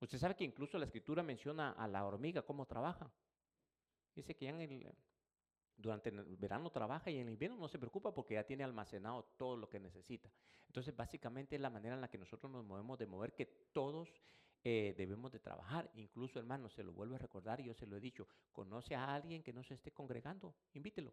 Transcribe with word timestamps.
Usted 0.00 0.18
sabe 0.18 0.34
que 0.34 0.44
incluso 0.44 0.78
la 0.78 0.86
escritura 0.86 1.22
menciona 1.22 1.72
a 1.72 1.86
la 1.86 2.04
hormiga 2.04 2.42
cómo 2.42 2.66
trabaja. 2.66 3.10
Dice 4.14 4.34
que 4.34 4.46
ya 4.46 4.50
en 4.50 4.60
el, 4.60 4.94
durante 5.76 6.08
el 6.08 6.36
verano 6.36 6.70
trabaja 6.70 7.10
y 7.10 7.18
en 7.18 7.26
el 7.26 7.34
invierno 7.34 7.56
no 7.56 7.68
se 7.68 7.78
preocupa 7.78 8.12
porque 8.14 8.34
ya 8.34 8.44
tiene 8.44 8.64
almacenado 8.64 9.24
todo 9.36 9.56
lo 9.56 9.68
que 9.68 9.78
necesita. 9.78 10.30
Entonces, 10.66 10.96
básicamente 10.96 11.56
es 11.56 11.62
la 11.62 11.70
manera 11.70 11.94
en 11.94 12.00
la 12.00 12.08
que 12.08 12.18
nosotros 12.18 12.50
nos 12.50 12.64
movemos 12.64 12.98
de 12.98 13.06
mover 13.06 13.34
que 13.34 13.46
todos 13.72 14.08
eh, 14.64 14.94
debemos 14.96 15.32
de 15.32 15.40
trabajar. 15.40 15.90
Incluso, 15.94 16.38
hermano, 16.38 16.70
se 16.70 16.82
lo 16.82 16.92
vuelvo 16.92 17.16
a 17.16 17.18
recordar 17.18 17.60
yo 17.60 17.74
se 17.74 17.86
lo 17.86 17.96
he 17.96 18.00
dicho, 18.00 18.26
conoce 18.52 18.94
a 18.94 19.14
alguien 19.14 19.42
que 19.42 19.52
no 19.52 19.62
se 19.62 19.74
esté 19.74 19.90
congregando, 19.92 20.54
invítelo. 20.72 21.12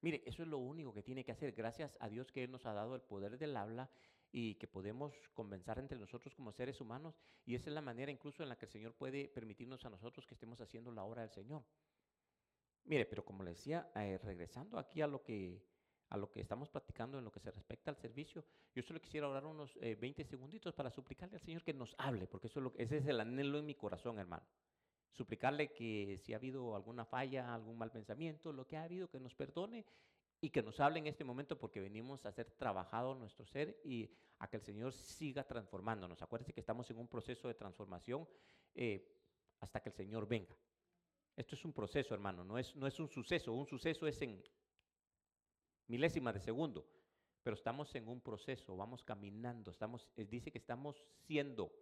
Mire, 0.00 0.22
eso 0.26 0.42
es 0.42 0.48
lo 0.48 0.58
único 0.58 0.92
que 0.92 1.02
tiene 1.02 1.24
que 1.24 1.32
hacer. 1.32 1.52
Gracias 1.52 1.96
a 2.00 2.08
Dios 2.08 2.30
que 2.30 2.44
Él 2.44 2.50
nos 2.50 2.66
ha 2.66 2.74
dado 2.74 2.94
el 2.94 3.02
poder 3.02 3.38
del 3.38 3.56
habla 3.56 3.90
y 4.36 4.56
que 4.56 4.66
podemos 4.66 5.14
convencer 5.32 5.78
entre 5.78 5.96
nosotros 5.96 6.34
como 6.34 6.50
seres 6.50 6.80
humanos. 6.80 7.14
Y 7.46 7.54
esa 7.54 7.70
es 7.70 7.74
la 7.74 7.80
manera 7.80 8.10
incluso 8.10 8.42
en 8.42 8.48
la 8.48 8.56
que 8.56 8.64
el 8.64 8.72
Señor 8.72 8.92
puede 8.92 9.28
permitirnos 9.28 9.84
a 9.84 9.90
nosotros 9.90 10.26
que 10.26 10.34
estemos 10.34 10.60
haciendo 10.60 10.90
la 10.90 11.04
obra 11.04 11.22
del 11.22 11.30
Señor. 11.30 11.62
Mire, 12.82 13.06
pero 13.06 13.24
como 13.24 13.44
le 13.44 13.50
decía, 13.50 13.92
eh, 13.94 14.18
regresando 14.18 14.76
aquí 14.76 15.00
a 15.02 15.06
lo 15.06 15.22
que 15.22 15.62
a 16.08 16.16
lo 16.16 16.30
que 16.30 16.40
estamos 16.40 16.68
platicando 16.68 17.18
en 17.18 17.24
lo 17.24 17.30
que 17.30 17.40
se 17.40 17.50
respecta 17.50 17.90
al 17.90 17.96
servicio, 17.96 18.44
yo 18.74 18.82
solo 18.82 19.00
quisiera 19.00 19.28
orar 19.28 19.46
unos 19.46 19.74
20 19.80 20.22
eh, 20.22 20.24
segunditos 20.24 20.74
para 20.74 20.90
suplicarle 20.90 21.36
al 21.36 21.40
Señor 21.40 21.62
que 21.62 21.72
nos 21.72 21.94
hable, 21.98 22.26
porque 22.26 22.48
eso 22.48 22.58
es 22.58 22.64
lo, 22.64 22.72
ese 22.76 22.98
es 22.98 23.06
el 23.06 23.20
anhelo 23.20 23.58
en 23.58 23.66
mi 23.66 23.74
corazón, 23.74 24.18
hermano. 24.18 24.44
Suplicarle 25.12 25.72
que 25.72 26.18
si 26.18 26.32
ha 26.32 26.36
habido 26.36 26.74
alguna 26.74 27.04
falla, 27.04 27.54
algún 27.54 27.78
mal 27.78 27.90
pensamiento, 27.90 28.52
lo 28.52 28.66
que 28.66 28.76
ha 28.76 28.82
habido, 28.82 29.08
que 29.08 29.18
nos 29.18 29.34
perdone 29.34 29.86
y 30.40 30.50
que 30.50 30.62
nos 30.62 30.80
hable 30.80 30.98
en 30.98 31.06
este 31.06 31.24
momento 31.24 31.58
porque 31.58 31.80
venimos 31.80 32.26
a 32.26 32.32
ser 32.32 32.50
trabajado 32.52 33.14
nuestro 33.14 33.46
ser 33.46 33.80
y 33.84 34.10
a 34.38 34.48
que 34.48 34.56
el 34.56 34.62
Señor 34.62 34.92
siga 34.92 35.44
transformándonos. 35.44 36.20
Acuérdense 36.22 36.52
que 36.52 36.60
estamos 36.60 36.90
en 36.90 36.98
un 36.98 37.08
proceso 37.08 37.48
de 37.48 37.54
transformación 37.54 38.28
eh, 38.74 39.10
hasta 39.60 39.80
que 39.80 39.88
el 39.88 39.94
Señor 39.94 40.28
venga. 40.28 40.54
Esto 41.36 41.54
es 41.54 41.64
un 41.64 41.72
proceso, 41.72 42.14
hermano, 42.14 42.44
no 42.44 42.58
es, 42.58 42.76
no 42.76 42.86
es 42.86 42.98
un 43.00 43.08
suceso. 43.08 43.52
Un 43.52 43.66
suceso 43.66 44.06
es 44.06 44.20
en 44.22 44.42
milésima 45.88 46.32
de 46.32 46.40
segundo, 46.40 46.86
pero 47.42 47.54
estamos 47.54 47.94
en 47.94 48.08
un 48.08 48.20
proceso, 48.20 48.76
vamos 48.76 49.02
caminando, 49.02 49.70
estamos, 49.70 50.08
eh, 50.16 50.24
dice 50.24 50.50
que 50.50 50.58
estamos 50.58 51.04
siendo 51.26 51.72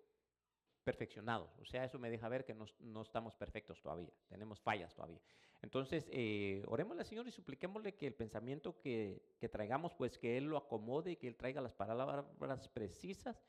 perfeccionados. 0.83 1.50
O 1.61 1.64
sea, 1.64 1.84
eso 1.84 1.98
me 1.98 2.11
deja 2.11 2.28
ver 2.28 2.44
que 2.44 2.55
no, 2.55 3.02
estamos 3.02 3.34
perfectos 3.36 3.80
todavía, 3.80 4.11
tenemos 4.28 4.61
fallas 4.61 4.94
todavía. 4.94 5.20
Entonces, 5.62 6.08
eh, 6.11 6.64
al 7.00 7.06
Señor 7.06 7.28
y 7.28 7.30
supliquémosle 7.30 7.94
que 7.94 8.08
el 8.08 8.14
pensamiento 8.14 8.80
que, 8.80 9.22
que 9.39 9.48
traigamos, 9.48 9.94
pues 9.94 10.19
que 10.19 10.36
Él 10.36 10.44
lo 10.44 10.56
acomode 10.56 11.12
y 11.12 11.16
que 11.16 11.28
Él 11.28 11.36
traiga 11.36 11.61
las 11.61 11.72
palabras 11.72 12.69
precisas 12.69 13.41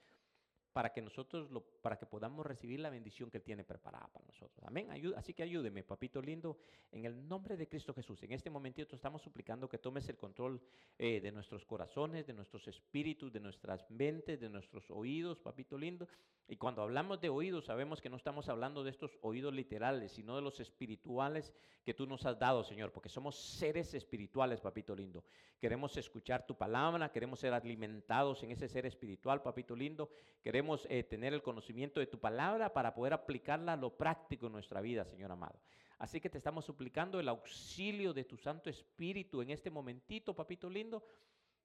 para 0.73 0.91
que 0.91 1.02
nosotros, 1.02 1.52
lo, 1.52 1.61
para 1.61 1.97
que 1.97 2.05
podamos 2.07 2.45
recibir 2.45 2.79
la 2.79 2.89
bendición 2.89 3.29
que 3.29 3.38
Él 3.38 3.43
tiene 3.43 3.63
preparada 3.63 4.07
para 4.11 4.25
nosotros. 4.25 4.66
Amén. 4.66 4.89
así 5.16 5.33
que 5.33 5.43
ayúdeme, 5.43 5.83
papito 5.83 6.21
lindo, 6.21 6.57
en 6.91 7.05
el 7.05 7.27
nombre 7.27 7.55
de 7.55 7.67
Cristo 7.67 7.93
Jesús. 7.93 8.21
En 8.23 8.33
este 8.33 8.49
momentito 8.49 8.95
estamos 8.95 9.21
suplicando 9.21 9.69
que 9.69 9.77
tomes 9.77 10.09
el 10.09 10.17
control 10.17 10.59
eh, 10.97 11.21
de 11.21 11.31
nuestros 11.31 11.63
corazones, 11.66 12.25
de 12.25 12.33
nuestros 12.33 12.67
espíritus, 12.67 13.31
de 13.31 13.39
nuestras 13.39 13.89
mentes, 13.91 14.39
de 14.39 14.49
nuestros 14.49 14.89
oídos, 14.89 15.39
papito 15.39 15.77
lindo. 15.77 16.07
Y 16.47 16.57
cuando 16.57 16.81
hablamos 16.81 17.21
de 17.21 17.29
oídos, 17.29 17.66
sabemos 17.66 18.01
que 18.01 18.09
no 18.09 18.17
estamos 18.17 18.49
hablando 18.49 18.83
de 18.83 18.89
estos 18.89 19.17
oídos 19.21 19.53
literales, 19.53 20.11
sino 20.11 20.35
de 20.35 20.41
los 20.41 20.59
espirituales 20.59 21.53
que 21.83 21.94
tú 21.94 22.05
nos 22.05 22.25
has 22.25 22.39
dado, 22.39 22.63
Señor, 22.63 22.91
porque 22.91 23.09
somos 23.09 23.35
seres 23.35 23.94
espirituales, 23.94 24.59
papito 24.59 24.95
lindo. 24.95 25.23
Queremos 25.59 25.95
escuchar 25.97 26.45
tu 26.45 26.57
palabra, 26.57 27.11
queremos 27.11 27.39
ser 27.39 27.53
alimentados 27.53 28.44
en 28.44 28.51
ese 28.51 28.67
ser 28.67 28.85
espiritual, 28.85 29.41
papito 29.41 29.75
lindo. 29.75 30.09
Queremos 30.41 30.62
eh, 30.89 31.03
tener 31.03 31.33
el 31.33 31.42
conocimiento 31.42 32.00
de 32.00 32.08
tu 32.08 32.19
palabra 32.19 32.73
para 32.73 32.94
poder 32.94 33.14
aplicarla 33.14 33.73
a 33.73 33.78
lo 33.78 33.95
práctico 33.95 34.47
en 34.47 34.53
nuestra 34.53 34.81
vida, 34.81 35.06
Señor 35.06 35.31
amado. 35.31 35.59
Así 35.97 36.19
que 36.19 36.30
te 36.30 36.38
estamos 36.38 36.66
suplicando 36.66 37.19
el 37.19 37.30
auxilio 37.30 38.14
de 38.14 38.25
tu 38.25 38.38
Santo 38.38 38.69
Espíritu 38.69 39.41
en 39.41 39.52
este 39.52 39.69
momentito, 39.69 40.35
papito 40.35 40.69
lindo, 40.69 41.03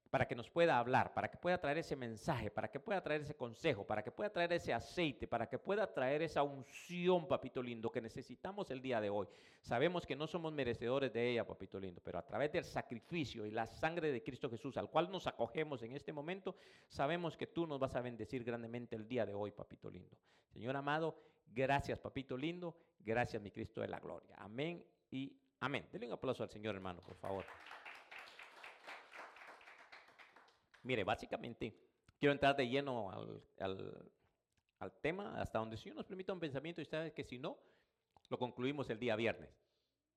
para 0.09 0.27
que 0.27 0.35
nos 0.35 0.49
pueda 0.49 0.79
hablar, 0.79 1.13
para 1.13 1.29
que 1.29 1.37
pueda 1.37 1.59
traer 1.59 1.77
ese 1.77 1.95
mensaje, 1.95 2.49
para 2.49 2.69
que 2.69 2.79
pueda 2.79 3.01
traer 3.01 3.21
ese 3.21 3.35
consejo, 3.35 3.85
para 3.85 4.03
que 4.03 4.11
pueda 4.11 4.29
traer 4.31 4.53
ese 4.53 4.73
aceite, 4.73 5.27
para 5.27 5.47
que 5.47 5.59
pueda 5.59 5.93
traer 5.93 6.23
esa 6.23 6.41
unción, 6.41 7.27
papito 7.27 7.61
lindo, 7.61 7.91
que 7.91 8.01
necesitamos 8.01 8.71
el 8.71 8.81
día 8.81 8.99
de 8.99 9.09
hoy. 9.09 9.27
Sabemos 9.61 10.05
que 10.05 10.15
no 10.15 10.25
somos 10.25 10.51
merecedores 10.51 11.13
de 11.13 11.29
ella, 11.29 11.45
papito 11.45 11.79
lindo, 11.79 12.01
pero 12.03 12.17
a 12.17 12.25
través 12.25 12.51
del 12.51 12.63
sacrificio 12.63 13.45
y 13.45 13.51
la 13.51 13.67
sangre 13.67 14.11
de 14.11 14.23
Cristo 14.23 14.49
Jesús, 14.49 14.77
al 14.77 14.89
cual 14.89 15.11
nos 15.11 15.27
acogemos 15.27 15.83
en 15.83 15.95
este 15.95 16.11
momento, 16.11 16.55
sabemos 16.87 17.37
que 17.37 17.47
tú 17.47 17.67
nos 17.67 17.79
vas 17.79 17.95
a 17.95 18.01
bendecir 18.01 18.43
grandemente 18.43 18.95
el 18.95 19.07
día 19.07 19.25
de 19.25 19.35
hoy, 19.35 19.51
papito 19.51 19.91
lindo. 19.91 20.17
Señor 20.47 20.75
amado, 20.75 21.21
gracias, 21.45 21.99
papito 21.99 22.35
lindo, 22.35 22.75
gracias, 22.99 23.41
mi 23.41 23.51
Cristo 23.51 23.81
de 23.81 23.87
la 23.87 23.99
gloria. 23.99 24.35
Amén 24.39 24.83
y 25.11 25.37
amén. 25.59 25.87
Denle 25.91 26.07
un 26.07 26.13
aplauso 26.13 26.41
al 26.41 26.49
Señor, 26.49 26.73
hermano, 26.73 27.01
por 27.03 27.15
favor. 27.15 27.45
Mire, 30.83 31.03
básicamente 31.03 31.75
quiero 32.17 32.33
entrar 32.33 32.55
de 32.55 32.67
lleno 32.67 33.11
al, 33.11 33.41
tema, 35.01 35.39
hasta 35.41 35.59
donde 35.59 35.77
si 35.77 35.91
nos 35.91 36.05
permita 36.05 36.33
un 36.33 36.39
pensamiento, 36.39 36.81
y 36.81 36.85
sabe 36.85 37.13
que 37.13 37.23
si 37.23 37.37
no, 37.37 37.57
lo 38.29 38.37
concluimos 38.37 38.89
el 38.89 38.99
día 38.99 39.15
viernes. 39.15 39.49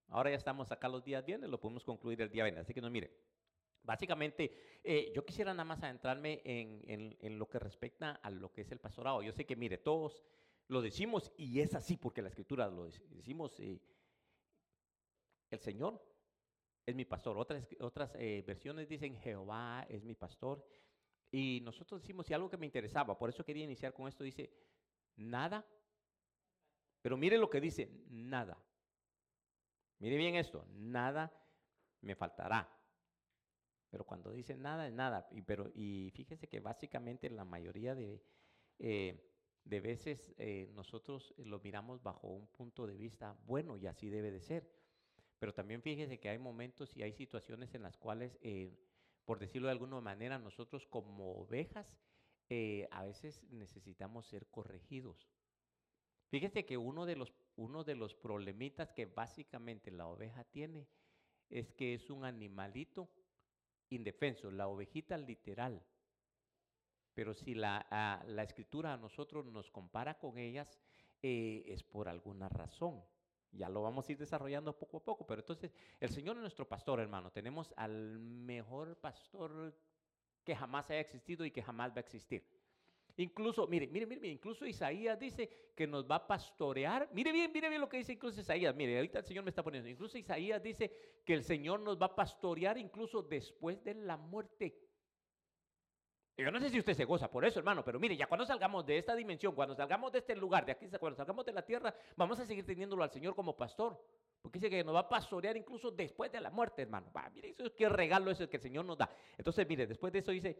Ahora 0.08 0.30
ya 0.30 0.36
estamos 0.36 0.70
acá 0.70 0.88
los 0.88 1.04
días 1.04 1.24
viernes, 1.24 1.48
lo 1.48 1.60
podemos 1.60 1.84
concluir 1.84 2.20
el 2.20 2.30
día 2.30 2.44
viernes. 2.44 2.64
Así 2.64 2.74
que 2.74 2.80
no, 2.80 2.90
mire, 2.90 3.10
básicamente 3.82 4.80
eh, 4.84 5.12
yo 5.14 5.24
quisiera 5.24 5.52
nada 5.52 5.64
más 5.64 5.82
adentrarme 5.82 6.42
en, 6.44 7.38
lo 7.38 7.48
que 7.48 7.58
respecta 7.58 8.12
a 8.12 8.30
lo 8.30 8.52
que 8.52 8.60
es 8.60 8.70
el 8.70 8.78
pastorado. 8.78 9.22
Yo 9.22 9.32
sé 9.32 9.46
que, 9.46 9.56
mire, 9.56 9.78
todos 9.78 10.22
lo 10.68 10.82
decimos 10.82 11.32
y 11.36 11.60
es 11.60 11.74
así 11.74 11.96
porque 11.96 12.22
la 12.22 12.28
escritura 12.28 12.68
lo 12.68 12.84
decimos. 12.84 13.58
Eh, 13.60 13.80
el 15.50 15.60
Señor 15.60 16.00
es 16.86 16.94
mi 16.94 17.04
pastor. 17.04 17.38
Otras, 17.38 17.66
otras 17.80 18.14
eh, 18.16 18.42
versiones 18.46 18.88
dicen 18.88 19.16
Jehová 19.16 19.86
es 19.88 20.02
mi 20.04 20.14
pastor. 20.14 20.66
Y 21.30 21.60
nosotros 21.62 22.02
decimos, 22.02 22.28
y 22.30 22.34
algo 22.34 22.50
que 22.50 22.56
me 22.56 22.66
interesaba, 22.66 23.18
por 23.18 23.30
eso 23.30 23.44
quería 23.44 23.64
iniciar 23.64 23.94
con 23.94 24.06
esto, 24.06 24.22
dice, 24.22 24.50
nada. 25.16 25.66
Pero 27.00 27.16
mire 27.16 27.38
lo 27.38 27.48
que 27.48 27.60
dice, 27.60 27.90
nada. 28.10 28.62
Mire 29.98 30.16
bien 30.16 30.34
esto, 30.34 30.66
nada 30.74 31.32
me 32.02 32.14
faltará. 32.14 32.68
Pero 33.88 34.04
cuando 34.04 34.32
dice 34.32 34.56
nada, 34.56 34.86
es 34.86 34.92
nada. 34.92 35.28
Y, 35.30 35.42
pero, 35.42 35.70
y 35.74 36.10
fíjese 36.14 36.48
que 36.48 36.60
básicamente 36.60 37.30
la 37.30 37.44
mayoría 37.44 37.94
de, 37.94 38.22
eh, 38.78 39.32
de 39.64 39.80
veces 39.80 40.34
eh, 40.38 40.70
nosotros 40.74 41.34
lo 41.38 41.60
miramos 41.60 42.02
bajo 42.02 42.28
un 42.28 42.48
punto 42.48 42.86
de 42.86 42.96
vista 42.96 43.36
bueno 43.44 43.76
y 43.76 43.86
así 43.86 44.08
debe 44.08 44.30
de 44.30 44.40
ser. 44.40 44.81
Pero 45.42 45.52
también 45.52 45.82
fíjese 45.82 46.20
que 46.20 46.28
hay 46.28 46.38
momentos 46.38 46.96
y 46.96 47.02
hay 47.02 47.12
situaciones 47.12 47.74
en 47.74 47.82
las 47.82 47.96
cuales, 47.96 48.38
eh, 48.42 48.78
por 49.24 49.40
decirlo 49.40 49.66
de 49.66 49.72
alguna 49.72 50.00
manera, 50.00 50.38
nosotros 50.38 50.86
como 50.86 51.32
ovejas 51.32 51.98
eh, 52.48 52.86
a 52.92 53.02
veces 53.02 53.42
necesitamos 53.50 54.28
ser 54.28 54.46
corregidos. 54.46 55.28
Fíjese 56.28 56.64
que 56.64 56.78
uno 56.78 57.06
de, 57.06 57.16
los, 57.16 57.34
uno 57.56 57.82
de 57.82 57.96
los 57.96 58.14
problemitas 58.14 58.92
que 58.92 59.06
básicamente 59.06 59.90
la 59.90 60.06
oveja 60.06 60.44
tiene 60.44 60.86
es 61.50 61.72
que 61.72 61.94
es 61.94 62.08
un 62.08 62.24
animalito 62.24 63.10
indefenso, 63.90 64.48
la 64.52 64.68
ovejita 64.68 65.18
literal. 65.18 65.84
Pero 67.14 67.34
si 67.34 67.56
la, 67.56 67.84
ah, 67.90 68.22
la 68.28 68.44
escritura 68.44 68.92
a 68.92 68.96
nosotros 68.96 69.44
nos 69.46 69.72
compara 69.72 70.20
con 70.20 70.38
ellas, 70.38 70.78
eh, 71.20 71.64
es 71.66 71.82
por 71.82 72.08
alguna 72.08 72.48
razón. 72.48 73.02
Ya 73.52 73.68
lo 73.68 73.82
vamos 73.82 74.08
a 74.08 74.12
ir 74.12 74.18
desarrollando 74.18 74.76
poco 74.76 74.96
a 74.96 75.04
poco, 75.04 75.26
pero 75.26 75.40
entonces 75.40 75.74
el 76.00 76.10
Señor 76.10 76.36
es 76.36 76.40
nuestro 76.40 76.66
pastor, 76.66 77.00
hermano. 77.00 77.30
Tenemos 77.30 77.72
al 77.76 78.18
mejor 78.18 78.96
pastor 78.96 79.74
que 80.42 80.56
jamás 80.56 80.90
haya 80.90 81.00
existido 81.00 81.44
y 81.44 81.50
que 81.50 81.62
jamás 81.62 81.90
va 81.90 81.96
a 81.96 82.00
existir. 82.00 82.44
Incluso, 83.16 83.66
mire, 83.66 83.86
mire, 83.88 84.06
mire, 84.06 84.28
incluso 84.28 84.64
Isaías 84.64 85.18
dice 85.18 85.72
que 85.76 85.86
nos 85.86 86.10
va 86.10 86.16
a 86.16 86.26
pastorear. 86.26 87.10
Mire 87.12 87.30
bien, 87.30 87.52
mire 87.52 87.68
bien 87.68 87.80
lo 87.80 87.88
que 87.88 87.98
dice 87.98 88.12
incluso 88.12 88.40
Isaías. 88.40 88.74
Mire, 88.74 88.96
ahorita 88.96 89.18
el 89.18 89.24
Señor 89.24 89.44
me 89.44 89.50
está 89.50 89.62
poniendo. 89.62 89.88
Incluso 89.88 90.16
Isaías 90.16 90.62
dice 90.62 90.90
que 91.24 91.34
el 91.34 91.44
Señor 91.44 91.80
nos 91.80 92.00
va 92.00 92.06
a 92.06 92.16
pastorear 92.16 92.78
incluso 92.78 93.22
después 93.22 93.84
de 93.84 93.94
la 93.94 94.16
muerte. 94.16 94.74
Yo 96.36 96.50
no 96.50 96.58
sé 96.60 96.70
si 96.70 96.78
usted 96.78 96.94
se 96.94 97.04
goza 97.04 97.30
por 97.30 97.44
eso, 97.44 97.58
hermano, 97.58 97.84
pero 97.84 98.00
mire, 98.00 98.16
ya 98.16 98.26
cuando 98.26 98.46
salgamos 98.46 98.86
de 98.86 98.96
esta 98.96 99.14
dimensión, 99.14 99.54
cuando 99.54 99.74
salgamos 99.74 100.10
de 100.12 100.20
este 100.20 100.34
lugar, 100.34 100.64
de 100.64 100.72
aquí, 100.72 100.88
cuando 100.98 101.16
salgamos 101.16 101.44
de 101.44 101.52
la 101.52 101.62
tierra, 101.62 101.94
vamos 102.16 102.40
a 102.40 102.46
seguir 102.46 102.64
teniéndolo 102.64 103.02
al 103.02 103.10
Señor 103.10 103.34
como 103.34 103.54
pastor. 103.54 104.02
Porque 104.40 104.58
dice 104.58 104.70
que 104.70 104.82
nos 104.82 104.94
va 104.94 105.00
a 105.00 105.08
pastorear 105.08 105.56
incluso 105.56 105.90
después 105.90 106.32
de 106.32 106.40
la 106.40 106.50
muerte, 106.50 106.82
hermano. 106.82 107.12
Va, 107.14 107.28
mire, 107.30 107.50
eso 107.50 107.64
es 107.64 107.72
qué 107.72 107.88
regalo 107.88 108.30
es 108.30 108.40
el 108.40 108.48
que 108.48 108.56
el 108.56 108.62
Señor 108.62 108.84
nos 108.84 108.98
da. 108.98 109.14
Entonces, 109.36 109.68
mire, 109.68 109.86
después 109.86 110.12
de 110.12 110.20
eso 110.20 110.32
dice, 110.32 110.58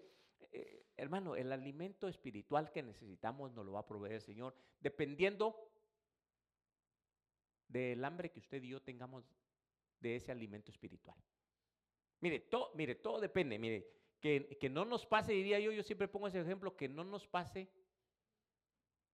eh, 0.52 0.84
hermano, 0.96 1.34
el 1.34 1.50
alimento 1.50 2.06
espiritual 2.06 2.70
que 2.70 2.82
necesitamos 2.82 3.52
nos 3.52 3.64
lo 3.64 3.72
va 3.72 3.80
a 3.80 3.86
proveer 3.86 4.16
el 4.16 4.20
Señor, 4.20 4.54
dependiendo 4.78 5.56
del 7.66 8.04
hambre 8.04 8.30
que 8.30 8.40
usted 8.40 8.62
y 8.62 8.68
yo 8.68 8.82
tengamos 8.82 9.24
de 9.98 10.16
ese 10.16 10.30
alimento 10.30 10.70
espiritual. 10.70 11.16
Mire, 12.20 12.40
todo, 12.40 12.72
mire, 12.74 12.96
todo 12.96 13.20
depende. 13.20 13.58
Mire, 13.58 14.01
que, 14.22 14.70
no 14.70 14.84
nos 14.84 15.04
pase, 15.04 15.32
diría 15.32 15.58
yo, 15.58 15.72
yo 15.72 15.82
siempre 15.82 16.06
pongo 16.06 16.28
ese 16.28 16.40
ejemplo, 16.40 16.76
que 16.76 16.88
no 16.88 17.02
nos 17.02 17.26
pase 17.26 17.68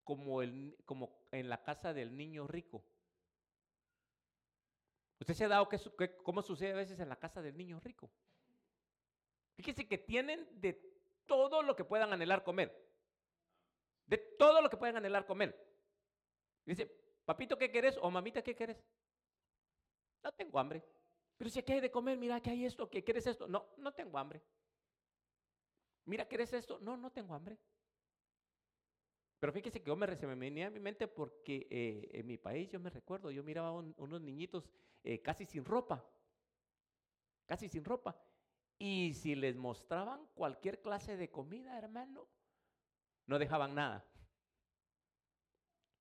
como, 0.03 0.43
el, 0.43 0.77
como 0.85 1.25
en 1.31 1.49
la 1.49 1.63
casa 1.63 1.93
del 1.93 2.15
niño 2.15 2.45
rico. 2.45 2.85
¿Usted 5.19 5.33
se 5.33 5.45
ha 5.45 5.47
dado 5.47 5.67
que, 5.67 6.15
cómo 6.17 6.43
sucede 6.43 6.73
a 6.73 6.75
veces 6.75 6.99
en 6.99 7.09
la 7.09 7.15
casa 7.15 7.41
del 7.41 7.57
niño 7.57 7.79
rico? 7.79 8.11
Fíjese 9.55 9.87
que 9.87 9.97
tienen 9.97 10.47
de 10.61 10.73
todo 11.25 11.63
lo 11.63 11.75
que 11.75 11.83
puedan 11.83 12.13
anhelar 12.13 12.43
comer. 12.43 12.71
De 14.05 14.17
todo 14.17 14.61
lo 14.61 14.69
que 14.69 14.77
puedan 14.77 14.97
anhelar 14.97 15.25
comer. 15.25 15.59
Dice, 16.65 16.85
papito, 17.25 17.57
¿qué 17.57 17.71
querés? 17.71 17.97
O 17.97 18.11
mamita, 18.11 18.43
¿qué 18.43 18.55
querés? 18.55 18.85
No 20.23 20.31
tengo 20.33 20.59
hambre. 20.59 20.83
Pero 21.35 21.49
si 21.49 21.57
aquí 21.57 21.73
hay 21.73 21.79
de 21.79 21.89
comer, 21.89 22.15
mira 22.15 22.39
que 22.39 22.51
hay 22.51 22.65
esto, 22.65 22.87
¿qué 22.87 23.03
quieres 23.03 23.25
esto? 23.25 23.47
No, 23.47 23.73
no 23.77 23.91
tengo 23.91 24.19
hambre. 24.19 24.43
Mira, 26.09 26.25
¿quieres 26.25 26.51
esto? 26.53 26.79
No, 26.79 26.97
no 26.97 27.11
tengo 27.11 27.35
hambre. 27.35 27.55
Pero 29.39 29.53
fíjese 29.53 29.79
que 29.79 29.87
yo 29.87 29.95
me, 29.95 30.15
se 30.15 30.25
me 30.25 30.33
venía 30.33 30.65
a 30.65 30.71
mi 30.71 30.79
mente 30.79 31.07
porque 31.07 31.67
eh, 31.69 32.09
en 32.13 32.25
mi 32.25 32.39
país 32.39 32.67
yo 32.71 32.79
me 32.79 32.89
recuerdo, 32.89 33.29
yo 33.29 33.43
miraba 33.43 33.71
unos 33.71 34.19
niñitos 34.19 34.67
eh, 35.03 35.21
casi 35.21 35.45
sin 35.45 35.63
ropa, 35.63 36.03
casi 37.45 37.69
sin 37.69 37.85
ropa. 37.85 38.19
Y 38.79 39.13
si 39.13 39.35
les 39.35 39.55
mostraban 39.55 40.25
cualquier 40.33 40.81
clase 40.81 41.15
de 41.15 41.29
comida, 41.29 41.77
hermano, 41.77 42.27
no 43.27 43.37
dejaban 43.37 43.75
nada. 43.75 44.03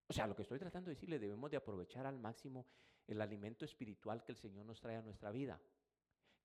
O 0.06 0.14
sea, 0.14 0.26
lo 0.26 0.34
que 0.34 0.42
estoy 0.42 0.58
tratando 0.58 0.88
de 0.88 0.94
decirle, 0.94 1.18
debemos 1.18 1.50
de 1.50 1.58
aprovechar 1.58 2.06
al 2.06 2.18
máximo 2.18 2.66
el 3.06 3.20
alimento 3.20 3.66
espiritual 3.66 4.24
que 4.24 4.32
el 4.32 4.38
Señor 4.38 4.64
nos 4.64 4.80
trae 4.80 4.96
a 4.96 5.02
nuestra 5.02 5.30
vida. 5.30 5.60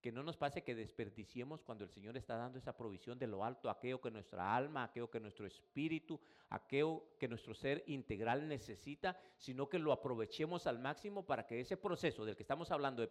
Que 0.04 0.12
no 0.12 0.22
nos 0.22 0.36
pase 0.36 0.66
que 0.66 0.76
desperdiciemos 0.76 1.64
cuando 1.64 1.86
el 1.86 1.90
Señor 1.90 2.18
está 2.18 2.36
dando 2.36 2.58
esa 2.58 2.76
provisión 2.76 3.18
de 3.18 3.26
lo 3.26 3.46
alto, 3.46 3.70
aquello 3.70 4.02
que 4.02 4.12
nuestra 4.12 4.54
alma, 4.54 4.84
aquello 4.84 5.10
que 5.10 5.22
nuestro 5.22 5.48
espíritu, 5.48 6.20
aquello 6.50 7.16
que 7.18 7.30
nuestro 7.30 7.54
ser 7.54 7.86
integral 7.88 8.46
necesita, 8.46 9.18
sino 9.38 9.70
que 9.70 9.80
lo 9.80 9.94
aprovechemos 9.94 10.68
al 10.68 10.78
máximo 10.78 11.26
para 11.26 11.48
que 11.48 11.62
ese 11.62 11.78
proceso 11.78 12.26
del 12.26 12.36
que 12.36 12.44
estamos 12.44 12.70
hablando 12.72 13.02
de 13.02 13.08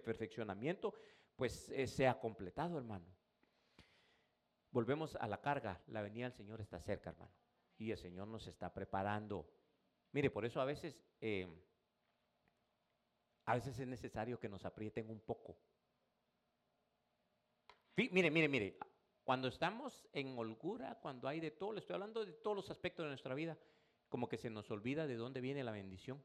perfeccionamiento, 0.00 0.94
pues 1.36 1.68
eh, 1.68 1.86
sea 1.86 2.18
completado, 2.18 2.78
hermano. 2.78 3.04
Volvemos 4.70 5.14
a 5.16 5.28
la 5.28 5.42
carga, 5.42 5.82
la 5.88 6.00
venida 6.00 6.24
del 6.24 6.32
Señor 6.32 6.62
está 6.62 6.80
cerca, 6.80 7.10
hermano, 7.10 7.34
y 7.76 7.90
el 7.90 7.98
Señor 7.98 8.28
nos 8.28 8.46
está 8.46 8.72
preparando. 8.72 9.46
Mire, 10.12 10.30
por 10.30 10.46
eso 10.46 10.58
a 10.58 10.64
veces, 10.64 10.98
eh, 11.20 11.46
a 13.44 13.56
veces 13.56 13.78
es 13.78 13.86
necesario 13.86 14.40
que 14.40 14.48
nos 14.48 14.64
aprieten 14.64 15.10
un 15.10 15.20
poco 15.20 15.58
mire, 18.10 18.30
mire, 18.30 18.48
mire, 18.48 18.78
cuando 19.24 19.48
estamos 19.48 20.06
en 20.12 20.38
holgura, 20.38 20.98
cuando 21.00 21.28
hay 21.28 21.40
de 21.40 21.50
todo, 21.50 21.72
le 21.72 21.80
estoy 21.80 21.94
hablando 21.94 22.24
de 22.24 22.32
todos 22.32 22.56
los 22.56 22.70
aspectos 22.70 23.04
de 23.04 23.08
nuestra 23.08 23.34
vida, 23.34 23.58
como 24.08 24.28
que 24.28 24.38
se 24.38 24.50
nos 24.50 24.70
olvida 24.70 25.06
de 25.06 25.16
dónde 25.16 25.40
viene 25.40 25.64
la 25.64 25.72
bendición. 25.72 26.22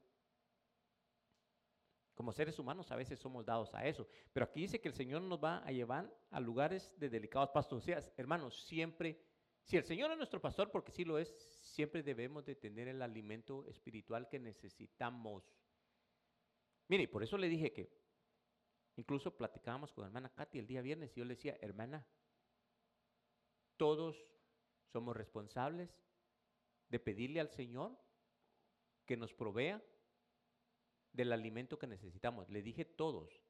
Como 2.16 2.31
seres 2.31 2.60
humanos 2.60 2.92
a 2.92 2.96
veces 2.96 3.20
somos 3.20 3.44
dados 3.44 3.74
a 3.74 3.88
eso, 3.88 4.08
pero 4.31 4.46
aquí 4.46 4.62
dice 4.62 4.80
que 4.80 4.88
el 4.88 4.94
Señor 4.94 5.24
nos 5.24 5.44
va 5.44 5.58
a 5.66 5.72
llevar 5.72 6.16
a 6.30 6.40
lugares 6.40 6.94
de 6.98 7.10
delicados 7.10 7.50
pastos. 7.50 7.81
O 7.81 7.86
sea, 7.86 8.00
hermanos, 8.18 8.64
siempre, 8.66 9.19
si 9.64 9.78
el 9.78 9.84
Señor 9.84 10.12
es 10.12 10.18
nuestro 10.18 10.40
pastor, 10.40 10.69
porque 10.69 10.92
sí 10.92 11.04
lo 11.04 11.18
es, 11.18 11.36
siempre 11.64 12.04
debemos 12.04 12.46
de 12.46 12.56
tener 12.56 12.88
el 12.88 13.02
alimento 13.02 13.66
espiritual 13.66 14.30
que 14.30 14.40
necesitamos. 14.40 15.44
Mire, 16.88 17.08
por 17.08 17.24
eso 17.24 17.38
le 17.38 17.50
dije 17.50 17.74
que 17.74 18.03
Incluso 18.95 19.36
platicábamos 19.36 19.92
con 19.92 20.04
la 20.04 20.07
hermana 20.07 20.34
Katy 20.34 20.60
el 20.60 20.68
día 20.68 20.81
viernes 20.81 21.16
y 21.16 21.19
yo 21.19 21.25
le 21.25 21.36
decía, 21.36 21.57
hermana, 21.62 22.06
todos 23.78 24.24
somos 24.92 25.16
responsables 25.16 25.90
de 26.90 27.00
pedirle 27.00 27.40
al 27.40 27.50
Señor 27.50 27.98
que 29.06 29.18
nos 29.18 29.34
provea 29.34 29.84
del 31.12 31.31
alimento 31.31 31.80
que 31.80 31.88
necesitamos. 31.88 32.50
Le 32.50 32.62
dije 32.62 32.86
todos. 32.86 33.42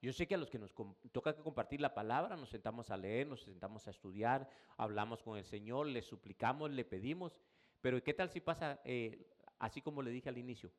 Yo 0.00 0.12
sé 0.12 0.26
que 0.26 0.34
a 0.34 0.38
los 0.38 0.50
que 0.50 0.58
nos 0.58 0.74
toca 1.12 1.36
compartir 1.36 1.80
la 1.80 1.94
palabra, 1.94 2.36
nos 2.36 2.50
sentamos 2.50 2.90
a 2.90 2.96
leer, 2.96 3.26
nos 3.26 3.42
sentamos 3.42 3.86
a 3.86 3.90
estudiar, 3.90 4.48
hablamos 4.76 5.22
con 5.22 5.38
el 5.38 5.44
Señor, 5.44 5.86
le 5.86 6.02
suplicamos, 6.02 6.70
le 6.70 6.84
pedimos. 6.84 7.36
Pero 7.80 8.02
¿qué 8.02 8.14
tal 8.14 8.30
si 8.30 8.40
pasa, 8.40 8.80
eh, 8.84 9.26
así 9.58 9.80
como 9.80 10.02
le 10.02 10.10
dije 10.10 10.28
al 10.28 10.38
inicio, 10.38 10.70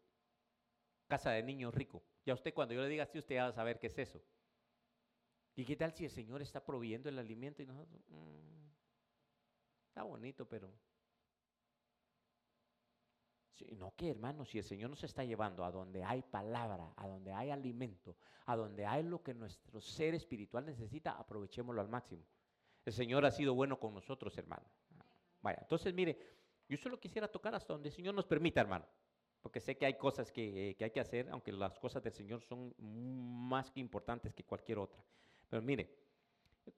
casa 1.07 1.31
de 1.31 1.43
niño 1.43 1.71
rico? 1.71 2.03
Ya 2.25 2.33
usted 2.33 2.53
cuando 2.53 2.73
yo 2.73 2.81
le 2.81 2.89
diga 2.89 3.03
así, 3.03 3.17
usted 3.17 3.37
va 3.37 3.47
a 3.47 3.53
saber 3.53 3.79
qué 3.79 3.87
es 3.87 3.97
eso. 3.97 4.21
¿Y 5.55 5.65
qué 5.65 5.75
tal 5.75 5.91
si 5.93 6.05
el 6.05 6.11
Señor 6.11 6.41
está 6.41 6.63
proveyendo 6.63 7.09
el 7.09 7.17
alimento 7.17 7.63
y 7.63 7.65
nosotros, 7.65 7.99
mm, 8.09 8.67
está 9.87 10.03
bonito, 10.03 10.47
pero... 10.47 10.71
no 13.75 13.95
que 13.95 14.11
hermano, 14.11 14.45
si 14.45 14.59
el 14.59 14.63
Señor 14.63 14.91
nos 14.91 15.03
está 15.03 15.23
llevando 15.23 15.65
a 15.65 15.71
donde 15.71 16.03
hay 16.03 16.21
palabra, 16.21 16.93
a 16.95 17.07
donde 17.07 17.33
hay 17.33 17.49
alimento, 17.49 18.15
a 18.45 18.55
donde 18.55 18.85
hay 18.85 19.01
lo 19.01 19.23
que 19.23 19.33
nuestro 19.33 19.81
ser 19.81 20.13
espiritual 20.13 20.65
necesita, 20.65 21.13
aprovechémoslo 21.13 21.81
al 21.81 21.89
máximo. 21.89 22.23
El 22.85 22.93
Señor 22.93 23.25
ha 23.25 23.31
sido 23.31 23.55
bueno 23.55 23.79
con 23.79 23.95
nosotros, 23.95 24.37
hermano. 24.37 24.69
Vaya, 25.41 25.59
entonces 25.61 25.93
mire, 25.93 26.19
yo 26.69 26.77
solo 26.77 26.99
quisiera 26.99 27.27
tocar 27.27 27.55
hasta 27.55 27.73
donde 27.73 27.89
el 27.89 27.95
Señor 27.95 28.13
nos 28.13 28.25
permita, 28.25 28.61
hermano 28.61 28.85
porque 29.41 29.59
sé 29.59 29.77
que 29.77 29.85
hay 29.85 29.95
cosas 29.95 30.31
que, 30.31 30.75
hay 30.79 30.91
que 30.91 30.99
hacer, 30.99 31.29
aunque 31.29 31.51
las 31.51 31.77
cosas 31.79 32.03
del 32.03 32.13
Señor 32.13 32.41
son 32.41 32.73
más 32.77 33.71
importantes 33.75 34.33
que 34.33 34.43
cualquier 34.43 34.79
otra. 34.79 35.03
Pero 35.49 35.61
mire, 35.61 35.89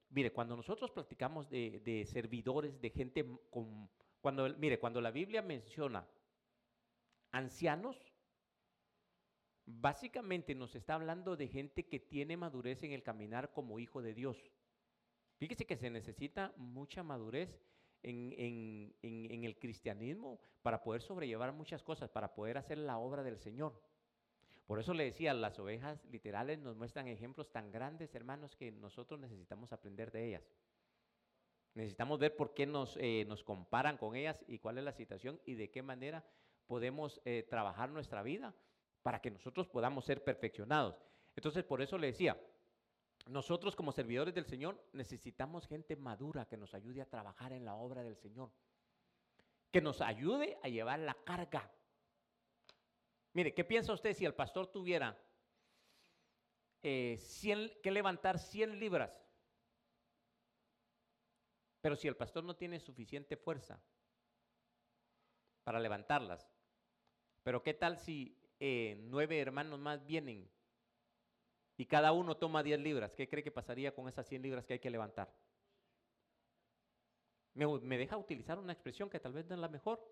mire, 0.10 0.32
cuando 0.32 0.56
nosotros 0.56 0.92
platicamos 0.92 1.50
de, 1.50 2.06
servidores, 2.08 2.80
de 2.80 2.90
gente 2.90 3.26
con, 3.50 3.90
cuando, 4.22 4.50
mire, 4.58 4.80
cuando 4.80 5.02
la 5.02 5.12
Biblia 5.12 5.42
menciona 5.42 6.08
ancianos, 7.32 7.98
básicamente 9.66 10.56
nos 10.56 10.76
está 10.76 10.96
hablando 10.96 11.36
de 11.36 11.48
gente 11.48 11.88
que 11.88 12.00
tiene 12.00 12.38
madurez 12.38 12.84
en 12.84 12.92
el 12.92 13.04
caminar 13.04 13.52
como 13.52 13.80
hijo 13.80 14.02
de 14.02 14.14
Dios. 14.14 14.52
Fíjese 15.38 15.66
que 15.66 15.78
se 15.78 15.90
necesita 15.90 16.54
mucha 16.58 17.02
madurez 17.02 17.62
en, 18.04 18.94
el 19.02 19.58
cristianismo 19.60 20.40
para 20.62 20.84
poder 20.84 21.02
sobrellevar 21.02 21.54
muchas 21.54 21.84
cosas, 21.84 22.10
para 22.10 22.34
poder 22.34 22.58
hacer 22.58 22.78
la 22.78 22.98
obra 22.98 23.24
del 23.24 23.38
Señor. 23.40 23.82
Por 24.68 24.80
eso 24.80 24.94
le 24.94 25.06
decía, 25.06 25.34
las 25.34 25.58
ovejas 25.58 26.06
literales 26.06 26.60
nos 26.60 26.76
muestran 26.76 27.08
ejemplos 27.08 27.52
tan 27.52 27.72
grandes, 27.72 28.14
hermanos, 28.14 28.56
que 28.56 28.72
nosotros 28.72 29.20
necesitamos 29.20 29.74
aprender 29.74 30.12
de 30.12 30.28
ellas. 30.28 30.44
Necesitamos 31.74 32.20
ver 32.20 32.36
por 32.36 32.54
qué 32.54 32.66
nos, 32.66 32.98
eh, 32.98 33.26
nos 33.28 33.44
comparan 33.44 33.98
con 33.98 34.16
ellas 34.16 34.44
y 34.48 34.60
cuál 34.60 34.78
es 34.78 34.84
la 34.84 34.94
situación 34.94 35.40
y 35.46 35.56
de 35.56 35.72
qué 35.72 35.82
manera 35.82 36.26
podemos 36.68 37.20
eh, 37.26 37.48
trabajar 37.50 37.90
nuestra 37.90 38.22
vida 38.22 38.54
para 39.02 39.22
que 39.22 39.32
nosotros 39.32 39.68
podamos 39.68 40.06
ser 40.06 40.24
perfeccionados. 40.24 41.02
Entonces, 41.36 41.64
por 41.64 41.82
eso 41.82 41.98
le 41.98 42.08
decía, 42.08 42.40
nosotros 43.30 43.76
como 43.76 43.92
servidores 43.92 44.34
del 44.34 44.46
Señor 44.46 44.84
necesitamos 44.92 45.68
gente 45.68 45.96
madura 45.96 46.48
que 46.48 46.58
nos 46.58 46.74
ayude 46.74 47.02
a 47.02 47.10
trabajar 47.10 47.54
en 47.54 47.64
la 47.64 47.76
obra 47.76 48.04
del 48.04 48.18
Señor, 48.18 48.52
que 49.72 49.82
nos 49.82 50.02
ayude 50.02 50.58
a 50.64 50.68
llevar 50.68 51.00
la 51.00 51.14
carga. 51.14 51.72
Mire, 53.34 53.54
¿qué 53.54 53.64
piensa 53.64 53.94
usted 53.94 54.14
si 54.14 54.26
el 54.26 54.34
pastor 54.34 54.68
tuviera 54.68 55.16
eh, 56.82 57.20
que 57.84 57.92
levantar 57.92 58.40
100 58.40 58.80
libras? 58.80 59.24
Pero 61.82 61.96
si 61.96 62.08
el 62.08 62.18
pastor 62.18 62.44
no 62.44 62.56
tiene 62.56 62.80
suficiente 62.80 63.38
fuerza 63.38 63.80
para 65.64 65.80
levantarlas, 65.80 66.52
pero 67.44 67.62
¿qué 67.62 67.76
tal 67.76 68.00
si 68.00 68.36
eh, 68.60 68.98
nueve 69.02 69.40
hermanos 69.40 69.80
más 69.80 70.04
vienen 70.04 70.50
y 71.80 71.86
cada 71.86 72.12
uno 72.12 72.36
toma 72.36 72.62
10 72.62 72.78
libras, 72.82 73.16
¿qué 73.16 73.30
cree 73.30 73.42
que 73.42 73.52
pasaría 73.52 73.96
con 73.96 74.10
esas 74.10 74.28
100 74.28 74.42
libras 74.42 74.66
que 74.66 74.74
hay 74.74 74.80
que 74.80 74.90
levantar? 74.90 75.34
Me, 77.54 77.98
deja 77.98 78.18
utilizar 78.18 78.60
una 78.60 78.74
expresión 78.74 79.10
que 79.10 79.22
tal 79.22 79.32
vez 79.32 79.46
no 79.46 79.56
es 79.56 79.62
la 79.62 79.70
mejor. 79.70 80.06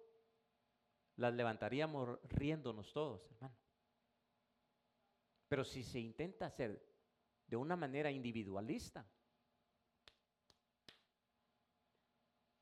Las 1.18 1.34
levantaríamos 1.34 2.22
riéndonos 2.30 2.94
todos, 2.94 3.30
hermano. 3.32 3.54
Pero 5.50 5.66
si 5.66 5.84
se 5.84 6.00
intenta 6.00 6.46
hacer 6.46 6.82
de 7.46 7.58
una 7.58 7.76
manera 7.76 8.10
individualista, 8.12 9.06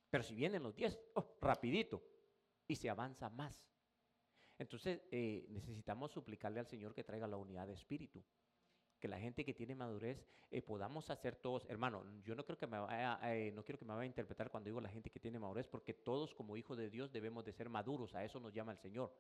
pero 0.10 0.24
si 0.24 0.34
vienen 0.34 0.64
los 0.64 0.76
10, 0.76 1.00
rapidito, 1.42 2.02
y 2.68 2.76
se 2.76 2.90
avanza 2.90 3.30
más. 3.30 3.64
Entonces 4.58 5.04
eh, 5.12 5.46
necesitamos 5.50 6.12
suplicarle 6.12 6.60
al 6.60 6.66
Señor 6.66 6.96
que 6.96 7.04
traiga 7.04 7.28
la 7.28 7.38
unidad 7.38 7.68
de 7.68 7.74
espíritu 7.74 8.26
que 9.06 9.10
la 9.10 9.20
gente 9.20 9.46
que 9.46 9.54
tiene 9.54 9.76
madurez 9.76 10.26
eh, 10.50 10.64
podamos 10.64 11.12
hacer 11.12 11.36
todos, 11.36 11.64
hermano, 11.70 12.04
yo 12.24 12.34
no 12.34 12.44
creo 12.44 12.58
que 12.58 12.66
me 12.66 12.80
vaya, 12.80 13.20
eh, 13.32 13.52
no 13.54 13.64
quiero 13.64 13.78
que 13.78 13.86
me 13.86 13.94
vaya 13.94 14.02
a 14.02 14.08
interpretar 14.08 14.50
cuando 14.50 14.68
digo 14.68 14.82
la 14.82 14.90
gente 14.90 15.12
que 15.12 15.20
tiene 15.20 15.38
madurez, 15.38 15.68
porque 15.68 15.94
todos 15.94 16.34
como 16.34 16.58
hijos 16.58 16.76
de 16.76 16.90
Dios 16.90 17.12
debemos 17.12 17.46
de 17.46 17.54
ser 17.54 17.70
maduros, 17.70 18.16
a 18.16 18.24
eso 18.24 18.40
nos 18.40 18.52
llama 18.52 18.72
el 18.72 18.80
Señor. 18.80 19.14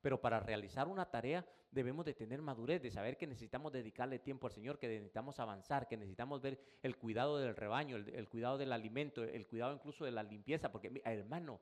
Pero 0.00 0.20
para 0.20 0.40
realizar 0.40 0.88
una 0.88 1.08
tarea 1.08 1.46
debemos 1.70 2.04
de 2.04 2.14
tener 2.14 2.42
madurez, 2.42 2.82
de 2.82 2.90
saber 2.90 3.16
que 3.16 3.28
necesitamos 3.28 3.72
dedicarle 3.72 4.18
tiempo 4.18 4.48
al 4.48 4.52
Señor, 4.52 4.80
que 4.80 4.88
necesitamos 4.88 5.38
avanzar, 5.38 5.86
que 5.86 5.96
necesitamos 5.96 6.42
ver 6.42 6.58
el 6.82 6.96
cuidado 6.96 7.38
del 7.38 7.54
rebaño, 7.54 7.94
el, 7.94 8.08
el 8.08 8.28
cuidado 8.28 8.58
del 8.58 8.72
alimento, 8.72 9.22
el 9.22 9.46
cuidado 9.46 9.74
incluso 9.74 10.04
de 10.04 10.10
la 10.10 10.24
limpieza, 10.24 10.72
porque 10.72 11.00
hermano, 11.04 11.60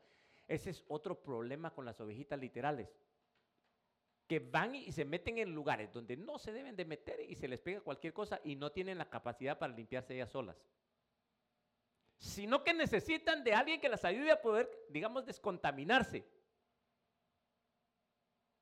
ese 0.49 0.71
es 0.71 0.83
otro 0.89 1.23
problema 1.23 1.75
con 1.75 1.85
las 1.85 2.01
ovejitas 2.01 2.41
literales. 2.41 2.89
Que 4.27 4.39
van 4.39 4.75
y 4.75 4.93
se 4.93 5.05
meten 5.05 5.39
en 5.39 5.55
lugares 5.55 5.93
donde 5.93 6.17
no 6.17 6.39
se 6.39 6.53
deben 6.53 6.77
de 6.77 6.85
meter 6.85 7.21
y 7.21 7.35
se 7.35 7.49
les 7.49 7.61
pega 7.61 7.81
cualquier 7.81 8.13
cosa 8.13 8.41
y 8.45 8.57
no 8.57 8.71
tienen 8.73 8.99
la 8.99 9.11
capacidad 9.11 9.59
para 9.59 9.75
limpiarse 9.75 10.15
ellas 10.15 10.31
solas. 10.31 10.57
Sino 12.19 12.63
que 12.63 12.73
necesitan 12.73 13.43
de 13.43 13.53
alguien 13.53 13.81
que 13.81 13.89
las 13.89 14.05
ayude 14.05 14.31
a 14.31 14.41
poder, 14.41 14.71
digamos, 14.89 15.27
descontaminarse. 15.27 16.25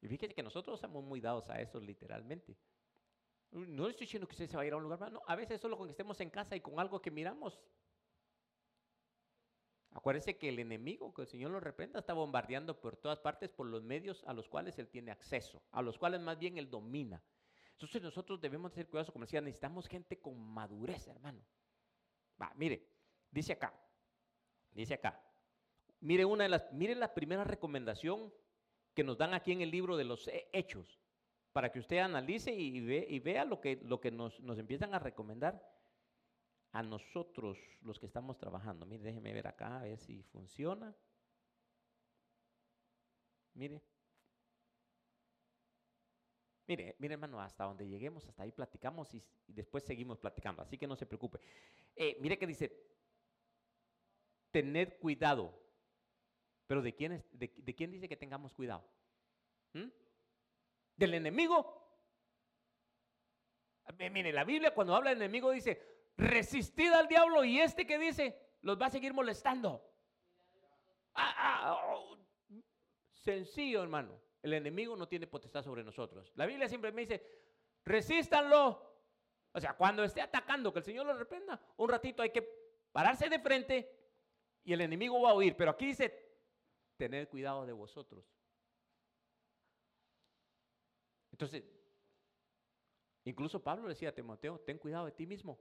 Y 0.00 0.09
fíjense 0.09 0.35
que 0.35 0.43
nosotros 0.43 0.81
somos 0.81 1.05
muy 1.05 1.21
dados 1.21 1.49
a 1.50 1.61
eso 1.61 1.79
literalmente. 1.79 2.57
No 3.50 3.88
estoy 3.88 4.07
diciendo 4.07 4.26
que 4.26 4.33
usted 4.33 4.49
se 4.49 4.57
va 4.57 4.62
a 4.62 4.67
ir 4.67 4.73
a 4.73 4.76
un 4.76 4.83
lugar, 4.83 5.11
no, 5.12 5.23
a 5.26 5.37
veces 5.37 5.61
solo 5.61 5.76
con 5.76 5.87
que 5.87 5.93
estemos 5.93 6.21
en 6.21 6.31
casa 6.31 6.57
y 6.57 6.61
con 6.61 6.79
algo 6.79 7.02
que 7.02 7.11
miramos. 7.11 7.61
Acuérdese 9.92 10.38
que 10.38 10.49
el 10.49 10.59
enemigo, 10.61 11.12
que 11.12 11.23
el 11.23 11.28
Señor 11.28 11.50
lo 11.50 11.61
reprenda, 11.61 11.99
está 11.99 12.14
bombardeando 12.14 12.80
por 12.80 12.97
todas 12.97 13.18
partes 13.18 13.50
por 13.50 13.66
los 13.66 13.82
medios 13.82 14.23
a 14.26 14.32
los 14.32 14.49
cuales 14.49 14.78
él 14.78 14.88
tiene 14.88 15.11
acceso, 15.11 15.62
a 15.73 15.82
los 15.82 15.99
cuales 15.99 16.20
más 16.20 16.38
bien 16.38 16.59
él 16.59 16.70
domina. 16.70 17.23
Entonces 17.73 18.00
nosotros 18.02 18.40
debemos 18.40 18.73
ser 18.73 18.87
cuidadosos, 18.87 19.12
como 19.12 19.25
decía, 19.25 19.40
necesitamos 19.40 19.88
gente 19.88 20.20
con 20.20 20.38
madurez, 20.38 21.09
hermano. 21.09 21.44
Va, 22.40 22.52
mire, 22.56 22.87
dice 23.30 23.54
acá, 23.54 23.75
dice 24.70 24.94
acá, 24.94 25.20
mire 26.00 26.25
una 26.25 26.44
de 26.44 26.50
las, 26.50 26.73
mire 26.73 26.94
la 26.94 27.12
primera 27.12 27.42
recomendación 27.42 28.32
que 28.94 29.02
nos 29.02 29.18
dan 29.18 29.35
aquí 29.35 29.52
en 29.52 29.61
el 29.61 29.70
libro 29.70 29.97
de 29.97 30.04
los 30.04 30.30
hechos 30.52 31.00
para 31.52 31.73
que 31.73 31.80
usted 31.80 31.99
analice 31.99 32.52
y, 32.52 32.80
ve, 32.80 33.06
y 33.09 33.18
vea 33.18 33.44
lo 33.44 33.61
que, 33.61 33.80
lo 33.82 34.00
que 34.00 34.11
nos, 34.11 34.38
nos, 34.40 34.59
empiezan 34.59 34.94
a 34.94 34.99
recomendar 34.99 35.61
a 36.73 36.83
nosotros 36.83 37.59
los 37.83 37.99
que 37.99 38.07
estamos 38.07 38.39
trabajando. 38.39 38.87
Mire, 38.87 39.03
déjeme 39.03 39.33
ver 39.33 39.47
acá, 39.47 39.81
a 39.81 39.83
ver 39.83 39.99
si 39.99 40.23
funciona. 40.23 40.95
Mire. 43.55 43.83
Mire, 46.67 46.95
mire 46.99 47.15
hermano, 47.15 47.41
hasta 47.41 47.65
donde 47.65 47.89
lleguemos, 47.89 48.25
hasta 48.27 48.45
ahí 48.45 48.53
platicamos 48.53 49.12
y, 49.15 49.25
después 49.49 49.83
seguimos 49.83 50.21
platicando, 50.21 50.62
así 50.62 50.79
que 50.79 50.87
no 50.87 50.95
se 50.95 51.05
preocupe. 51.05 51.41
Eh, 51.97 52.17
mire 52.21 52.39
que 52.39 52.47
dice, 52.47 52.87
tener 54.53 54.99
cuidado. 54.99 55.59
Pero 56.69 56.83
¿de 56.83 56.95
quién, 56.95 57.12
es, 57.12 57.25
de, 57.33 57.75
quién 57.75 57.91
dice 57.91 58.09
que 58.09 58.17
tengamos 58.17 58.53
cuidado? 58.55 58.85
¿Mm? 59.73 59.89
del 61.00 61.15
enemigo. 61.15 61.81
Mire, 63.99 64.33
la 64.33 64.45
Biblia 64.45 64.73
cuando 64.73 64.95
habla 64.95 65.11
del 65.11 65.23
enemigo 65.23 65.50
dice, 65.50 65.89
resistid 66.21 66.93
al 66.93 67.09
diablo 67.09 67.45
y 67.45 67.59
este 67.59 67.87
que 67.87 67.99
dice, 67.99 68.39
los 68.62 68.81
va 68.81 68.87
a 68.87 68.91
seguir 68.91 69.15
molestando. 69.15 69.83
Ah, 71.15 71.35
ah, 71.37 71.81
oh, 71.89 72.19
sencillo, 73.12 73.83
hermano. 73.83 74.21
El 74.43 74.53
enemigo 74.55 74.97
no 74.97 75.09
tiene 75.09 75.27
potestad 75.27 75.62
sobre 75.62 75.83
nosotros. 75.83 76.33
La 76.37 76.47
Biblia 76.47 76.69
siempre 76.69 76.93
me 76.93 77.03
dice, 77.03 77.23
resístanlo. 77.85 78.89
O 79.53 79.61
sea, 79.61 79.75
cuando 79.75 80.05
esté 80.05 80.21
atacando, 80.21 80.73
que 80.73 80.79
el 80.79 80.85
Señor 80.85 81.07
lo 81.07 81.15
reprenda, 81.15 81.61
un 81.79 81.89
ratito 81.89 82.23
hay 82.23 82.31
que 82.31 82.43
pararse 82.93 83.29
de 83.29 83.41
frente 83.41 83.91
y 84.62 84.73
el 84.73 84.81
enemigo 84.81 85.21
va 85.21 85.31
a 85.31 85.35
huir. 85.35 85.57
Pero 85.57 85.73
aquí 85.73 85.87
dice, 85.87 86.31
tener 86.97 87.29
cuidado 87.29 87.67
de 87.67 87.73
vosotros. 87.73 88.25
Entonces, 91.33 91.65
incluso 93.25 93.62
Pablo 93.62 93.89
decía 93.89 94.11
a 94.11 94.15
Timoteo, 94.15 94.61
ten 94.61 94.79
cuidado 94.79 95.07
de 95.07 95.12
ti 95.12 95.27
mismo. 95.27 95.59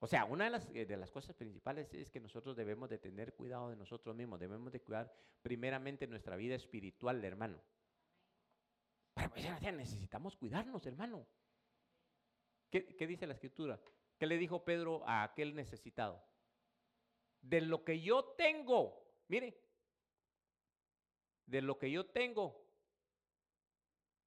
O 0.00 0.06
sea, 0.06 0.24
una 0.24 0.44
de 0.44 0.50
las, 0.50 0.68
eh, 0.74 0.86
de 0.86 0.96
las, 0.96 1.10
cosas 1.10 1.34
principales 1.34 1.92
es 1.92 2.10
que 2.10 2.20
nosotros 2.20 2.56
debemos 2.56 2.88
de 2.88 2.98
tener 2.98 3.34
cuidado 3.34 3.70
de 3.70 3.76
nosotros 3.76 4.14
mismos, 4.14 4.38
debemos 4.38 4.72
de 4.72 4.80
cuidar 4.80 5.12
primeramente 5.42 6.06
nuestra 6.06 6.36
vida 6.36 6.54
espiritual, 6.54 7.24
hermano. 7.24 7.60
Pero 9.34 9.72
necesitamos 9.72 10.36
cuidarnos, 10.36 10.86
hermano. 10.86 11.26
¿Qué, 12.70 12.94
¿Qué 12.96 13.06
dice 13.06 13.26
la 13.26 13.34
escritura? 13.34 13.80
¿Qué 14.18 14.26
le 14.26 14.38
dijo 14.38 14.64
Pedro 14.64 15.06
a 15.06 15.24
aquel 15.24 15.54
necesitado? 15.54 16.22
De 17.40 17.60
lo 17.60 17.84
que 17.84 18.00
yo 18.00 18.24
tengo, 18.36 19.02
mire, 19.26 19.60
de 21.46 21.62
lo 21.62 21.78
que 21.78 21.90
yo 21.90 22.06
tengo, 22.06 22.68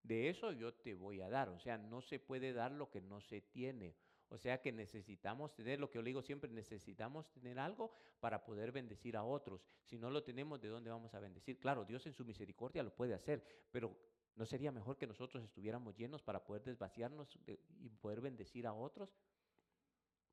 de 0.03 0.29
eso 0.29 0.51
yo 0.51 0.73
te 0.73 0.93
voy 0.95 1.21
a 1.21 1.29
dar. 1.29 1.49
O 1.49 1.59
sea, 1.59 1.77
no 1.77 2.01
se 2.01 2.19
puede 2.19 2.51
dar 2.53 2.71
lo 2.71 2.89
que 2.89 3.01
no 3.01 3.21
se 3.21 3.41
tiene. 3.41 3.95
O 4.31 4.37
sea 4.37 4.61
que 4.61 4.71
necesitamos 4.71 5.53
tener, 5.53 5.77
lo 5.77 5.89
que 5.89 5.97
yo 5.97 6.03
digo 6.03 6.21
siempre, 6.21 6.49
necesitamos 6.49 7.29
tener 7.31 7.59
algo 7.59 7.91
para 8.21 8.45
poder 8.45 8.71
bendecir 8.71 9.17
a 9.17 9.23
otros. 9.25 9.67
Si 9.83 9.97
no 9.97 10.09
lo 10.09 10.23
tenemos, 10.23 10.61
¿de 10.61 10.69
dónde 10.69 10.89
vamos 10.89 11.13
a 11.13 11.19
bendecir? 11.19 11.59
Claro, 11.59 11.83
Dios 11.83 12.07
en 12.07 12.13
su 12.13 12.23
misericordia 12.23 12.81
lo 12.81 12.95
puede 12.95 13.13
hacer, 13.13 13.45
pero 13.71 13.93
¿no 14.37 14.45
sería 14.45 14.71
mejor 14.71 14.97
que 14.97 15.05
nosotros 15.05 15.43
estuviéramos 15.43 15.97
llenos 15.97 16.23
para 16.23 16.45
poder 16.45 16.63
desvaciarnos 16.63 17.37
y 17.81 17.89
poder 17.89 18.21
bendecir 18.21 18.65
a 18.67 18.73
otros? 18.73 19.13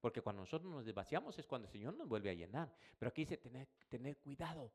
Porque 0.00 0.23
cuando 0.23 0.43
nosotros 0.43 0.71
nos 0.71 0.85
desvaciamos 0.85 1.37
es 1.37 1.49
cuando 1.49 1.67
el 1.67 1.73
Señor 1.73 1.97
nos 1.97 2.07
vuelve 2.07 2.31
a 2.31 2.35
llenar. 2.35 2.73
Pero 3.00 3.09
aquí 3.09 3.23
dice 3.23 3.37
tener, 3.37 3.67
tener 3.88 4.17
cuidado 4.19 4.71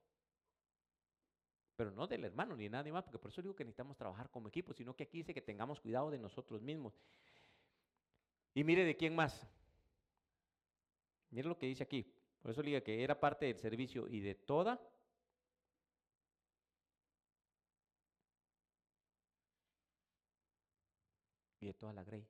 pero 1.76 1.92
no 1.92 2.08
del 2.08 2.24
hermano 2.24 2.56
ni 2.56 2.70
nadie 2.70 2.92
más, 2.92 3.04
porque 3.04 3.20
por 3.20 3.32
eso 3.32 3.42
digo 3.42 3.56
que 3.56 3.64
necesitamos 3.64 3.98
trabajar 3.98 4.30
como 4.30 4.48
equipo, 4.48 4.74
sino 4.74 4.96
que 4.96 5.04
aquí 5.04 5.18
dice 5.18 5.34
que 5.34 5.42
tengamos 5.42 5.80
cuidado 5.80 6.12
de 6.12 6.20
nosotros 6.20 6.62
mismos. 6.62 6.94
Y 8.54 8.64
mire 8.64 8.86
de 8.86 8.96
quién 8.96 9.16
más. 9.16 9.48
Mire 11.32 11.48
lo 11.48 11.58
que 11.58 11.66
dice 11.66 11.84
aquí. 11.84 12.06
Por 12.42 12.52
eso 12.52 12.62
diga 12.62 12.82
que 12.82 13.04
era 13.04 13.20
parte 13.20 13.46
del 13.46 13.58
servicio 13.58 14.08
y 14.08 14.20
de 14.20 14.36
toda 14.36 14.80
y 21.60 21.68
de 21.68 21.74
toda 21.74 21.94
la 21.94 22.04
grey. 22.04 22.28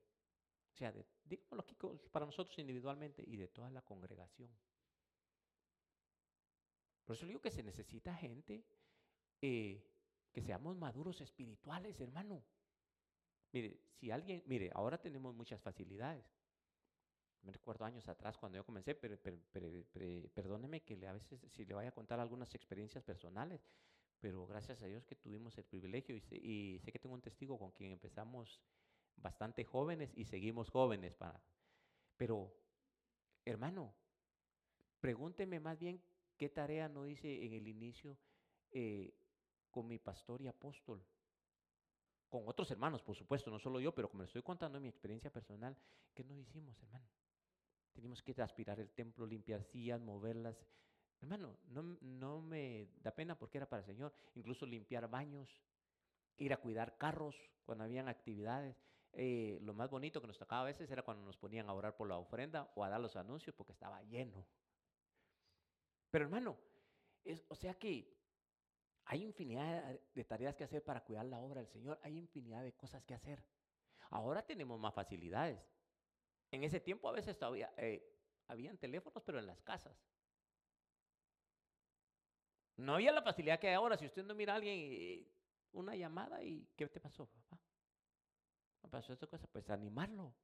O 0.72 0.76
sea, 0.76 0.94
digámoslo 1.24 1.62
aquí 1.62 1.76
para 2.10 2.26
nosotros 2.26 2.58
individualmente 2.58 3.22
y 3.26 3.36
de 3.36 3.48
toda 3.48 3.70
la 3.70 3.82
congregación. 3.82 4.50
Por 7.04 7.16
eso 7.16 7.26
digo 7.26 7.40
que 7.40 7.50
se 7.50 7.62
necesita 7.62 8.14
gente 8.14 8.64
eh, 9.42 9.84
que 10.32 10.40
seamos 10.40 10.76
maduros 10.76 11.20
espirituales, 11.20 12.00
hermano. 12.00 12.42
Mire, 13.54 13.78
si 13.92 14.10
alguien, 14.10 14.42
mire, 14.46 14.68
ahora 14.74 14.98
tenemos 14.98 15.32
muchas 15.32 15.60
facilidades. 15.60 16.26
Me 17.42 17.52
recuerdo 17.52 17.84
años 17.84 18.08
atrás 18.08 18.36
cuando 18.36 18.56
yo 18.56 18.64
comencé, 18.64 18.96
pero, 18.96 19.16
perdóneme 20.34 20.82
que 20.82 20.94
a 21.06 21.12
veces 21.12 21.40
si 21.52 21.64
le 21.64 21.72
vaya 21.72 21.90
a 21.90 21.92
contar 21.92 22.18
algunas 22.18 22.52
experiencias 22.56 23.04
personales, 23.04 23.64
pero 24.18 24.44
gracias 24.44 24.82
a 24.82 24.86
Dios 24.86 25.06
que 25.06 25.14
tuvimos 25.14 25.56
el 25.56 25.62
privilegio 25.62 26.16
y 26.16 26.20
sé, 26.20 26.34
y 26.34 26.80
sé 26.80 26.90
que 26.90 26.98
tengo 26.98 27.14
un 27.14 27.20
testigo 27.20 27.56
con 27.56 27.70
quien 27.70 27.92
empezamos 27.92 28.60
bastante 29.14 29.64
jóvenes 29.64 30.10
y 30.16 30.24
seguimos 30.24 30.68
jóvenes 30.68 31.14
para. 31.14 31.40
Pero, 32.16 32.52
hermano, 33.44 33.94
pregúnteme 34.98 35.60
más 35.60 35.78
bien 35.78 36.02
qué 36.36 36.48
tarea 36.48 36.88
no 36.88 37.06
hice 37.06 37.44
en 37.44 37.52
el 37.52 37.68
inicio 37.68 38.18
eh, 38.72 39.14
con 39.70 39.86
mi 39.86 40.00
pastor 40.00 40.42
y 40.42 40.48
apóstol. 40.48 41.06
Con 42.34 42.48
otros 42.48 42.68
hermanos, 42.72 43.00
por 43.00 43.14
supuesto, 43.14 43.48
no 43.48 43.60
solo 43.60 43.78
yo, 43.78 43.94
pero 43.94 44.10
como 44.10 44.24
les 44.24 44.30
estoy 44.30 44.42
contando 44.42 44.80
mi 44.80 44.88
experiencia 44.88 45.30
personal, 45.30 45.76
¿qué 46.12 46.24
no 46.24 46.36
hicimos, 46.36 46.76
hermano? 46.82 47.06
Teníamos 47.92 48.24
que 48.24 48.34
aspirar 48.42 48.80
el 48.80 48.90
templo, 48.90 49.24
limpiar 49.24 49.62
sillas, 49.62 50.00
moverlas. 50.00 50.56
Hermano, 51.20 51.56
no, 51.68 51.96
no 52.00 52.42
me 52.42 52.88
da 52.96 53.12
pena 53.12 53.38
porque 53.38 53.58
era 53.58 53.68
para 53.68 53.82
el 53.82 53.86
Señor. 53.86 54.12
Incluso 54.34 54.66
limpiar 54.66 55.08
baños, 55.08 55.62
ir 56.36 56.52
a 56.52 56.56
cuidar 56.56 56.98
carros 56.98 57.36
cuando 57.62 57.84
habían 57.84 58.08
actividades. 58.08 58.82
Eh, 59.12 59.60
lo 59.62 59.72
más 59.72 59.88
bonito 59.88 60.20
que 60.20 60.26
nos 60.26 60.36
tocaba 60.36 60.62
a 60.62 60.64
veces 60.64 60.90
era 60.90 61.04
cuando 61.04 61.24
nos 61.24 61.36
ponían 61.36 61.68
a 61.68 61.72
orar 61.72 61.96
por 61.96 62.08
la 62.08 62.16
ofrenda 62.16 62.68
o 62.74 62.82
a 62.82 62.88
dar 62.88 63.00
los 63.00 63.14
anuncios 63.14 63.54
porque 63.54 63.74
estaba 63.74 64.02
lleno. 64.02 64.44
Pero 66.10 66.24
hermano, 66.24 66.58
es, 67.22 67.44
o 67.48 67.54
sea 67.54 67.74
que 67.74 68.23
hay 69.06 69.22
infinidad 69.22 69.98
de 70.14 70.24
tareas 70.24 70.54
que 70.54 70.64
hacer 70.64 70.82
para 70.82 71.04
cuidar 71.04 71.26
la 71.26 71.40
obra 71.40 71.60
del 71.60 71.68
Señor. 71.68 72.00
Hay 72.02 72.16
infinidad 72.16 72.62
de 72.62 72.72
cosas 72.72 73.02
que 73.04 73.14
hacer. 73.14 73.44
Ahora 74.10 74.44
tenemos 74.44 74.78
más 74.78 74.94
facilidades. 74.94 75.60
En 76.50 76.64
ese 76.64 76.80
tiempo 76.80 77.08
a 77.08 77.12
veces 77.12 77.38
todavía 77.38 77.72
eh, 77.76 78.02
habían 78.48 78.78
teléfonos, 78.78 79.22
pero 79.24 79.38
en 79.38 79.46
las 79.46 79.60
casas. 79.62 79.96
No 82.76 82.94
había 82.94 83.12
la 83.12 83.22
facilidad 83.22 83.58
que 83.60 83.68
hay 83.68 83.74
ahora. 83.74 83.96
Si 83.96 84.06
usted 84.06 84.24
no 84.24 84.34
mira 84.34 84.54
a 84.54 84.56
alguien, 84.56 85.28
una 85.72 85.94
llamada 85.94 86.42
y 86.42 86.66
¿qué 86.76 86.88
te 86.88 87.00
pasó, 87.00 87.26
papá? 87.26 87.60
¿Me 88.82 88.88
pasó 88.88 89.12
esta 89.12 89.26
cosa? 89.26 89.46
Pues 89.46 89.68
animarlo. 89.70 90.34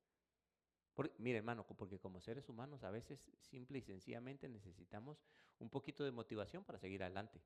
mire, 1.18 1.38
hermano, 1.38 1.66
porque 1.66 1.98
como 1.98 2.20
seres 2.20 2.48
humanos 2.48 2.82
a 2.84 2.90
veces 2.90 3.30
simple 3.38 3.78
y 3.78 3.82
sencillamente 3.82 4.48
necesitamos 4.48 5.22
un 5.58 5.70
poquito 5.70 6.04
de 6.04 6.10
motivación 6.10 6.64
para 6.64 6.78
seguir 6.78 7.02
adelante. 7.02 7.40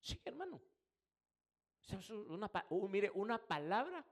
Sí, 0.00 0.20
hermano. 0.24 0.60
Una, 2.28 2.50
uh, 2.68 2.88
mire, 2.88 3.10
una 3.14 3.38
palabra 3.38 4.04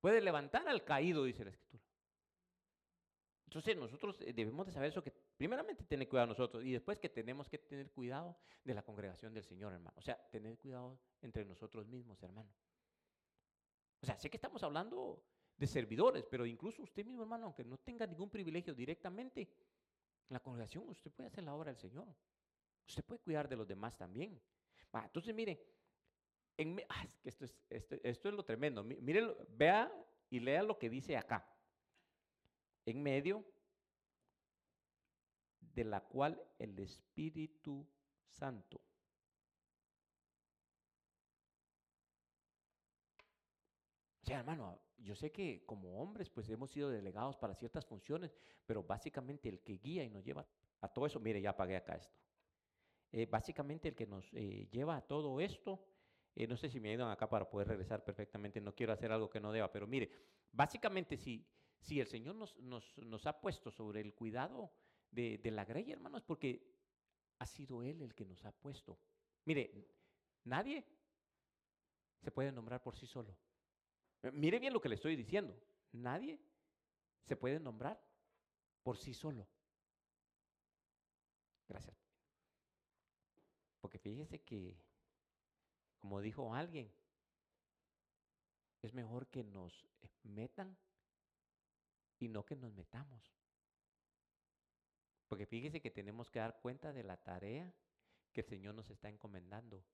puede 0.00 0.20
levantar 0.20 0.68
al 0.68 0.84
caído, 0.84 1.24
dice 1.24 1.44
la 1.44 1.50
escritura. 1.50 1.82
Entonces 3.46 3.76
nosotros 3.76 4.20
eh, 4.20 4.32
debemos 4.32 4.66
de 4.66 4.72
saber 4.72 4.90
eso, 4.90 5.02
que 5.02 5.12
Primeramente, 5.40 5.84
tener 5.84 6.06
cuidado 6.06 6.26
de 6.26 6.32
nosotros 6.32 6.62
y 6.66 6.70
después 6.70 6.98
que 6.98 7.08
tenemos 7.08 7.48
que 7.48 7.56
tener 7.56 7.90
cuidado 7.92 8.36
de 8.62 8.74
la 8.74 8.82
congregación 8.82 9.32
del 9.32 9.42
Señor, 9.42 9.72
hermano. 9.72 9.94
O 9.96 10.02
sea, 10.02 10.22
tener 10.28 10.58
cuidado 10.58 11.00
entre 11.22 11.46
nosotros 11.46 11.86
mismos, 11.86 12.22
hermano. 12.22 12.52
O 14.02 14.04
sea, 14.04 14.18
sé 14.18 14.28
que 14.28 14.36
estamos 14.36 14.62
hablando 14.62 15.24
de 15.56 15.66
servidores, 15.66 16.26
pero 16.26 16.44
incluso 16.44 16.82
usted 16.82 17.06
mismo, 17.06 17.22
hermano, 17.22 17.46
aunque 17.46 17.64
no 17.64 17.78
tenga 17.78 18.06
ningún 18.06 18.28
privilegio 18.28 18.74
directamente, 18.74 19.40
en 19.40 20.34
la 20.34 20.40
congregación 20.40 20.86
usted 20.90 21.10
puede 21.10 21.28
hacer 21.28 21.42
la 21.42 21.54
obra 21.54 21.72
del 21.72 21.80
Señor. 21.80 22.14
Usted 22.86 23.02
puede 23.02 23.22
cuidar 23.22 23.48
de 23.48 23.56
los 23.56 23.66
demás 23.66 23.96
también. 23.96 24.38
Entonces, 24.92 25.34
mire, 25.34 25.64
ah, 26.88 27.06
esto, 27.24 27.44
es, 27.44 27.56
esto, 27.68 28.28
es 28.28 28.34
lo 28.34 28.44
tremendo. 28.44 28.82
Mire, 28.82 29.34
vea 29.48 29.92
y 30.28 30.40
lea 30.40 30.62
lo 30.62 30.78
que 30.78 30.90
dice 30.90 31.16
acá. 31.16 31.46
En 32.84 33.02
medio 33.02 33.44
de 35.60 35.84
la 35.84 36.00
cual 36.00 36.42
el 36.58 36.78
Espíritu 36.78 37.86
Santo 38.26 38.80
O 44.22 44.26
sea, 44.26 44.40
hermano, 44.40 44.78
yo 44.98 45.14
sé 45.16 45.32
que 45.32 45.64
como 45.64 46.00
hombres 46.00 46.28
pues 46.28 46.48
hemos 46.50 46.70
sido 46.70 46.90
delegados 46.90 47.36
para 47.36 47.54
ciertas 47.54 47.86
funciones, 47.86 48.36
pero 48.66 48.82
básicamente 48.82 49.48
el 49.48 49.60
que 49.60 49.78
guía 49.78 50.04
y 50.04 50.10
nos 50.10 50.24
lleva 50.24 50.46
a 50.80 50.88
todo 50.88 51.06
eso, 51.06 51.18
mire, 51.20 51.40
ya 51.40 51.50
apagué 51.50 51.76
acá 51.76 51.94
esto. 51.94 52.16
Eh, 53.12 53.26
básicamente 53.26 53.88
el 53.88 53.94
que 53.94 54.06
nos 54.06 54.32
eh, 54.34 54.68
lleva 54.70 54.96
a 54.96 55.02
todo 55.02 55.40
esto, 55.40 55.84
eh, 56.34 56.46
no 56.46 56.56
sé 56.56 56.68
si 56.68 56.78
me 56.78 56.90
ayudan 56.90 57.10
acá 57.10 57.28
para 57.28 57.48
poder 57.48 57.68
regresar 57.68 58.04
perfectamente, 58.04 58.60
no 58.60 58.74
quiero 58.74 58.92
hacer 58.92 59.10
algo 59.10 59.28
que 59.28 59.40
no 59.40 59.52
deba, 59.52 59.72
pero 59.72 59.86
mire, 59.86 60.10
básicamente 60.52 61.16
si, 61.16 61.44
si 61.80 62.00
el 62.00 62.06
Señor 62.06 62.36
nos, 62.36 62.56
nos, 62.58 62.96
nos 62.98 63.26
ha 63.26 63.40
puesto 63.40 63.70
sobre 63.72 64.00
el 64.00 64.14
cuidado 64.14 64.72
de, 65.10 65.40
la 65.50 65.64
grey, 65.64 65.90
hermanos, 65.90 66.22
porque 66.22 66.64
ha 67.38 67.46
sido 67.46 67.82
Él 67.82 68.02
el 68.02 68.14
que 68.14 68.24
nos 68.24 68.44
ha 68.44 68.52
puesto. 68.52 68.98
Mire, 69.44 69.88
nadie 70.44 70.86
se 72.20 72.30
puede 72.30 72.52
nombrar 72.52 72.82
por 72.82 72.96
sí 72.96 73.06
solo. 73.06 73.36
Mire 74.32 74.58
bien 74.58 74.72
lo 74.72 74.80
que 74.80 74.88
le 74.88 74.94
estoy 74.96 75.16
diciendo. 75.16 75.58
Nadie 75.92 76.38
se 77.24 77.36
puede 77.36 77.58
nombrar 77.58 78.00
por 78.82 78.98
sí 78.98 79.14
solo. 79.14 79.48
Gracias. 81.66 82.09
Porque 83.80 83.98
fíjese 83.98 84.40
que, 84.42 84.76
como 85.98 86.20
dijo 86.20 86.54
alguien, 86.54 86.92
es 88.82 88.94
mejor 88.94 89.26
que 89.28 89.44
nos 89.44 89.86
metan 90.22 90.76
y 92.18 92.28
no 92.28 92.44
que 92.44 92.56
nos 92.56 92.72
metamos. 92.72 93.34
Porque 95.28 95.46
fíjese 95.46 95.80
que 95.80 95.90
tenemos 95.90 96.30
que 96.30 96.40
dar 96.40 96.60
cuenta 96.60 96.92
de 96.92 97.04
la 97.04 97.16
tarea 97.16 97.72
que 98.32 98.40
el 98.40 98.46
Señor 98.46 98.74
nos 98.74 98.90
está 98.90 99.08
encomendando. 99.08 99.84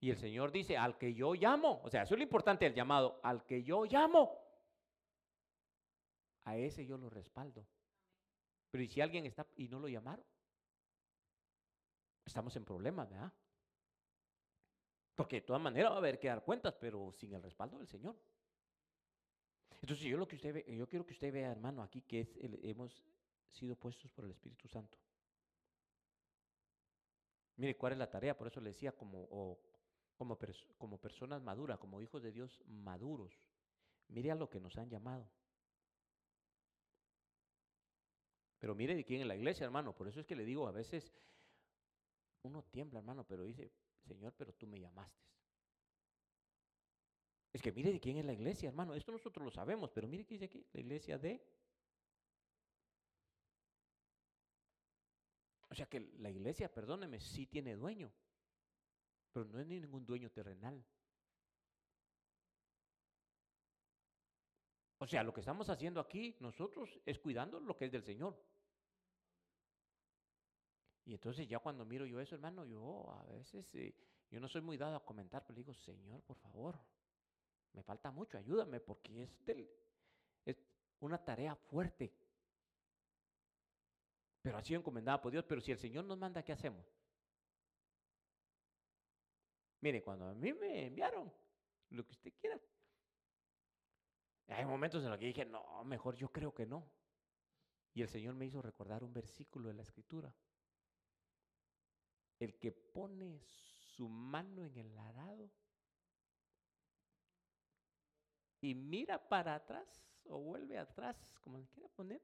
Y 0.00 0.10
el 0.10 0.16
Señor 0.16 0.50
dice, 0.50 0.76
al 0.76 0.98
que 0.98 1.14
yo 1.14 1.34
llamo, 1.34 1.80
o 1.84 1.90
sea, 1.90 2.02
eso 2.02 2.14
es 2.14 2.18
lo 2.18 2.24
importante 2.24 2.64
del 2.64 2.74
llamado, 2.74 3.20
al 3.22 3.46
que 3.46 3.62
yo 3.62 3.84
llamo, 3.84 4.36
a 6.44 6.56
ese 6.56 6.84
yo 6.84 6.98
lo 6.98 7.08
respaldo. 7.08 7.64
Pero 8.70 8.82
¿y 8.82 8.88
si 8.88 9.00
alguien 9.00 9.26
está 9.26 9.46
y 9.56 9.68
no 9.68 9.78
lo 9.78 9.88
llamaron? 9.88 10.24
Estamos 12.24 12.54
en 12.56 12.64
problemas, 12.64 13.10
¿verdad? 13.10 13.32
Porque 15.14 15.36
de 15.36 15.42
todas 15.42 15.60
maneras 15.60 15.90
va 15.90 15.96
a 15.96 15.98
haber 15.98 16.18
que 16.18 16.28
dar 16.28 16.42
cuentas, 16.42 16.74
pero 16.80 17.12
sin 17.12 17.34
el 17.34 17.42
respaldo 17.42 17.78
del 17.78 17.86
Señor. 17.86 18.16
Entonces 19.80 20.06
yo 20.06 20.16
lo 20.16 20.28
que 20.28 20.36
usted 20.36 20.54
ve, 20.54 20.76
yo 20.76 20.88
quiero 20.88 21.04
que 21.04 21.12
usted 21.12 21.32
vea, 21.32 21.50
hermano, 21.50 21.82
aquí 21.82 22.02
que 22.02 22.20
es 22.20 22.38
hemos 22.40 23.04
sido 23.50 23.76
puestos 23.76 24.10
por 24.10 24.24
el 24.24 24.30
Espíritu 24.30 24.68
Santo. 24.68 24.96
Mire 27.56 27.76
cuál 27.76 27.92
es 27.92 27.98
la 27.98 28.08
tarea, 28.08 28.36
por 28.36 28.46
eso 28.46 28.60
le 28.60 28.70
decía 28.70 28.92
como, 28.92 29.58
como, 30.16 30.38
como 30.78 30.98
personas 30.98 31.42
maduras, 31.42 31.78
como 31.78 32.00
hijos 32.00 32.22
de 32.22 32.32
Dios 32.32 32.62
maduros. 32.66 33.38
Mire 34.08 34.30
a 34.30 34.34
lo 34.34 34.48
que 34.48 34.60
nos 34.60 34.76
han 34.78 34.88
llamado. 34.88 35.28
Pero 38.58 38.74
mire 38.74 38.94
de 38.94 39.04
quién 39.04 39.20
en 39.20 39.28
la 39.28 39.34
iglesia, 39.34 39.64
hermano. 39.64 39.94
Por 39.94 40.06
eso 40.06 40.20
es 40.20 40.26
que 40.26 40.36
le 40.36 40.44
digo, 40.44 40.68
a 40.68 40.72
veces 40.72 41.12
uno 42.42 42.62
tiembla, 42.64 42.98
hermano, 42.98 43.24
pero 43.24 43.44
dice, 43.44 43.72
Señor, 44.02 44.34
pero 44.36 44.52
tú 44.54 44.66
me 44.66 44.80
llamaste. 44.80 45.22
Es 47.52 47.60
que 47.60 47.72
mire 47.72 47.92
de 47.92 48.00
quién 48.00 48.16
es 48.16 48.24
la 48.24 48.32
iglesia, 48.32 48.68
hermano. 48.68 48.94
Esto 48.94 49.12
nosotros 49.12 49.44
lo 49.44 49.50
sabemos, 49.50 49.90
pero 49.90 50.08
mire 50.08 50.24
qué 50.24 50.34
dice 50.34 50.46
aquí, 50.46 50.66
la 50.72 50.80
iglesia 50.80 51.18
de... 51.18 51.44
O 55.68 55.74
sea 55.74 55.86
que 55.86 56.00
la 56.00 56.30
iglesia, 56.30 56.72
perdóneme, 56.72 57.20
sí 57.20 57.46
tiene 57.46 57.74
dueño, 57.74 58.12
pero 59.32 59.46
no 59.46 59.58
es 59.58 59.66
ningún 59.66 60.04
dueño 60.04 60.30
terrenal. 60.30 60.84
O 64.98 65.06
sea, 65.06 65.22
lo 65.22 65.32
que 65.32 65.40
estamos 65.40 65.68
haciendo 65.68 65.98
aquí 65.98 66.36
nosotros 66.40 67.00
es 67.04 67.18
cuidando 67.18 67.58
lo 67.58 67.76
que 67.76 67.86
es 67.86 67.92
del 67.92 68.04
Señor. 68.04 68.38
Y 71.04 71.14
entonces 71.14 71.48
ya 71.48 71.58
cuando 71.58 71.84
miro 71.84 72.06
yo 72.06 72.20
eso, 72.20 72.34
hermano, 72.34 72.64
yo 72.64 73.10
a 73.10 73.24
veces, 73.24 73.74
eh, 73.74 73.94
yo 74.30 74.40
no 74.40 74.48
soy 74.48 74.60
muy 74.60 74.76
dado 74.76 74.96
a 74.96 75.04
comentar, 75.04 75.44
pero 75.44 75.56
digo, 75.56 75.74
Señor, 75.74 76.22
por 76.22 76.36
favor, 76.36 76.78
me 77.72 77.82
falta 77.82 78.10
mucho, 78.10 78.38
ayúdame, 78.38 78.80
porque 78.80 79.24
es, 79.24 79.42
es 80.44 80.56
una 81.00 81.18
tarea 81.18 81.56
fuerte. 81.56 82.14
Pero 84.42 84.58
ha 84.58 84.62
sido 84.62 84.80
encomendada 84.80 85.20
por 85.20 85.32
Dios, 85.32 85.44
pero 85.48 85.60
si 85.60 85.72
el 85.72 85.78
Señor 85.78 86.04
nos 86.04 86.18
manda, 86.18 86.42
¿qué 86.42 86.52
hacemos? 86.52 86.86
Mire, 89.80 90.02
cuando 90.02 90.26
a 90.26 90.34
mí 90.34 90.52
me 90.52 90.86
enviaron, 90.86 91.32
lo 91.90 92.06
que 92.06 92.12
usted 92.12 92.32
quiera, 92.40 92.60
hay 94.48 94.64
momentos 94.64 95.02
en 95.02 95.10
los 95.10 95.18
que 95.18 95.26
dije, 95.26 95.44
no, 95.44 95.84
mejor 95.84 96.14
yo 96.14 96.30
creo 96.30 96.54
que 96.54 96.66
no. 96.66 96.88
Y 97.94 98.02
el 98.02 98.08
Señor 98.08 98.34
me 98.34 98.46
hizo 98.46 98.62
recordar 98.62 99.04
un 99.04 99.12
versículo 99.12 99.68
de 99.68 99.74
la 99.74 99.82
Escritura. 99.82 100.34
El 102.42 102.58
que 102.58 102.72
pone 102.72 103.40
su 103.94 104.08
mano 104.08 104.64
en 104.64 104.76
el 104.76 104.98
arado 104.98 105.48
y 108.60 108.74
mira 108.74 109.28
para 109.28 109.54
atrás 109.54 110.04
o 110.24 110.40
vuelve 110.40 110.76
atrás, 110.76 111.16
como 111.40 111.58
le 111.58 111.68
quiera 111.68 111.88
poner, 111.90 112.20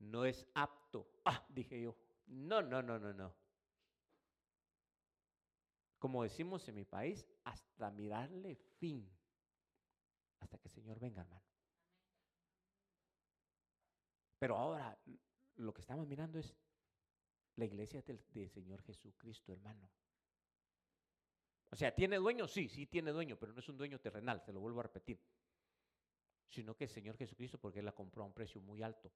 no 0.00 0.24
es 0.24 0.44
apto. 0.52 1.08
Ah, 1.24 1.46
dije 1.48 1.80
yo, 1.80 1.94
no, 2.26 2.60
no, 2.60 2.82
no, 2.82 2.98
no, 2.98 3.12
no. 3.12 3.32
Como 6.00 6.24
decimos 6.24 6.66
en 6.66 6.74
mi 6.74 6.84
país, 6.84 7.24
hasta 7.44 7.92
mirarle 7.92 8.56
fin, 8.80 9.08
hasta 10.40 10.58
que 10.58 10.66
el 10.66 10.74
Señor 10.74 10.98
venga, 10.98 11.20
hermano. 11.20 11.46
Pero 14.40 14.56
ahora 14.56 14.98
lo 15.54 15.72
que 15.72 15.82
estamos 15.82 16.08
mirando 16.08 16.40
es 16.40 16.52
la 17.56 17.64
iglesia 17.64 18.02
del, 18.02 18.22
del 18.32 18.50
Señor 18.50 18.82
Jesucristo, 18.82 19.52
hermano. 19.52 19.90
O 21.70 21.76
sea, 21.76 21.94
¿tiene 21.94 22.16
dueño? 22.16 22.46
Sí, 22.46 22.68
sí 22.68 22.86
tiene 22.86 23.10
dueño, 23.10 23.36
pero 23.38 23.52
no 23.52 23.60
es 23.60 23.68
un 23.68 23.76
dueño 23.76 23.98
terrenal, 23.98 24.40
se 24.40 24.52
lo 24.52 24.60
vuelvo 24.60 24.80
a 24.80 24.84
repetir. 24.84 25.20
Sino 26.48 26.76
que 26.76 26.84
el 26.84 26.90
Señor 26.90 27.16
Jesucristo, 27.16 27.58
porque 27.58 27.80
Él 27.80 27.84
la 27.84 27.92
compró 27.92 28.22
a 28.22 28.26
un 28.26 28.32
precio 28.32 28.60
muy 28.60 28.82
alto. 28.82 29.12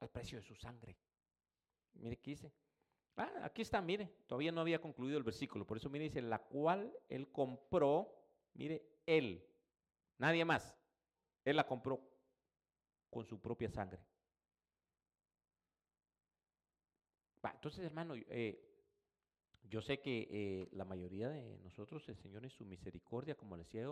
Al 0.00 0.10
precio 0.10 0.38
de 0.38 0.44
su 0.44 0.54
sangre. 0.54 0.96
Mire 1.94 2.18
qué 2.18 2.32
dice. 2.32 2.52
Ah, 3.16 3.32
aquí 3.44 3.62
está, 3.62 3.80
mire, 3.80 4.06
todavía 4.26 4.52
no 4.52 4.60
había 4.60 4.80
concluido 4.80 5.16
el 5.16 5.24
versículo, 5.24 5.66
por 5.66 5.78
eso 5.78 5.88
mire, 5.88 6.04
dice, 6.04 6.20
la 6.20 6.38
cual 6.38 6.92
Él 7.08 7.32
compró, 7.32 8.14
mire, 8.52 9.00
Él, 9.06 9.42
nadie 10.18 10.44
más. 10.44 10.76
Él 11.42 11.56
la 11.56 11.66
compró 11.66 11.98
con 13.08 13.24
su 13.24 13.40
propia 13.40 13.70
sangre. 13.70 14.04
Entonces, 17.54 17.84
hermano, 17.84 18.14
eh, 18.16 18.66
yo 19.62 19.82
sé 19.82 20.00
que 20.00 20.28
eh, 20.30 20.68
la 20.72 20.84
mayoría 20.84 21.28
de 21.28 21.58
nosotros, 21.58 22.08
el 22.08 22.16
Señor 22.16 22.44
en 22.44 22.50
su 22.50 22.64
misericordia, 22.64 23.34
como 23.36 23.56
les 23.56 23.66
decía 23.66 23.88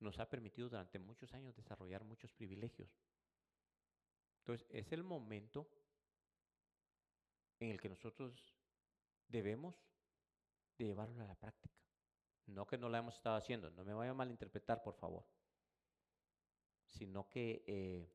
nos 0.00 0.18
ha 0.18 0.28
permitido 0.28 0.68
durante 0.68 0.98
muchos 0.98 1.32
años 1.32 1.54
desarrollar 1.54 2.02
muchos 2.02 2.32
privilegios. 2.32 2.90
Entonces, 4.40 4.66
es 4.70 4.90
el 4.90 5.04
momento 5.04 5.68
en 7.60 7.70
el 7.70 7.80
que 7.80 7.88
nosotros 7.88 8.52
debemos 9.28 9.76
de 10.76 10.86
llevarlo 10.86 11.22
a 11.22 11.26
la 11.26 11.36
práctica. 11.36 11.78
No 12.46 12.66
que 12.66 12.76
no 12.76 12.88
lo 12.88 12.96
hemos 12.96 13.14
estado 13.14 13.36
haciendo, 13.36 13.70
no 13.70 13.84
me 13.84 13.94
vaya 13.94 14.10
a 14.10 14.14
malinterpretar, 14.14 14.82
por 14.82 14.94
favor. 14.94 15.24
Sino 16.86 17.28
que 17.28 17.62
eh, 17.68 18.12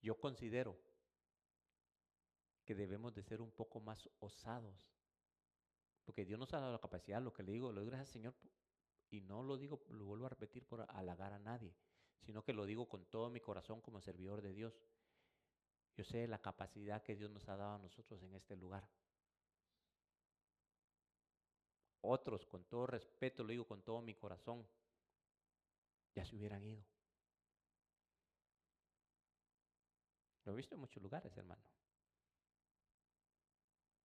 yo 0.00 0.18
considero 0.18 0.78
que 2.66 2.74
debemos 2.74 3.14
de 3.14 3.22
ser 3.22 3.40
un 3.40 3.52
poco 3.52 3.80
más 3.80 4.10
osados 4.18 4.76
porque 6.06 6.24
Dios 6.24 6.38
nos 6.38 6.54
ha 6.54 6.60
dado 6.60 6.72
la 6.72 6.78
capacidad, 6.78 7.20
lo 7.20 7.32
que 7.32 7.42
le 7.42 7.50
digo, 7.50 7.72
lo 7.72 7.80
digo 7.80 7.90
gracias 7.90 8.10
Señor, 8.10 8.32
y 9.10 9.20
no 9.22 9.42
lo 9.42 9.56
digo, 9.56 9.84
lo 9.88 10.04
vuelvo 10.04 10.26
a 10.26 10.28
repetir 10.28 10.64
por 10.64 10.86
halagar 10.88 11.32
a 11.32 11.38
nadie, 11.40 11.74
sino 12.20 12.44
que 12.44 12.52
lo 12.52 12.64
digo 12.64 12.88
con 12.88 13.04
todo 13.06 13.28
mi 13.28 13.40
corazón 13.40 13.80
como 13.80 14.00
servidor 14.00 14.40
de 14.40 14.52
Dios. 14.52 14.80
Yo 15.96 16.04
sé 16.04 16.28
la 16.28 16.40
capacidad 16.40 17.02
que 17.02 17.16
Dios 17.16 17.30
nos 17.32 17.48
ha 17.48 17.56
dado 17.56 17.74
a 17.74 17.78
nosotros 17.78 18.22
en 18.22 18.34
este 18.36 18.54
lugar. 18.54 18.88
Otros, 22.02 22.46
con 22.46 22.64
todo 22.64 22.86
respeto, 22.86 23.42
lo 23.42 23.48
digo 23.48 23.66
con 23.66 23.82
todo 23.82 24.00
mi 24.00 24.14
corazón, 24.14 24.64
ya 26.14 26.24
se 26.24 26.36
hubieran 26.36 26.64
ido. 26.64 26.84
Lo 30.44 30.52
he 30.52 30.56
visto 30.56 30.76
en 30.76 30.82
muchos 30.82 31.02
lugares, 31.02 31.36
hermano. 31.36 31.62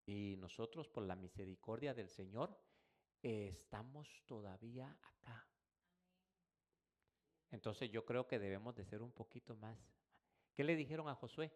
Y 0.06 0.36
nosotros, 0.38 0.88
por 0.90 1.04
la 1.04 1.16
misericordia 1.16 1.94
del 1.94 2.10
Señor, 2.10 2.58
estamos 3.22 4.24
todavía 4.26 4.98
acá. 5.02 5.48
Entonces 7.52 7.92
yo 7.92 8.06
creo 8.06 8.28
que 8.28 8.40
debemos 8.40 8.76
de 8.76 8.86
ser 8.86 9.02
un 9.02 9.12
poquito 9.12 9.56
más. 9.56 9.78
¿Qué 10.54 10.64
le 10.64 10.76
dijeron 10.76 11.08
a 11.10 11.16
Josué? 11.16 11.52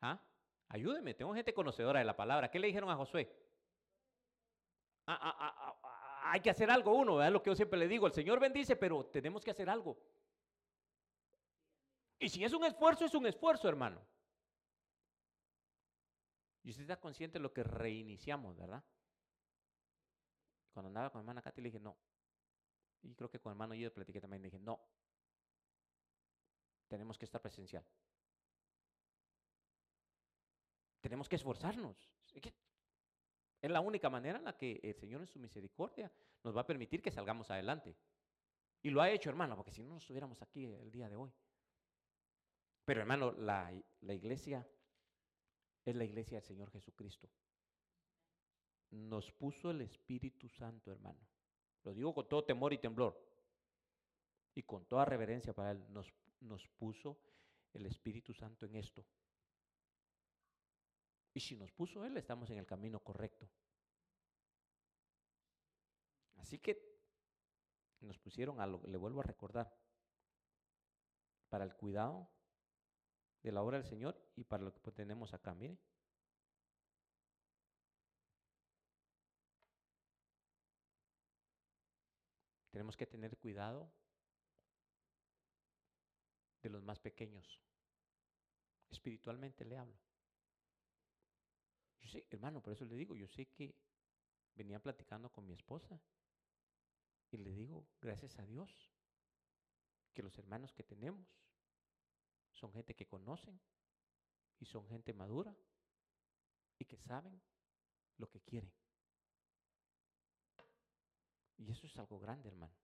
¿Ah? 0.00 0.22
Ayúdeme, 0.68 1.14
tengo 1.14 1.34
gente 1.34 1.54
conocedora 1.54 2.00
de 2.00 2.04
la 2.04 2.16
palabra. 2.16 2.50
¿Qué 2.50 2.58
le 2.58 2.66
dijeron 2.66 2.90
a 2.90 2.96
Josué? 2.96 3.32
Ah, 5.06 5.18
ah, 5.22 5.36
ah, 5.82 6.32
hay 6.32 6.40
que 6.40 6.50
hacer 6.50 6.70
algo 6.70 6.92
uno, 6.92 7.16
¿verdad? 7.16 7.32
Lo 7.32 7.42
que 7.42 7.50
yo 7.50 7.56
siempre 7.56 7.78
le 7.78 7.88
digo, 7.88 8.06
el 8.06 8.12
Señor 8.12 8.40
bendice, 8.40 8.76
pero 8.76 9.06
tenemos 9.06 9.44
que 9.44 9.52
hacer 9.52 9.70
algo. 9.70 9.96
Y 12.18 12.28
si 12.28 12.42
es 12.44 12.52
un 12.52 12.64
esfuerzo, 12.64 13.04
es 13.04 13.14
un 13.14 13.26
esfuerzo, 13.26 13.68
hermano. 13.68 14.00
Y 16.66 16.70
usted 16.70 16.82
está 16.82 16.98
consciente 16.98 17.38
de 17.38 17.42
lo 17.44 17.52
que 17.52 17.62
reiniciamos, 17.62 18.56
¿verdad? 18.56 18.82
Cuando 20.72 20.88
andaba 20.88 21.10
con 21.10 21.20
hermana 21.20 21.40
Katy 21.40 21.60
le 21.60 21.68
dije, 21.68 21.78
no. 21.78 21.96
Y 23.02 23.14
creo 23.14 23.30
que 23.30 23.38
con 23.38 23.52
hermano 23.52 23.76
yo 23.76 23.94
platiqué 23.94 24.20
también, 24.20 24.42
le 24.42 24.48
dije, 24.48 24.58
no. 24.58 24.80
Tenemos 26.88 27.16
que 27.16 27.24
estar 27.24 27.40
presencial. 27.40 27.86
Tenemos 31.00 31.28
que 31.28 31.36
esforzarnos. 31.36 32.10
Es 32.34 33.70
la 33.70 33.80
única 33.80 34.10
manera 34.10 34.38
en 34.38 34.44
la 34.44 34.56
que 34.56 34.80
el 34.82 34.94
Señor 34.96 35.20
en 35.20 35.28
su 35.28 35.38
misericordia 35.38 36.10
nos 36.42 36.56
va 36.56 36.62
a 36.62 36.66
permitir 36.66 37.00
que 37.00 37.12
salgamos 37.12 37.48
adelante. 37.48 37.96
Y 38.82 38.90
lo 38.90 39.00
ha 39.00 39.10
hecho, 39.10 39.30
hermano, 39.30 39.54
porque 39.54 39.70
si 39.70 39.84
no, 39.84 39.90
no 39.90 39.98
estuviéramos 39.98 40.42
aquí 40.42 40.64
el 40.64 40.90
día 40.90 41.08
de 41.08 41.14
hoy. 41.14 41.32
Pero, 42.84 43.02
hermano, 43.02 43.30
la, 43.30 43.72
la 44.00 44.14
iglesia 44.14 44.68
es 45.86 45.96
la 45.96 46.04
iglesia 46.04 46.38
del 46.38 46.46
Señor 46.46 46.70
Jesucristo 46.70 47.28
nos 48.90 49.30
puso 49.32 49.70
el 49.70 49.82
Espíritu 49.82 50.48
Santo, 50.48 50.90
hermano. 50.90 51.20
Lo 51.84 51.92
digo 51.92 52.14
con 52.14 52.28
todo 52.28 52.44
temor 52.44 52.72
y 52.72 52.78
temblor. 52.78 53.20
Y 54.54 54.62
con 54.62 54.86
toda 54.86 55.04
reverencia 55.04 55.52
para 55.52 55.72
Él, 55.72 55.92
nos, 55.92 56.12
nos 56.40 56.66
puso 56.68 57.18
el 57.74 57.86
Espíritu 57.86 58.32
Santo 58.32 58.66
en 58.66 58.76
esto. 58.76 59.04
Y 61.34 61.40
si 61.40 61.56
nos 61.56 61.70
puso 61.72 62.04
Él, 62.04 62.16
estamos 62.16 62.48
en 62.50 62.58
el 62.58 62.66
camino 62.66 63.00
correcto. 63.00 63.48
Así 66.36 66.58
que 66.58 66.96
nos 68.00 68.18
pusieron 68.18 68.60
a 68.60 68.66
le 68.66 68.96
vuelvo 68.96 69.20
a 69.20 69.24
recordar, 69.24 69.74
para 71.48 71.64
el 71.64 71.74
cuidado 71.74 72.28
de 73.46 73.52
la 73.52 73.62
obra 73.62 73.78
del 73.78 73.86
Señor 73.86 74.20
y 74.34 74.42
para 74.42 74.64
lo 74.64 74.72
que 74.72 74.90
tenemos 74.90 75.32
acá. 75.32 75.54
Mire, 75.54 75.78
Tenemos 82.72 82.96
que 82.96 83.06
tener 83.06 83.38
cuidado 83.38 83.90
de 86.60 86.68
los 86.68 86.82
más 86.82 86.98
pequeños. 86.98 87.62
Espiritualmente 88.90 89.64
le 89.64 89.78
hablo. 89.78 89.96
Yo 92.00 92.08
sé, 92.08 92.26
hermano, 92.28 92.60
por 92.60 92.74
eso 92.74 92.84
le 92.84 92.96
digo, 92.96 93.14
yo 93.14 93.28
sé 93.28 93.46
que 93.46 93.74
venía 94.56 94.78
platicando 94.78 95.30
con 95.30 95.46
mi 95.46 95.54
esposa 95.54 95.98
y 97.30 97.38
le 97.38 97.54
digo, 97.54 97.86
gracias 98.00 98.38
a 98.38 98.44
Dios, 98.44 98.92
que 100.12 100.22
los 100.22 100.36
hermanos 100.36 100.74
que 100.74 100.82
tenemos 100.82 101.45
son 102.56 102.72
gente 102.72 102.94
que 102.94 103.06
conocen 103.06 103.60
y 104.58 104.66
son 104.66 104.88
gente 104.88 105.12
madura 105.12 105.54
y 106.78 106.84
que 106.84 106.96
saben 106.96 107.40
lo 108.16 108.28
que 108.28 108.40
quieren. 108.40 108.72
Y 111.58 111.70
eso 111.70 111.86
es 111.86 111.96
algo 111.98 112.18
grande, 112.18 112.48
hermano. 112.48 112.74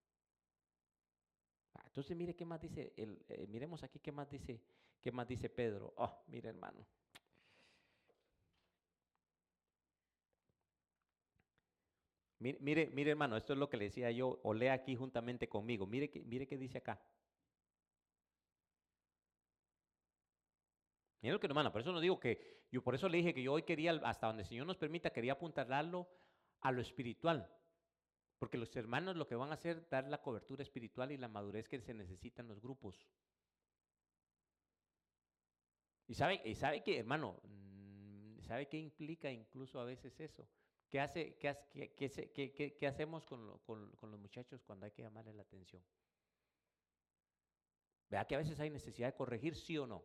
Ah, 1.75 1.83
entonces 1.87 2.17
mire 2.17 2.37
qué 2.37 2.45
más 2.45 2.61
dice, 2.61 2.93
el, 2.97 3.25
eh, 3.29 3.47
miremos 3.47 3.83
aquí 3.83 3.99
qué 3.99 4.13
más 4.13 4.29
dice, 4.31 4.63
qué 5.01 5.11
más 5.11 5.27
dice 5.27 5.49
Pedro. 5.49 5.95
Oh, 5.97 6.23
mire 6.29 6.51
hermano. 6.51 6.87
Mire, 12.39 12.59
mire, 12.61 12.91
mire, 12.91 13.11
hermano, 13.13 13.37
esto 13.37 13.53
es 13.53 13.59
lo 13.59 13.69
que 13.71 13.77
le 13.77 13.85
decía 13.85 14.11
yo, 14.11 14.41
o 14.43 14.53
lea 14.53 14.73
aquí 14.73 14.97
juntamente 14.97 15.49
conmigo. 15.49 15.87
Mire, 15.87 16.11
mire 16.25 16.47
qué 16.47 16.59
dice 16.59 16.79
acá. 16.79 17.01
Mire 21.23 21.35
lo 21.35 21.41
que 21.41 21.47
hermano, 21.47 21.71
por 21.71 21.81
eso 21.81 21.93
no 21.93 22.01
digo 22.01 22.19
que, 22.19 22.67
yo 22.73 22.83
por 22.83 22.97
eso 22.97 23.09
le 23.09 23.19
dije 23.19 23.33
que 23.33 23.43
yo 23.43 23.53
hoy 23.53 23.63
quería, 23.63 23.93
hasta 24.05 24.27
donde 24.27 24.43
el 24.43 24.49
Señor 24.49 24.67
nos 24.67 24.77
permita, 24.77 25.11
quería 25.11 25.35
apuntarlo 25.35 26.09
a 26.61 26.73
lo 26.73 26.83
espiritual. 26.83 27.49
Porque 28.41 28.59
los 28.59 28.75
hermanos 28.75 29.15
lo 29.15 29.27
que 29.27 29.37
van 29.37 29.51
a 29.51 29.55
hacer 29.55 29.77
es 29.77 29.89
dar 29.89 30.09
la 30.09 30.21
cobertura 30.21 30.65
espiritual 30.65 31.13
y 31.13 31.17
la 31.17 31.29
madurez 31.29 31.69
que 31.69 31.81
se 31.81 31.95
necesita 31.95 32.43
en 32.43 32.49
los 32.49 32.61
grupos. 32.61 33.07
Y 36.09 36.15
sabe, 36.15 36.43
y 36.45 36.57
sabe 36.57 36.83
que, 36.83 36.99
hermano, 36.99 37.41
mm, 37.45 38.41
¿sabe 38.41 38.67
qué 38.67 38.79
implica 38.79 39.31
incluso 39.31 39.79
a 39.79 39.85
veces 39.85 40.19
eso? 40.19 40.49
¿Qué, 40.91 40.99
hace, 40.99 41.37
qué, 41.37 42.33
qué, 42.35 42.77
qué 42.77 42.87
hacemos 42.87 43.25
con, 43.25 43.59
con, 43.61 44.11
los 44.11 44.21
muchachos 44.21 44.63
cuando 44.65 44.87
hay 44.87 44.93
que 44.93 45.03
llamarles 45.03 45.37
la 45.37 45.43
atención? 45.43 45.83
Vea 48.11 48.27
que 48.27 48.35
a 48.35 48.39
veces 48.39 48.59
hay 48.59 48.71
necesidad 48.71 49.09
de 49.09 49.15
corregir, 49.15 49.55
sí 49.55 49.79
o 49.79 49.87
no. 49.87 50.05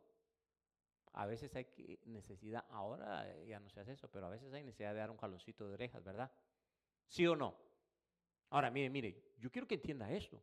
A 1.19 1.25
veces 1.25 1.55
hay 1.55 1.65
necesidad, 2.05 2.63
ahora 2.69 3.43
ya 3.43 3.59
no 3.59 3.71
se 3.71 3.79
hace 3.79 3.93
eso, 3.93 4.07
pero 4.07 4.27
a 4.27 4.29
veces 4.29 4.53
hay 4.53 4.63
necesidad 4.63 4.93
de 4.93 4.99
dar 4.99 5.09
un 5.09 5.17
jaloncito 5.17 5.67
de 5.67 5.73
orejas, 5.73 6.03
¿verdad? 6.03 6.31
¿Sí 7.07 7.25
o 7.25 7.35
no? 7.35 7.57
Ahora, 8.51 8.69
mire, 8.69 8.91
mire, 8.91 9.33
yo 9.39 9.49
quiero 9.49 9.67
que 9.67 9.75
entienda 9.75 10.11
esto. 10.11 10.39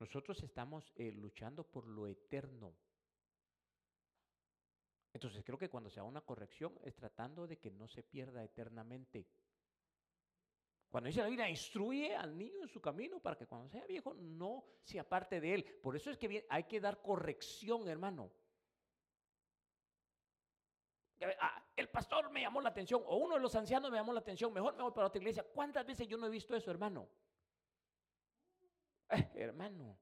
Nosotros 0.00 0.42
estamos 0.42 0.90
eh, 0.96 1.12
luchando 1.12 1.62
por 1.62 1.86
lo 1.86 2.06
eterno. 2.06 2.74
Entonces 5.12 5.44
creo 5.44 5.58
que 5.58 5.68
cuando 5.68 5.90
se 5.90 6.00
haga 6.00 6.08
una 6.08 6.22
corrección 6.22 6.78
es 6.82 6.94
tratando 6.94 7.46
de 7.46 7.58
que 7.58 7.70
no 7.70 7.86
se 7.86 8.02
pierda 8.02 8.42
eternamente. 8.42 9.28
Cuando 10.88 11.08
dice 11.08 11.20
la 11.20 11.28
Biblia, 11.28 11.50
instruye 11.50 12.16
al 12.16 12.38
niño 12.38 12.62
en 12.62 12.68
su 12.68 12.80
camino 12.80 13.20
para 13.20 13.36
que 13.36 13.46
cuando 13.46 13.68
sea 13.68 13.84
viejo 13.84 14.14
no 14.14 14.64
se 14.82 14.98
aparte 14.98 15.38
de 15.38 15.52
él. 15.52 15.64
Por 15.82 15.96
eso 15.96 16.10
es 16.10 16.16
que 16.16 16.46
hay 16.48 16.64
que 16.64 16.80
dar 16.80 17.02
corrección, 17.02 17.86
hermano. 17.88 18.32
Ah, 21.40 21.64
el 21.74 21.88
pastor 21.88 22.30
me 22.30 22.42
llamó 22.42 22.60
la 22.60 22.68
atención, 22.68 23.02
o 23.06 23.16
uno 23.16 23.34
de 23.34 23.40
los 23.40 23.54
ancianos 23.54 23.90
me 23.90 23.96
llamó 23.96 24.12
la 24.12 24.20
atención, 24.20 24.52
mejor 24.52 24.76
me 24.76 24.82
voy 24.82 24.92
para 24.92 25.06
otra 25.06 25.18
iglesia. 25.18 25.42
¿Cuántas 25.42 25.86
veces 25.86 26.06
yo 26.08 26.18
no 26.18 26.26
he 26.26 26.30
visto 26.30 26.54
eso, 26.54 26.70
hermano? 26.70 27.08
Eh, 29.08 29.30
hermano. 29.36 29.96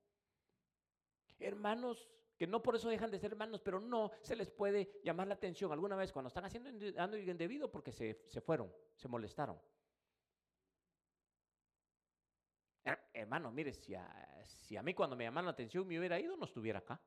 Hermanos 1.38 2.08
que 2.36 2.46
no 2.46 2.62
por 2.62 2.74
eso 2.74 2.88
dejan 2.88 3.10
de 3.10 3.18
ser 3.18 3.32
hermanos, 3.32 3.60
pero 3.60 3.80
no 3.80 4.10
se 4.22 4.34
les 4.34 4.50
puede 4.50 5.00
llamar 5.04 5.28
la 5.28 5.34
atención 5.34 5.70
alguna 5.72 5.96
vez 5.96 6.12
cuando 6.12 6.28
están 6.28 6.44
haciendo 6.44 6.70
algo 7.00 7.16
indebido 7.16 7.70
porque 7.70 7.92
se, 7.92 8.24
se 8.28 8.40
fueron, 8.40 8.72
se 8.96 9.08
molestaron. 9.08 9.60
Hermano, 13.12 13.50
mire, 13.50 13.72
si 13.72 13.94
si 14.44 14.76
a 14.76 14.82
mí 14.82 14.94
cuando 14.94 15.16
me 15.16 15.24
llamaron 15.24 15.46
la 15.46 15.52
atención 15.52 15.86
me 15.86 15.98
hubiera 15.98 16.18
ido, 16.18 16.36
no 16.36 16.44
estuviera 16.44 16.80
acá. 16.80 17.00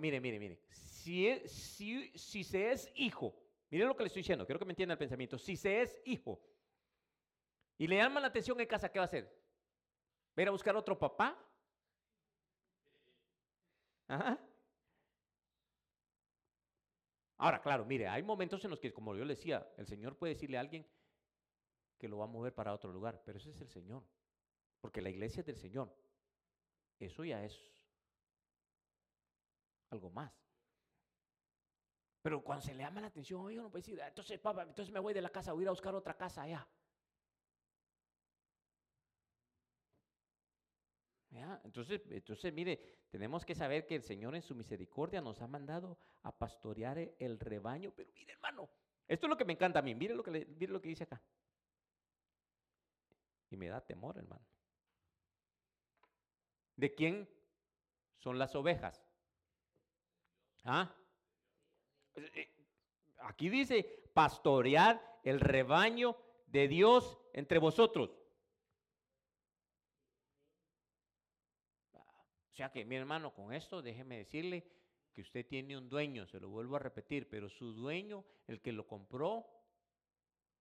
Mire, 0.00 0.20
mire, 0.20 0.38
mire. 0.38 0.60
Si, 0.70 1.48
si 2.14 2.44
se 2.44 2.72
es 2.72 2.90
hijo, 2.94 3.34
mire 3.70 3.84
lo 3.84 3.94
que 3.94 4.02
le 4.02 4.06
estoy 4.06 4.20
diciendo, 4.20 4.46
quiero 4.46 4.58
que 4.58 4.64
me 4.64 4.72
entienda 4.72 4.94
el 4.94 4.98
pensamiento. 4.98 5.38
Si 5.38 5.56
se 5.56 5.82
es 5.82 6.00
hijo 6.04 6.40
y 7.76 7.86
le 7.86 7.96
llama 7.96 8.20
la 8.20 8.28
atención 8.28 8.58
en 8.60 8.66
casa, 8.66 8.90
¿qué 8.90 8.98
va 8.98 9.04
a 9.04 9.06
hacer? 9.06 9.24
¿Va 9.24 10.40
a 10.40 10.42
ir 10.42 10.48
a 10.48 10.52
buscar 10.52 10.76
otro 10.76 10.98
papá? 10.98 11.46
Ahora, 17.36 17.62
claro, 17.62 17.84
mire, 17.84 18.08
hay 18.08 18.22
momentos 18.22 18.64
en 18.64 18.70
los 18.70 18.80
que, 18.80 18.92
como 18.92 19.14
yo 19.14 19.24
le 19.24 19.34
decía, 19.34 19.72
el 19.76 19.86
Señor 19.86 20.16
puede 20.16 20.34
decirle 20.34 20.56
a 20.56 20.60
alguien 20.60 20.86
que 21.98 22.08
lo 22.08 22.18
va 22.18 22.24
a 22.24 22.28
mover 22.28 22.54
para 22.54 22.74
otro 22.74 22.92
lugar, 22.92 23.22
pero 23.24 23.38
ese 23.38 23.50
es 23.50 23.60
el 23.60 23.68
Señor, 23.68 24.02
porque 24.80 25.00
la 25.00 25.10
iglesia 25.10 25.40
es 25.40 25.46
del 25.46 25.56
Señor. 25.56 25.94
Eso 26.98 27.24
ya 27.24 27.44
es 27.44 27.72
algo 29.90 30.10
más. 30.10 30.32
Pero 32.22 32.42
cuando 32.42 32.64
se 32.64 32.74
le 32.74 32.82
llama 32.82 33.00
la 33.00 33.06
atención, 33.06 33.40
oye, 33.40 33.58
uno 33.58 33.70
puede 33.70 33.82
decir, 33.82 34.00
entonces, 34.00 34.38
papá, 34.38 34.62
entonces 34.62 34.92
me 34.92 35.00
voy 35.00 35.14
de 35.14 35.22
la 35.22 35.30
casa, 35.30 35.52
voy 35.52 35.62
a 35.62 35.64
ir 35.64 35.68
a 35.68 35.72
buscar 35.72 35.94
otra 35.94 36.16
casa 36.16 36.42
allá. 36.42 36.68
Entonces, 41.64 42.02
entonces, 42.10 42.52
mire, 42.52 42.78
tenemos 43.10 43.44
que 43.44 43.54
saber 43.54 43.86
que 43.86 43.94
el 43.94 44.02
Señor 44.02 44.34
en 44.34 44.42
su 44.42 44.54
misericordia 44.54 45.20
nos 45.20 45.40
ha 45.40 45.46
mandado 45.46 45.98
a 46.22 46.36
pastorear 46.36 46.98
el 47.18 47.38
rebaño. 47.38 47.92
Pero 47.94 48.10
mire, 48.14 48.32
hermano, 48.32 48.68
esto 49.06 49.26
es 49.26 49.30
lo 49.30 49.36
que 49.36 49.44
me 49.44 49.52
encanta 49.52 49.78
a 49.78 49.82
mí. 49.82 49.94
Mire 49.94 50.14
lo 50.14 50.22
que, 50.22 50.30
mire 50.30 50.72
lo 50.72 50.80
que 50.80 50.88
dice 50.88 51.04
acá. 51.04 51.22
Y 53.50 53.56
me 53.56 53.68
da 53.68 53.80
temor, 53.80 54.18
hermano. 54.18 54.44
¿De 56.76 56.94
quién 56.94 57.28
son 58.18 58.38
las 58.38 58.54
ovejas? 58.54 59.09
¿Ah? 60.64 60.94
Eh, 62.14 62.30
eh, 62.34 62.50
aquí 63.20 63.48
dice, 63.48 64.10
pastorear 64.12 65.20
el 65.24 65.40
rebaño 65.40 66.16
de 66.46 66.68
Dios 66.68 67.18
entre 67.32 67.58
vosotros. 67.58 68.10
O 71.92 72.54
sea 72.54 72.70
que 72.70 72.84
mi 72.84 72.96
hermano, 72.96 73.32
con 73.32 73.54
esto 73.54 73.80
déjeme 73.80 74.18
decirle 74.18 74.66
que 75.14 75.22
usted 75.22 75.46
tiene 75.46 75.78
un 75.78 75.88
dueño, 75.88 76.26
se 76.26 76.38
lo 76.38 76.50
vuelvo 76.50 76.76
a 76.76 76.80
repetir, 76.80 77.28
pero 77.28 77.48
su 77.48 77.72
dueño, 77.72 78.24
el 78.46 78.60
que 78.60 78.72
lo 78.72 78.86
compró, 78.86 79.46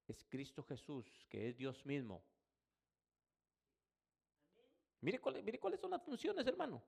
es 0.08 0.24
Cristo 0.26 0.64
Jesús, 0.64 1.06
que 1.30 1.50
es 1.50 1.58
Dios 1.58 1.86
mismo. 1.86 2.24
Mire, 5.02 5.20
mire 5.44 5.60
cuáles 5.60 5.80
son 5.80 5.92
las 5.92 6.04
funciones, 6.04 6.48
hermano. 6.48 6.84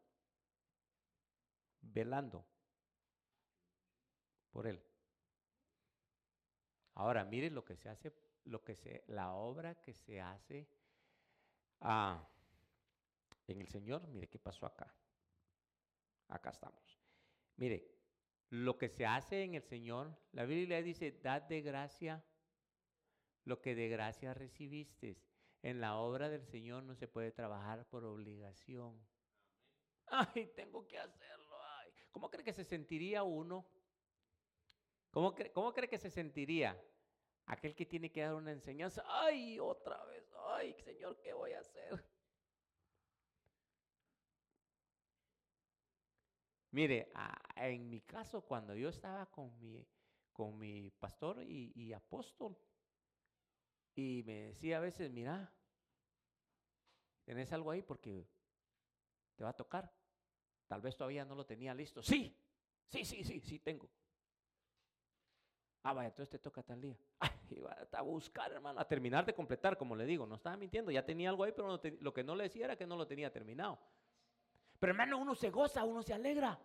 Velando 1.81 2.45
por 4.51 4.67
él. 4.67 4.83
Ahora, 6.95 7.23
mire 7.23 7.49
lo 7.49 7.63
que 7.63 7.75
se 7.75 7.89
hace, 7.89 8.13
lo 8.45 8.63
que 8.63 8.75
se, 8.75 9.03
la 9.07 9.33
obra 9.33 9.75
que 9.75 9.93
se 9.93 10.21
hace 10.21 10.67
ah, 11.79 12.27
en 13.47 13.61
el 13.61 13.67
Señor. 13.67 14.07
Mire 14.07 14.27
qué 14.27 14.39
pasó 14.39 14.65
acá. 14.65 14.93
Acá 16.27 16.51
estamos. 16.51 16.99
Mire, 17.55 17.89
lo 18.49 18.77
que 18.77 18.89
se 18.89 19.05
hace 19.05 19.43
en 19.43 19.55
el 19.55 19.63
Señor, 19.63 20.15
la 20.33 20.45
Biblia 20.45 20.81
dice, 20.81 21.11
dad 21.11 21.43
de 21.43 21.61
gracia 21.61 22.23
lo 23.45 23.61
que 23.61 23.75
de 23.75 23.89
gracia 23.89 24.33
recibiste. 24.33 25.17
En 25.63 25.79
la 25.79 25.97
obra 25.97 26.29
del 26.29 26.45
Señor 26.45 26.83
no 26.83 26.95
se 26.95 27.07
puede 27.07 27.31
trabajar 27.31 27.87
por 27.87 28.03
obligación. 28.03 28.99
Ay, 30.07 30.51
tengo 30.55 30.87
que 30.87 30.97
hacerlo. 30.97 31.55
Ay. 31.77 31.91
¿Cómo 32.11 32.29
cree 32.29 32.43
que 32.43 32.53
se 32.53 32.63
sentiría 32.63 33.23
uno? 33.23 33.65
¿Cómo, 35.11 35.35
¿Cómo 35.53 35.73
cree 35.73 35.89
que 35.89 35.97
se 35.97 36.09
sentiría 36.09 36.81
aquel 37.45 37.75
que 37.75 37.85
tiene 37.85 38.11
que 38.11 38.21
dar 38.21 38.33
una 38.33 38.51
enseñanza? 38.51 39.03
Ay, 39.05 39.59
otra 39.59 40.03
vez. 40.05 40.23
Ay, 40.47 40.73
Señor, 40.73 41.19
¿qué 41.19 41.33
voy 41.33 41.51
a 41.51 41.59
hacer? 41.59 42.03
Mire, 46.71 47.11
en 47.57 47.89
mi 47.89 47.99
caso, 47.99 48.41
cuando 48.41 48.73
yo 48.73 48.87
estaba 48.87 49.25
con 49.25 49.59
mi, 49.59 49.85
con 50.31 50.57
mi 50.57 50.89
pastor 50.91 51.43
y, 51.43 51.91
apóstol, 51.91 52.57
y 53.93 54.23
me 54.25 54.43
decía 54.43 54.77
a 54.77 54.79
veces, 54.79 55.11
mira, 55.11 55.53
¿tenés 57.25 57.51
algo 57.51 57.71
ahí? 57.71 57.81
Porque 57.81 58.25
te 59.35 59.43
va 59.43 59.49
a 59.49 59.57
tocar. 59.57 59.93
Tal 60.67 60.79
vez 60.81 60.95
todavía 60.95 61.25
no 61.25 61.35
lo 61.35 61.45
tenía 61.45 61.73
listo. 61.73 62.01
Sí, 62.01 62.33
sí, 62.87 63.03
sí, 63.03 63.25
sí, 63.25 63.41
sí 63.41 63.59
tengo. 63.59 63.89
Ah, 65.83 65.93
vaya, 65.93 66.09
entonces 66.09 66.29
te 66.29 66.39
toca 66.39 66.61
tal 66.61 66.79
día. 66.79 66.95
Ay, 67.19 67.31
iba 67.49 67.75
a 67.91 68.01
buscar, 68.01 68.51
hermano, 68.51 68.79
a 68.79 68.87
terminar 68.87 69.25
de 69.25 69.33
completar, 69.33 69.77
como 69.77 69.95
le 69.95 70.05
digo. 70.05 70.25
No 70.27 70.35
estaba 70.35 70.57
mintiendo, 70.57 70.91
ya 70.91 71.03
tenía 71.03 71.29
algo 71.29 71.43
ahí, 71.43 71.53
pero 71.53 71.79
lo 71.99 72.13
que 72.13 72.23
no 72.23 72.35
le 72.35 72.43
decía 72.43 72.65
era 72.65 72.75
que 72.75 72.85
no 72.85 72.95
lo 72.95 73.07
tenía 73.07 73.31
terminado. 73.31 73.79
Pero 74.79 74.91
hermano, 74.91 75.17
uno 75.17 75.35
se 75.35 75.49
goza, 75.49 75.83
uno 75.83 76.01
se 76.01 76.13
alegra. 76.13 76.59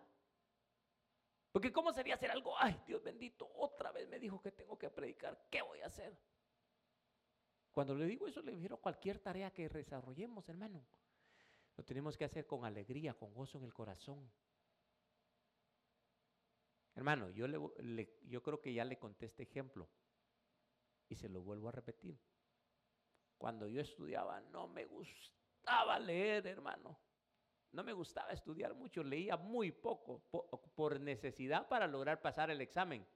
Porque 1.51 1.71
¿cómo 1.71 1.91
sería 1.91 2.15
hacer 2.15 2.29
algo? 2.29 2.53
Ay, 2.59 2.79
Dios 2.85 3.01
bendito, 3.03 3.49
otra 3.55 3.91
vez 3.91 4.07
me 4.07 4.19
dijo 4.19 4.39
que 4.41 4.51
tengo 4.51 4.77
que 4.77 4.89
predicar. 4.89 5.47
¿Qué 5.49 5.61
voy 5.61 5.81
a 5.81 5.87
hacer? 5.87 6.15
Cuando 7.71 7.95
le 7.95 8.05
digo 8.05 8.27
eso, 8.27 8.41
le 8.41 8.53
a 8.53 8.77
cualquier 8.77 9.19
tarea 9.19 9.51
que 9.51 9.69
desarrollemos, 9.69 10.49
hermano. 10.49 10.83
Lo 11.75 11.83
tenemos 11.83 12.17
que 12.17 12.25
hacer 12.25 12.45
con 12.47 12.65
alegría, 12.65 13.13
con 13.13 13.33
gozo 13.33 13.59
en 13.59 13.65
el 13.65 13.73
corazón. 13.73 14.31
Hermano, 16.97 17.29
yo, 17.29 17.47
le, 17.47 18.17
yo 18.23 18.41
creo 18.41 18.59
que 18.59 18.73
ya 18.73 18.83
le 18.83 18.97
conté 18.97 19.27
este 19.27 19.43
ejemplo 19.43 19.87
y 21.07 21.15
se 21.15 21.29
lo 21.29 21.43
vuelvo 21.43 21.69
a 21.69 21.71
repetir. 21.71 22.19
Cuando 23.37 23.67
yo 23.67 23.81
estudiaba 23.81 24.41
no 24.41 24.67
me 24.67 24.85
gustaba 24.85 25.99
leer, 25.99 26.47
hermano. 26.47 26.99
No 27.71 27.83
me 27.83 27.93
gustaba 27.93 28.31
estudiar 28.31 28.73
mucho, 28.73 29.03
leía 29.03 29.37
muy 29.37 29.71
poco 29.71 30.23
por, 30.73 30.99
necesidad 30.99 31.67
para 31.67 31.85
lograr 31.85 32.19
pasar 32.19 32.49
el 32.49 32.61
examen. 32.61 33.07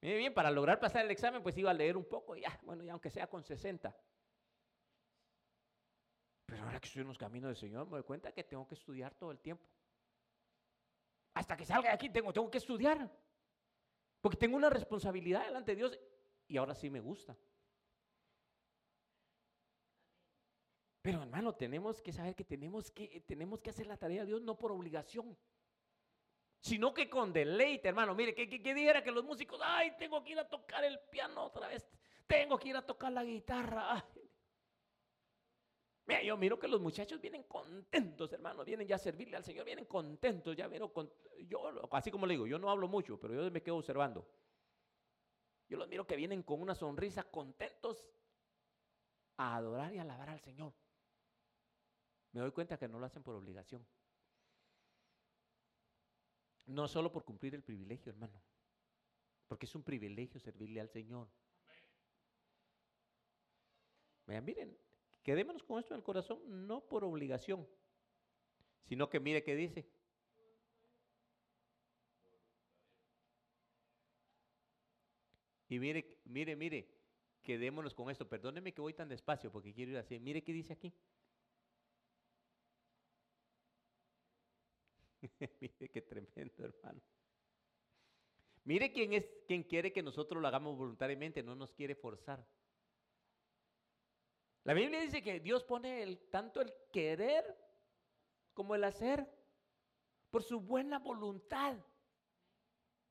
Mire 0.00 0.16
bien, 0.16 0.32
para 0.32 0.50
lograr 0.50 0.80
pasar 0.80 1.04
el 1.04 1.10
examen 1.10 1.42
pues 1.42 1.58
iba 1.58 1.70
a 1.70 1.74
leer 1.74 1.98
un 1.98 2.08
poco, 2.08 2.34
ya, 2.34 2.58
bueno, 2.62 2.82
ya 2.82 2.92
aunque 2.92 3.10
sea 3.10 3.26
con 3.26 3.44
60. 3.44 3.94
Pero 6.46 6.62
ahora 6.62 6.80
que 6.80 6.86
estoy 6.86 7.02
en 7.02 7.08
los 7.08 7.18
caminos 7.18 7.48
del 7.48 7.56
Señor 7.56 7.84
me 7.84 7.98
doy 7.98 8.04
cuenta 8.04 8.32
que 8.32 8.42
tengo 8.42 8.66
que 8.66 8.74
estudiar 8.74 9.14
todo 9.16 9.32
el 9.32 9.40
tiempo. 9.40 9.68
Hasta 11.40 11.56
que 11.56 11.64
salga 11.64 11.88
de 11.88 11.94
aquí 11.94 12.10
tengo, 12.10 12.34
tengo 12.34 12.50
que 12.50 12.58
estudiar. 12.58 13.10
Porque 14.20 14.36
tengo 14.36 14.58
una 14.58 14.68
responsabilidad 14.68 15.46
delante 15.46 15.72
de 15.72 15.76
Dios 15.76 15.98
y 16.46 16.58
ahora 16.58 16.74
sí 16.74 16.90
me 16.90 17.00
gusta. 17.00 17.34
Pero 21.00 21.22
hermano, 21.22 21.54
tenemos 21.54 22.02
que 22.02 22.12
saber 22.12 22.34
que 22.34 22.44
tenemos 22.44 22.90
que, 22.90 23.22
tenemos 23.26 23.62
que 23.62 23.70
hacer 23.70 23.86
la 23.86 23.96
tarea 23.96 24.20
de 24.20 24.26
Dios 24.26 24.42
no 24.42 24.58
por 24.58 24.70
obligación, 24.70 25.34
sino 26.60 26.92
que 26.92 27.08
con 27.08 27.32
deleite, 27.32 27.88
hermano. 27.88 28.14
Mire, 28.14 28.34
que, 28.34 28.46
que, 28.46 28.74
dijera 28.74 29.02
que 29.02 29.10
los 29.10 29.24
músicos, 29.24 29.62
ay, 29.64 29.96
tengo 29.98 30.22
que 30.22 30.32
ir 30.32 30.38
a 30.38 30.46
tocar 30.46 30.84
el 30.84 31.00
piano 31.10 31.44
otra 31.44 31.68
vez, 31.68 31.88
tengo 32.26 32.58
que 32.58 32.68
ir 32.68 32.76
a 32.76 32.84
tocar 32.84 33.12
la 33.12 33.24
guitarra. 33.24 34.06
Mira, 36.10 36.24
yo 36.24 36.36
miro 36.36 36.58
que 36.58 36.66
los 36.66 36.80
muchachos 36.80 37.20
vienen 37.20 37.44
contentos, 37.44 38.32
hermano, 38.32 38.64
vienen 38.64 38.84
ya 38.84 38.96
a 38.96 38.98
servirle 38.98 39.36
al 39.36 39.44
Señor, 39.44 39.64
vienen 39.64 39.84
contentos, 39.84 40.56
ya 40.56 40.66
miro, 40.66 40.92
con, 40.92 41.08
yo, 41.46 41.88
así 41.94 42.10
como 42.10 42.26
le 42.26 42.34
digo, 42.34 42.48
yo 42.48 42.58
no 42.58 42.68
hablo 42.68 42.88
mucho, 42.88 43.16
pero 43.20 43.32
yo 43.32 43.48
me 43.48 43.62
quedo 43.62 43.76
observando. 43.76 44.28
Yo 45.68 45.78
los 45.78 45.86
miro 45.86 46.04
que 46.08 46.16
vienen 46.16 46.42
con 46.42 46.60
una 46.60 46.74
sonrisa 46.74 47.22
contentos 47.30 48.04
a 49.36 49.54
adorar 49.54 49.94
y 49.94 49.98
alabar 49.98 50.30
al 50.30 50.40
Señor. 50.40 50.74
Me 52.32 52.40
doy 52.40 52.50
cuenta 52.50 52.76
que 52.76 52.88
no 52.88 52.98
lo 52.98 53.06
hacen 53.06 53.22
por 53.22 53.36
obligación. 53.36 53.86
No 56.66 56.88
solo 56.88 57.12
por 57.12 57.24
cumplir 57.24 57.54
el 57.54 57.62
privilegio, 57.62 58.10
hermano. 58.10 58.42
Porque 59.46 59.66
es 59.66 59.74
un 59.76 59.84
privilegio 59.84 60.40
servirle 60.40 60.80
al 60.80 60.88
Señor. 60.88 61.28
Vean, 64.26 64.44
miren, 64.44 64.76
quedémonos 65.22 65.62
con 65.62 65.78
esto 65.78 65.94
en 65.94 65.98
el 65.98 66.04
corazón, 66.04 66.38
no 66.66 66.86
por 66.86 67.04
obligación, 67.04 67.66
sino 68.84 69.08
que 69.08 69.20
mire 69.20 69.42
qué 69.42 69.54
dice. 69.54 69.86
Y 75.68 75.78
mire, 75.78 76.18
mire, 76.24 76.56
mire, 76.56 76.88
quedémonos 77.44 77.94
con 77.94 78.10
esto. 78.10 78.28
Perdóneme 78.28 78.74
que 78.74 78.80
voy 78.80 78.92
tan 78.92 79.08
despacio 79.08 79.52
porque 79.52 79.72
quiero 79.72 79.92
ir 79.92 79.98
así. 79.98 80.18
Mire 80.18 80.42
qué 80.42 80.52
dice 80.52 80.72
aquí. 80.72 80.92
Mire 85.60 85.88
qué 85.90 86.02
tremendo, 86.02 86.64
hermano. 86.64 87.00
Mire 88.64 88.92
quién 88.92 89.12
es 89.12 89.24
quien 89.46 89.62
quiere 89.62 89.92
que 89.92 90.02
nosotros 90.02 90.40
lo 90.40 90.48
hagamos 90.48 90.76
voluntariamente, 90.76 91.42
no 91.42 91.54
nos 91.54 91.72
quiere 91.72 91.94
forzar. 91.94 92.44
La 94.64 94.74
Biblia 94.74 95.00
dice 95.00 95.22
que 95.22 95.40
Dios 95.40 95.64
pone 95.64 96.02
el, 96.02 96.18
tanto 96.28 96.60
el 96.60 96.72
querer 96.92 97.56
como 98.52 98.74
el 98.74 98.84
hacer 98.84 99.26
por 100.30 100.42
su 100.42 100.60
buena 100.60 100.98
voluntad. 100.98 101.76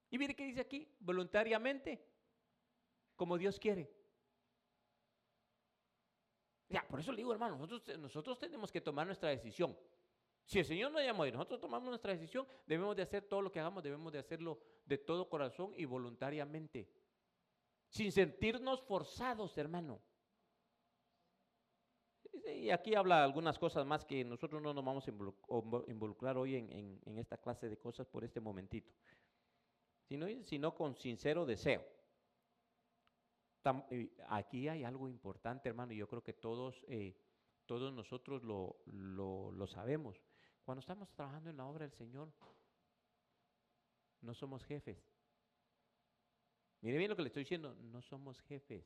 Y 0.09 0.17
mire 0.17 0.35
qué 0.35 0.45
dice 0.45 0.61
aquí, 0.61 0.95
voluntariamente, 0.99 2.03
como 3.15 3.37
Dios 3.37 3.59
quiere. 3.59 3.91
Ya, 6.69 6.87
por 6.87 6.99
eso 6.99 7.11
le 7.11 7.17
digo, 7.17 7.33
hermano, 7.33 7.57
nosotros, 7.57 8.37
tenemos 8.37 8.71
que 8.71 8.79
tomar 8.79 9.07
nuestra 9.07 9.29
decisión. 9.29 9.75
Si 10.45 10.59
el 10.59 10.65
Señor 10.65 10.91
nos 10.91 11.03
llamó 11.03 11.25
y 11.25 11.31
nosotros 11.31 11.59
tomamos 11.59 11.89
nuestra 11.89 12.13
decisión, 12.13 12.47
debemos 12.65 12.95
de 12.95 13.03
hacer 13.03 13.23
todo 13.23 13.41
lo 13.41 13.51
que 13.51 13.59
hagamos, 13.59 13.83
debemos 13.83 14.13
de 14.13 14.19
hacerlo 14.19 14.59
de 14.85 14.99
todo 14.99 15.29
corazón 15.29 15.73
y 15.75 15.85
voluntariamente. 15.85 16.91
Sin 17.87 18.11
sentirnos 18.11 18.81
forzados, 18.81 19.57
hermano. 19.57 19.99
Y 22.31 22.69
aquí 22.69 22.95
habla 22.95 23.23
algunas 23.23 23.57
cosas 23.57 23.85
más 23.85 24.05
que 24.05 24.23
nosotros 24.23 24.61
no 24.61 24.73
nos 24.73 24.83
vamos 24.83 25.07
a 25.07 25.11
involucrar 25.91 26.37
hoy 26.37 26.55
en, 26.55 27.17
esta 27.17 27.37
clase 27.37 27.69
de 27.69 27.77
cosas 27.77 28.07
por 28.07 28.23
este 28.23 28.39
momentito, 28.39 28.91
sino, 30.07 30.75
con 30.75 30.95
sincero 30.95 31.45
deseo. 31.45 31.85
Aquí 34.29 34.67
hay 34.67 34.83
algo 34.83 35.09
importante, 35.09 35.69
hermano, 35.69 35.93
y 35.93 35.97
yo 35.97 36.07
creo 36.07 36.23
que 36.23 36.33
todos, 36.33 36.83
eh, 36.87 37.15
nosotros 37.67 38.43
lo, 38.43 38.77
lo 38.85 39.67
sabemos. 39.67 40.21
Cuando 40.63 40.81
estamos 40.81 41.09
trabajando 41.11 41.49
en 41.49 41.57
la 41.57 41.65
obra 41.65 41.85
del 41.85 41.93
Señor, 41.93 42.31
no 44.21 44.33
somos 44.33 44.63
jefes. 44.63 44.97
Mire 46.81 46.97
bien 46.97 47.09
lo 47.09 47.15
que 47.15 47.23
le 47.23 47.27
estoy 47.27 47.43
diciendo, 47.43 47.75
no 47.75 48.01
somos 48.01 48.39
jefes. 48.41 48.85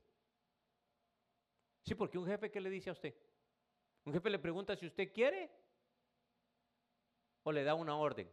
Sí, 1.84 1.96
porque 1.96 2.18
un 2.18 2.26
jefe, 2.26 2.50
¿qué 2.50 2.62
le 2.62 2.70
dice 2.70 2.90
a 2.90 2.94
usted? 2.94 3.14
Un 4.06 4.14
jefe 4.14 4.30
le 4.30 4.40
pregunta 4.40 4.76
si 4.76 4.86
usted 4.86 5.12
quiere 5.14 5.50
o 7.44 7.52
le 7.52 7.64
da 7.64 7.76
una 7.76 7.96
orden. 7.96 8.30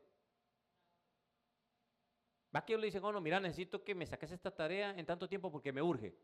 Va 2.55 2.65
que 2.65 2.77
le 2.77 2.87
dice, 2.87 2.99
bueno, 2.99 3.21
mira, 3.21 3.39
necesito 3.39 3.85
que 3.85 3.95
me 3.95 4.07
saques 4.07 4.33
esta 4.33 4.51
tarea 4.51 4.91
en 4.99 5.07
tanto 5.07 5.29
tiempo 5.29 5.51
porque 5.53 5.73
me 5.73 5.83
urge. 5.83 6.17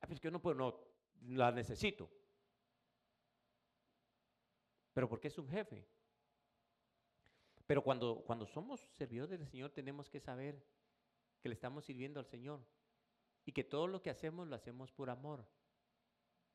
Ah, 0.00 0.06
pues 0.06 0.20
que 0.20 0.26
yo 0.26 0.30
no 0.30 0.42
puedo, 0.42 0.56
no, 0.56 0.80
la 1.22 1.50
necesito. 1.50 2.10
Pero 4.92 5.08
porque 5.08 5.28
es 5.28 5.38
un 5.38 5.48
jefe. 5.48 5.86
Pero 7.66 7.82
cuando, 7.82 8.22
cuando 8.26 8.46
somos 8.46 8.80
servidores 8.98 9.38
del 9.38 9.48
Señor 9.48 9.70
tenemos 9.70 10.10
que 10.10 10.20
saber 10.20 10.62
que 11.40 11.48
le 11.48 11.54
estamos 11.54 11.84
sirviendo 11.84 12.20
al 12.20 12.26
Señor 12.26 12.60
y 13.46 13.52
que 13.52 13.64
todo 13.64 13.86
lo 13.86 14.02
que 14.02 14.10
hacemos 14.10 14.48
lo 14.48 14.56
hacemos 14.56 14.92
por 14.92 15.08
amor. 15.08 15.46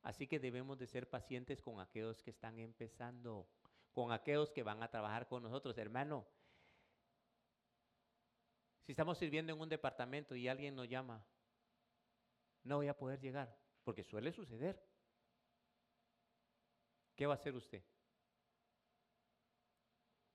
Así 0.05 0.25
que 0.25 0.39
debemos 0.39 0.77
de 0.77 0.87
ser 0.87 1.09
pacientes 1.09 1.61
con 1.61 1.81
aquellos 1.81 2.21
que 2.23 2.29
están 2.29 2.57
empezando, 2.59 3.49
con 3.91 4.13
aquellos 4.13 4.51
que 4.51 4.63
van 4.63 4.81
a 4.81 4.89
trabajar 4.89 5.27
con 5.27 5.43
nosotros. 5.43 5.77
Hermano, 5.77 6.25
si 8.83 8.93
estamos 8.93 9.17
sirviendo 9.17 9.51
en 9.51 9.59
un 9.59 9.67
departamento 9.67 10.33
y 10.35 10.47
alguien 10.47 10.75
nos 10.75 10.87
llama, 10.87 11.25
no 12.63 12.77
voy 12.77 12.87
a 12.87 12.97
poder 12.97 13.19
llegar, 13.19 13.53
porque 13.83 14.03
suele 14.03 14.31
suceder. 14.31 14.81
¿Qué 17.15 17.25
va 17.25 17.33
a 17.33 17.37
hacer 17.37 17.55
usted? 17.55 17.83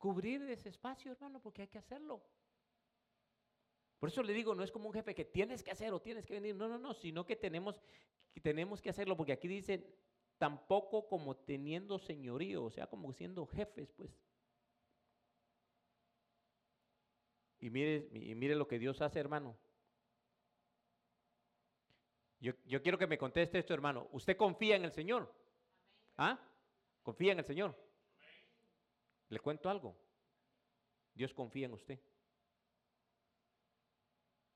cubrir 0.00 0.40
ese 0.48 0.70
espacio, 0.70 1.12
hermano, 1.12 1.40
porque 1.40 1.62
hay 1.62 1.68
que 1.68 1.78
hacerlo. 1.78 2.24
Por 4.00 4.08
eso 4.08 4.22
le 4.22 4.32
digo, 4.32 4.54
no 4.54 4.64
es 4.64 4.72
como 4.72 4.88
un 4.88 4.94
jefe 4.94 5.14
que 5.14 5.26
tienes 5.26 5.62
que 5.62 5.70
hacer 5.70 5.92
o 5.92 6.00
tienes 6.00 6.24
que 6.24 6.32
venir, 6.32 6.56
no, 6.56 6.68
no, 6.68 6.78
no, 6.78 6.94
sino 6.94 7.26
que 7.26 7.36
tenemos 7.36 7.78
que, 8.32 8.40
tenemos 8.40 8.80
que 8.80 8.88
hacerlo, 8.88 9.14
porque 9.14 9.32
aquí 9.32 9.46
dice, 9.46 9.86
tampoco 10.38 11.06
como 11.06 11.36
teniendo 11.36 11.98
señorío, 11.98 12.64
o 12.64 12.70
sea, 12.70 12.86
como 12.86 13.12
siendo 13.12 13.44
jefes, 13.46 13.92
pues. 13.92 14.10
Y 17.58 17.68
mire, 17.68 18.08
y 18.12 18.34
mire 18.34 18.54
lo 18.56 18.66
que 18.66 18.78
Dios 18.78 19.02
hace, 19.02 19.20
hermano. 19.20 19.54
Yo, 22.40 22.54
yo 22.64 22.80
quiero 22.80 22.96
que 22.96 23.06
me 23.06 23.18
conteste 23.18 23.58
esto, 23.58 23.74
hermano. 23.74 24.08
¿Usted 24.12 24.34
confía 24.34 24.76
en 24.76 24.84
el 24.84 24.92
Señor? 24.92 25.30
¿Ah? 26.16 26.40
¿Confía 27.02 27.32
en 27.32 27.40
el 27.40 27.44
Señor? 27.44 27.76
Le 29.28 29.40
cuento 29.40 29.68
algo. 29.68 29.94
Dios 31.12 31.34
confía 31.34 31.66
en 31.66 31.74
usted. 31.74 32.00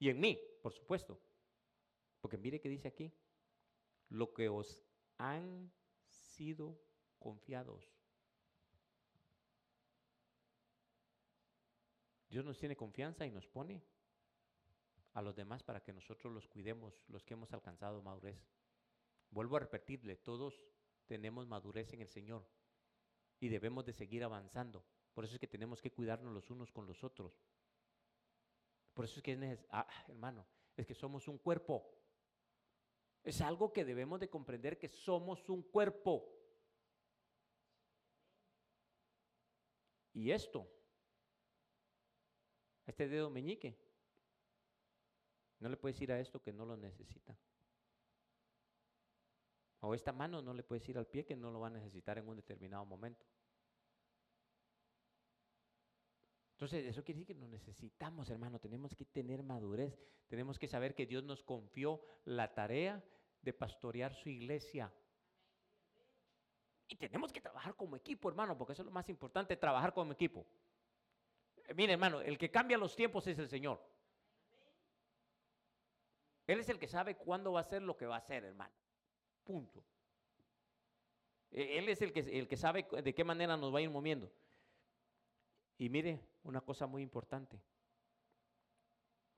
Y 0.04 0.10
en 0.10 0.20
mí, 0.20 0.38
por 0.60 0.70
supuesto. 0.70 1.18
Porque 2.20 2.36
mire 2.36 2.60
que 2.60 2.68
dice 2.68 2.88
aquí, 2.88 3.10
lo 4.10 4.34
que 4.34 4.50
os 4.50 4.82
han 5.16 5.72
sido 6.04 6.78
confiados. 7.18 7.90
Dios 12.28 12.44
nos 12.44 12.58
tiene 12.58 12.76
confianza 12.76 13.24
y 13.24 13.30
nos 13.30 13.46
pone 13.46 13.82
a 15.14 15.22
los 15.22 15.34
demás 15.34 15.62
para 15.62 15.82
que 15.82 15.94
nosotros 15.94 16.30
los 16.34 16.48
cuidemos, 16.48 17.02
los 17.08 17.24
que 17.24 17.32
hemos 17.32 17.54
alcanzado 17.54 18.02
madurez. 18.02 18.46
Vuelvo 19.30 19.56
a 19.56 19.60
repetirle, 19.60 20.16
todos 20.16 20.62
tenemos 21.06 21.46
madurez 21.46 21.94
en 21.94 22.02
el 22.02 22.10
Señor 22.10 22.46
y 23.40 23.48
debemos 23.48 23.86
de 23.86 23.94
seguir 23.94 24.22
avanzando. 24.22 24.84
Por 25.14 25.24
eso 25.24 25.32
es 25.32 25.40
que 25.40 25.48
tenemos 25.48 25.80
que 25.80 25.92
cuidarnos 25.92 26.34
los 26.34 26.50
unos 26.50 26.70
con 26.72 26.86
los 26.86 27.02
otros. 27.02 27.40
Por 28.94 29.04
eso 29.04 29.16
es 29.16 29.22
que 29.22 29.32
es 29.32 29.66
ah, 29.70 29.86
hermano, 30.08 30.46
es 30.76 30.86
que 30.86 30.94
somos 30.94 31.26
un 31.28 31.38
cuerpo. 31.38 31.90
Es 33.24 33.40
algo 33.40 33.72
que 33.72 33.84
debemos 33.84 34.20
de 34.20 34.30
comprender 34.30 34.78
que 34.78 34.88
somos 34.88 35.48
un 35.48 35.62
cuerpo. 35.62 36.30
Y 40.12 40.30
esto, 40.30 40.70
este 42.86 43.08
dedo 43.08 43.30
meñique, 43.30 43.76
no 45.58 45.68
le 45.68 45.76
puedes 45.76 46.00
ir 46.00 46.12
a 46.12 46.20
esto 46.20 46.40
que 46.40 46.52
no 46.52 46.64
lo 46.64 46.76
necesita. 46.76 47.36
O 49.80 49.92
esta 49.92 50.12
mano 50.12 50.40
no 50.40 50.54
le 50.54 50.62
puedes 50.62 50.88
ir 50.88 50.96
al 50.98 51.06
pie 51.06 51.24
que 51.24 51.34
no 51.36 51.50
lo 51.50 51.60
va 51.60 51.66
a 51.66 51.70
necesitar 51.70 52.16
en 52.18 52.28
un 52.28 52.36
determinado 52.36 52.84
momento. 52.84 53.26
Entonces, 56.64 56.86
eso 56.86 57.04
quiere 57.04 57.20
decir 57.20 57.36
que 57.36 57.40
nos 57.42 57.50
necesitamos, 57.50 58.30
hermano, 58.30 58.58
tenemos 58.58 58.94
que 58.94 59.04
tener 59.04 59.42
madurez, 59.42 60.00
tenemos 60.28 60.58
que 60.58 60.66
saber 60.66 60.94
que 60.94 61.04
Dios 61.04 61.22
nos 61.22 61.42
confió 61.42 62.00
la 62.24 62.54
tarea 62.54 63.04
de 63.42 63.52
pastorear 63.52 64.14
su 64.14 64.30
iglesia. 64.30 64.90
Y 66.88 66.96
tenemos 66.96 67.34
que 67.34 67.42
trabajar 67.42 67.76
como 67.76 67.96
equipo, 67.96 68.30
hermano, 68.30 68.56
porque 68.56 68.72
eso 68.72 68.80
es 68.80 68.86
lo 68.86 68.92
más 68.92 69.10
importante, 69.10 69.58
trabajar 69.58 69.92
como 69.92 70.12
equipo. 70.12 70.46
Eh, 71.66 71.74
mire, 71.74 71.92
hermano, 71.92 72.22
el 72.22 72.38
que 72.38 72.50
cambia 72.50 72.78
los 72.78 72.96
tiempos 72.96 73.26
es 73.26 73.38
el 73.38 73.50
Señor. 73.50 73.86
Él 76.46 76.60
es 76.60 76.68
el 76.70 76.78
que 76.78 76.88
sabe 76.88 77.14
cuándo 77.18 77.52
va 77.52 77.60
a 77.60 77.64
ser 77.64 77.82
lo 77.82 77.94
que 77.94 78.06
va 78.06 78.14
a 78.14 78.20
hacer, 78.20 78.42
hermano. 78.42 78.72
Punto. 79.44 79.84
E, 81.50 81.76
él 81.76 81.90
es 81.90 82.00
el 82.00 82.10
que, 82.10 82.20
el 82.20 82.48
que 82.48 82.56
sabe 82.56 82.86
de 82.90 83.14
qué 83.14 83.22
manera 83.22 83.54
nos 83.54 83.70
va 83.70 83.80
a 83.80 83.82
ir 83.82 83.90
moviendo. 83.90 84.32
Y 85.76 85.90
mire, 85.90 86.33
una 86.44 86.60
cosa 86.60 86.86
muy 86.86 87.02
importante. 87.02 87.60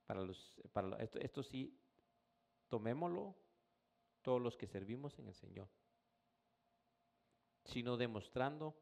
Para 0.07 0.21
los, 0.23 0.55
para 0.73 0.97
esto, 0.99 1.19
esto 1.19 1.43
sí, 1.43 1.77
tomémoslo 2.69 3.35
todos 4.23 4.41
los 4.41 4.57
que 4.57 4.67
servimos 4.67 5.19
en 5.19 5.29
el 5.29 5.35
Señor, 5.35 5.69
sino 7.65 7.97
demostrando 7.97 8.77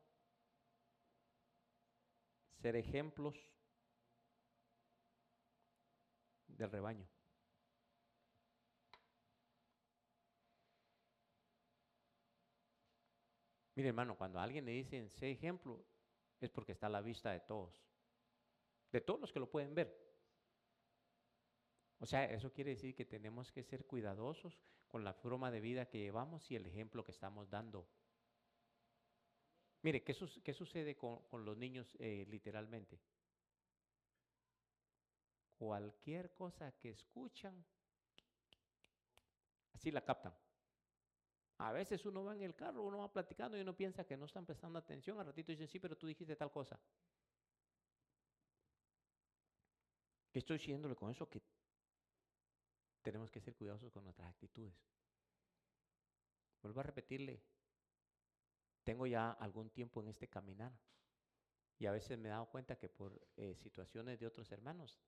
ser 2.60 2.76
ejemplos 2.76 3.37
del 6.48 6.70
rebaño. 6.70 7.08
Mire, 13.76 13.88
hermano, 13.88 14.16
cuando 14.16 14.38
alguien 14.38 14.64
le 14.64 14.72
dice, 14.72 15.08
sé 15.08 15.32
ejemplo, 15.32 15.84
es 16.40 16.48
porque 16.50 16.72
está 16.72 16.87
a 16.87 16.90
la 16.90 17.00
vista 17.00 17.32
de 17.32 17.40
todos, 17.40 17.74
de 18.94 19.00
todos 19.00 19.20
los 19.20 19.33
que 19.33 19.40
lo 19.40 19.50
pueden 19.50 19.74
ver. 19.74 19.92
O 21.98 22.07
sea, 22.07 22.26
eso 22.26 22.52
quiere 22.52 22.70
decir 22.70 22.94
que 22.94 23.04
tenemos 23.04 23.50
que 23.50 23.64
ser 23.64 23.87
cuidadosos 23.87 24.61
con 24.87 25.02
la 25.02 25.12
forma 25.12 25.50
de 25.50 25.61
vida 25.61 25.88
que 25.88 25.98
llevamos 25.98 26.48
y 26.48 26.54
el 26.54 26.64
ejemplo 26.64 27.02
que 27.02 27.11
estamos 27.11 27.50
dando. 27.50 27.88
Mire, 29.83 30.04
¿qué, 30.04 30.14
sucede 30.14 30.96
con, 30.96 31.44
los 31.44 31.57
niños 31.57 31.96
eh, 31.98 32.24
literalmente? 32.28 33.00
Cualquier 35.59 36.33
cosa 36.33 36.70
que 36.78 36.90
escuchan, 36.90 37.64
así 39.72 39.90
la 39.90 40.04
captan. 40.04 40.35
A 41.59 41.72
veces 41.72 42.07
uno 42.07 42.22
va 42.22 42.35
en 42.37 42.42
el 42.42 42.54
carro, 42.54 42.85
uno 42.85 42.98
va 42.98 43.12
platicando 43.12 43.59
y 43.59 43.61
uno 43.61 43.76
piensa 43.76 44.04
que 44.04 44.16
no 44.16 44.26
están 44.26 44.46
prestando 44.46 44.78
atención. 44.78 45.18
Al 45.18 45.26
ratito 45.26 45.50
dicen, 45.50 45.66
sí, 45.66 45.80
pero 45.80 45.96
tú 45.96 46.07
dijiste 46.07 46.37
tal 46.37 46.52
cosa. 46.52 46.78
¿Qué 50.35 50.40
estoy 50.40 50.59
diciéndole 50.59 50.97
con 50.97 51.12
eso? 51.12 51.31
Que 51.31 51.40
tenemos 53.03 53.31
que 53.31 53.40
ser 53.40 53.55
cuidadosos 53.55 53.92
con 53.92 54.03
nuestras 54.03 54.29
actitudes. 54.29 54.75
Vuelvo 56.61 56.80
a 56.80 56.82
repetirle, 56.82 57.41
tengo 58.82 59.07
ya 59.07 59.30
algún 59.30 59.70
tiempo 59.70 60.03
en 60.03 60.09
este 60.09 60.26
caminar 60.26 60.76
y 61.78 61.87
a 61.87 61.93
veces 61.93 62.18
me 62.18 62.26
he 62.26 62.32
dado 62.32 62.47
cuenta 62.47 62.76
que 62.76 62.89
por 62.89 63.24
eh, 63.37 63.55
situaciones 63.55 64.18
de 64.18 64.26
otros 64.26 64.51
hermanos, 64.51 64.99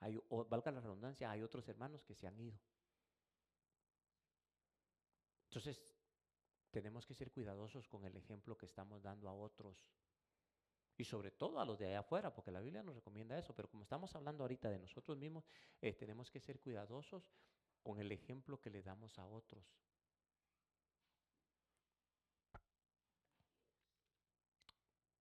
hay, 0.00 0.18
valga 0.48 0.72
la 0.72 0.80
redundancia, 0.80 1.30
hay 1.30 1.40
otros 1.44 1.68
hermanos 1.68 2.02
que 2.02 2.16
se 2.16 2.26
han 2.26 2.40
ido. 2.40 2.58
Entonces, 5.44 5.94
tenemos 6.72 7.06
que 7.06 7.14
ser 7.14 7.30
cuidadosos 7.30 7.86
con 7.86 8.04
el 8.04 8.16
ejemplo 8.16 8.58
que 8.58 8.66
estamos 8.66 9.04
dando 9.04 9.28
a 9.28 9.34
otros. 9.34 9.86
Y 10.98 11.04
sobre 11.04 11.30
todo 11.30 11.60
a 11.60 11.64
los 11.64 11.78
de 11.78 11.86
allá 11.86 12.00
afuera, 12.00 12.34
porque 12.34 12.50
la 12.50 12.60
Biblia 12.60 12.82
nos 12.82 12.96
recomienda 12.96 13.38
eso. 13.38 13.54
Pero 13.54 13.70
como 13.70 13.84
estamos 13.84 14.14
hablando 14.16 14.42
ahorita 14.42 14.68
de 14.68 14.80
nosotros 14.80 15.16
mismos, 15.16 15.44
eh, 15.80 15.94
tenemos 15.94 16.28
que 16.28 16.40
ser 16.40 16.58
cuidadosos 16.58 17.30
con 17.84 18.00
el 18.00 18.10
ejemplo 18.10 18.60
que 18.60 18.68
le 18.68 18.82
damos 18.82 19.16
a 19.18 19.24
otros. 19.24 19.64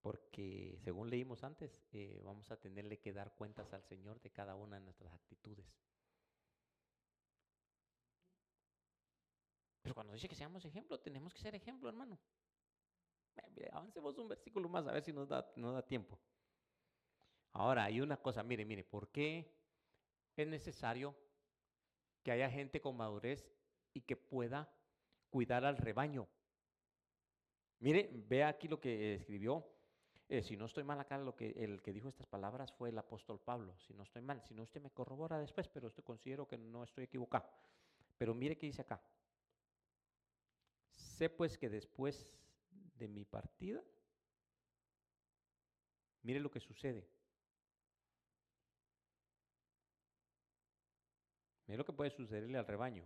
Porque 0.01 0.79
según 0.83 1.11
leímos 1.11 1.43
antes, 1.43 1.85
eh, 1.91 2.21
vamos 2.23 2.49
a 2.49 2.59
tenerle 2.59 2.97
que 2.99 3.13
dar 3.13 3.35
cuentas 3.35 3.71
al 3.73 3.83
Señor 3.83 4.19
de 4.21 4.31
cada 4.31 4.55
una 4.55 4.79
de 4.79 4.85
nuestras 4.85 5.13
actitudes. 5.13 5.67
Pero 9.83 9.93
cuando 9.93 10.13
dice 10.13 10.27
que 10.27 10.35
seamos 10.35 10.65
ejemplo, 10.65 10.99
tenemos 10.99 11.33
que 11.33 11.39
ser 11.39 11.53
ejemplo, 11.53 11.87
hermano. 11.87 12.17
Avancemos 13.71 14.17
un 14.17 14.27
versículo 14.27 14.69
más 14.69 14.87
a 14.87 14.91
ver 14.91 15.03
si 15.03 15.13
nos 15.13 15.27
da, 15.27 15.51
nos 15.55 15.73
da 15.73 15.81
tiempo. 15.81 16.19
Ahora, 17.53 17.85
hay 17.85 18.01
una 18.01 18.17
cosa, 18.17 18.43
mire, 18.43 18.65
mire, 18.65 18.83
¿por 18.83 19.09
qué 19.09 19.51
es 20.35 20.47
necesario 20.47 21.15
que 22.23 22.31
haya 22.31 22.49
gente 22.49 22.81
con 22.81 22.95
madurez 22.95 23.51
y 23.93 24.01
que 24.01 24.15
pueda 24.15 24.71
cuidar 25.29 25.65
al 25.65 25.77
rebaño? 25.77 26.27
Mire, 27.79 28.09
vea 28.13 28.49
aquí 28.49 28.67
lo 28.67 28.79
que 28.79 29.15
escribió. 29.15 29.65
Eh, 30.29 30.43
si 30.43 30.57
no 30.57 30.65
estoy 30.65 30.83
mal 30.83 30.99
acá, 30.99 31.17
lo 31.17 31.35
que, 31.35 31.51
el 31.51 31.81
que 31.81 31.93
dijo 31.93 32.09
estas 32.09 32.27
palabras 32.27 32.71
fue 32.73 32.89
el 32.89 32.97
apóstol 32.97 33.39
Pablo. 33.39 33.77
Si 33.79 33.93
no 33.93 34.03
estoy 34.03 34.21
mal, 34.21 34.41
si 34.43 34.53
no 34.53 34.63
usted 34.63 34.81
me 34.81 34.91
corrobora 34.91 35.39
después, 35.39 35.67
pero 35.67 35.87
estoy, 35.87 36.03
considero 36.03 36.47
que 36.47 36.57
no 36.57 36.83
estoy 36.83 37.05
equivocado. 37.05 37.49
Pero 38.17 38.33
mire 38.33 38.57
qué 38.57 38.65
dice 38.65 38.81
acá. 38.81 39.01
Sé 40.91 41.29
pues 41.29 41.57
que 41.57 41.69
después 41.69 42.31
de 42.95 43.07
mi 43.07 43.25
partida, 43.25 43.83
mire 46.23 46.39
lo 46.39 46.51
que 46.51 46.59
sucede. 46.59 47.09
Mire 51.67 51.77
lo 51.77 51.85
que 51.85 51.93
puede 51.93 52.11
sucederle 52.11 52.57
al 52.57 52.65
rebaño. 52.65 53.03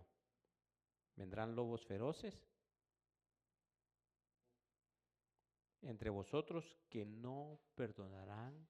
Vendrán 1.16 1.54
lobos 1.54 1.84
feroces 1.84 2.34
entre 5.82 6.10
vosotros 6.10 6.76
que 6.88 7.04
no 7.04 7.60
perdonarán 7.74 8.68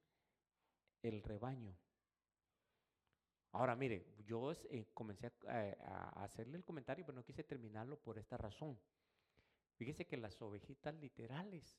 el 1.02 1.22
rebaño. 1.22 1.76
Ahora, 3.52 3.76
mire, 3.76 4.14
yo 4.24 4.52
eh, 4.52 4.86
comencé 4.94 5.30
a, 5.46 6.24
hacerle 6.24 6.56
el 6.56 6.64
comentario, 6.64 7.04
pero 7.04 7.16
no 7.16 7.24
quise 7.24 7.44
terminarlo 7.44 7.98
por 7.98 8.18
esta 8.18 8.38
razón. 8.38 8.78
Fíjese 9.82 10.06
que 10.06 10.16
las 10.16 10.40
ovejitas 10.40 10.94
literales, 10.94 11.76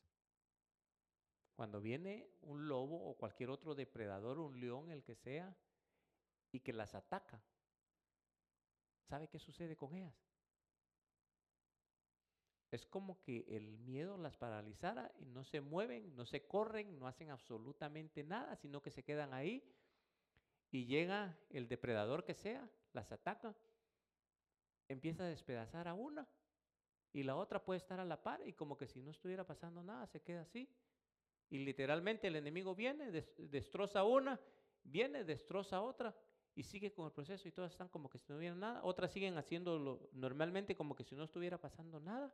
cuando 1.56 1.80
viene 1.80 2.30
un 2.42 2.68
lobo 2.68 3.02
o 3.02 3.16
cualquier 3.16 3.50
otro 3.50 3.76
depredador, 3.76 4.40
un 4.40 4.60
león, 4.60 4.92
el 4.92 5.06
que 5.06 5.16
sea, 5.16 5.56
y 6.52 6.60
que 6.60 6.74
las 6.74 6.96
ataca, 6.96 7.42
¿sabe 9.08 9.30
qué 9.30 9.40
sucede 9.40 9.78
con 9.78 9.96
ellas? 9.96 10.14
Es 12.72 12.86
como 12.86 13.22
que 13.22 13.46
el 13.48 13.78
miedo 13.78 14.18
las 14.18 14.36
paralizara 14.36 15.10
y 15.18 15.26
no 15.28 15.46
se 15.46 15.62
mueven, 15.62 16.14
no 16.14 16.26
se 16.26 16.46
corren, 16.46 17.00
no 17.00 17.08
hacen 17.08 17.30
absolutamente 17.30 18.26
nada, 18.26 18.58
sino 18.58 18.82
que 18.82 18.92
se 18.92 19.06
quedan 19.06 19.34
ahí 19.34 19.64
y 20.72 20.88
llega 20.88 21.40
el 21.50 21.70
depredador 21.70 22.26
que 22.26 22.34
sea, 22.34 22.70
las 22.92 23.14
ataca, 23.14 23.56
empieza 24.90 25.24
a 25.24 25.28
despedazar 25.28 25.88
a 25.88 25.94
una 25.94 26.28
y 27.14 27.22
la 27.22 27.36
otra 27.36 27.64
puede 27.64 27.78
estar 27.78 28.00
a 28.00 28.06
la 28.06 28.22
par 28.22 28.42
y 28.46 28.54
como 28.54 28.76
que 28.76 28.88
si 28.88 29.02
no 29.02 29.12
estuviera 29.12 29.46
pasando 29.46 29.84
nada, 29.84 30.08
se 30.08 30.22
queda 30.22 30.42
así. 30.42 30.68
Y 31.50 31.60
literalmente 31.60 32.28
el 32.28 32.36
enemigo 32.36 32.74
viene, 32.74 33.12
destroza 33.38 34.04
una, 34.04 34.40
viene, 34.84 35.24
destroza 35.24 35.82
otra 35.82 36.16
y 36.56 36.64
sigue 36.64 36.92
con 36.92 37.06
el 37.06 37.12
proceso 37.12 37.48
y 37.48 37.52
todas 37.52 37.72
están 37.72 37.88
como 37.90 38.10
que 38.10 38.18
si 38.18 38.32
no 38.32 38.40
hubiera 38.40 38.56
nada. 38.56 38.84
Otras 38.84 39.12
siguen 39.12 39.38
haciéndolo 39.38 40.10
normalmente 40.14 40.76
como 40.76 40.96
que 40.96 41.04
si 41.04 41.16
no 41.16 41.24
estuviera 41.24 41.60
pasando 41.60 42.00
nada. 42.00 42.34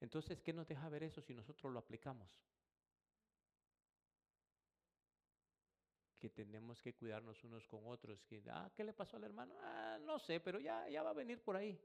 Entonces, 0.00 0.40
¿qué 0.40 0.52
nos 0.52 0.68
deja 0.68 0.88
ver 0.88 1.02
eso 1.02 1.20
si 1.20 1.34
nosotros 1.34 1.72
lo 1.72 1.80
aplicamos? 1.80 2.30
Que 6.20 6.30
tenemos 6.30 6.80
que 6.80 6.94
cuidarnos 6.94 7.42
unos 7.42 7.66
con 7.66 7.86
otros. 7.86 8.22
Que, 8.24 8.42
ah, 8.48 8.70
¿qué 8.76 8.84
le 8.84 8.92
pasó 8.92 9.16
al 9.16 9.24
hermano? 9.24 9.54
Ah, 9.60 9.98
no 10.00 10.20
sé, 10.20 10.38
pero 10.38 10.60
ya, 10.60 10.88
ya 10.88 11.02
va 11.02 11.10
a 11.10 11.14
venir 11.14 11.42
por 11.42 11.56
ahí. 11.56 11.78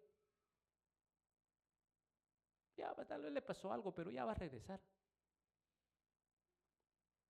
Ya 2.76 2.94
tal 3.06 3.22
vez 3.22 3.32
le 3.32 3.42
pasó 3.42 3.72
algo, 3.72 3.94
pero 3.94 4.12
ya 4.12 4.26
va 4.26 4.32
a 4.32 4.36
regresar. 4.36 4.82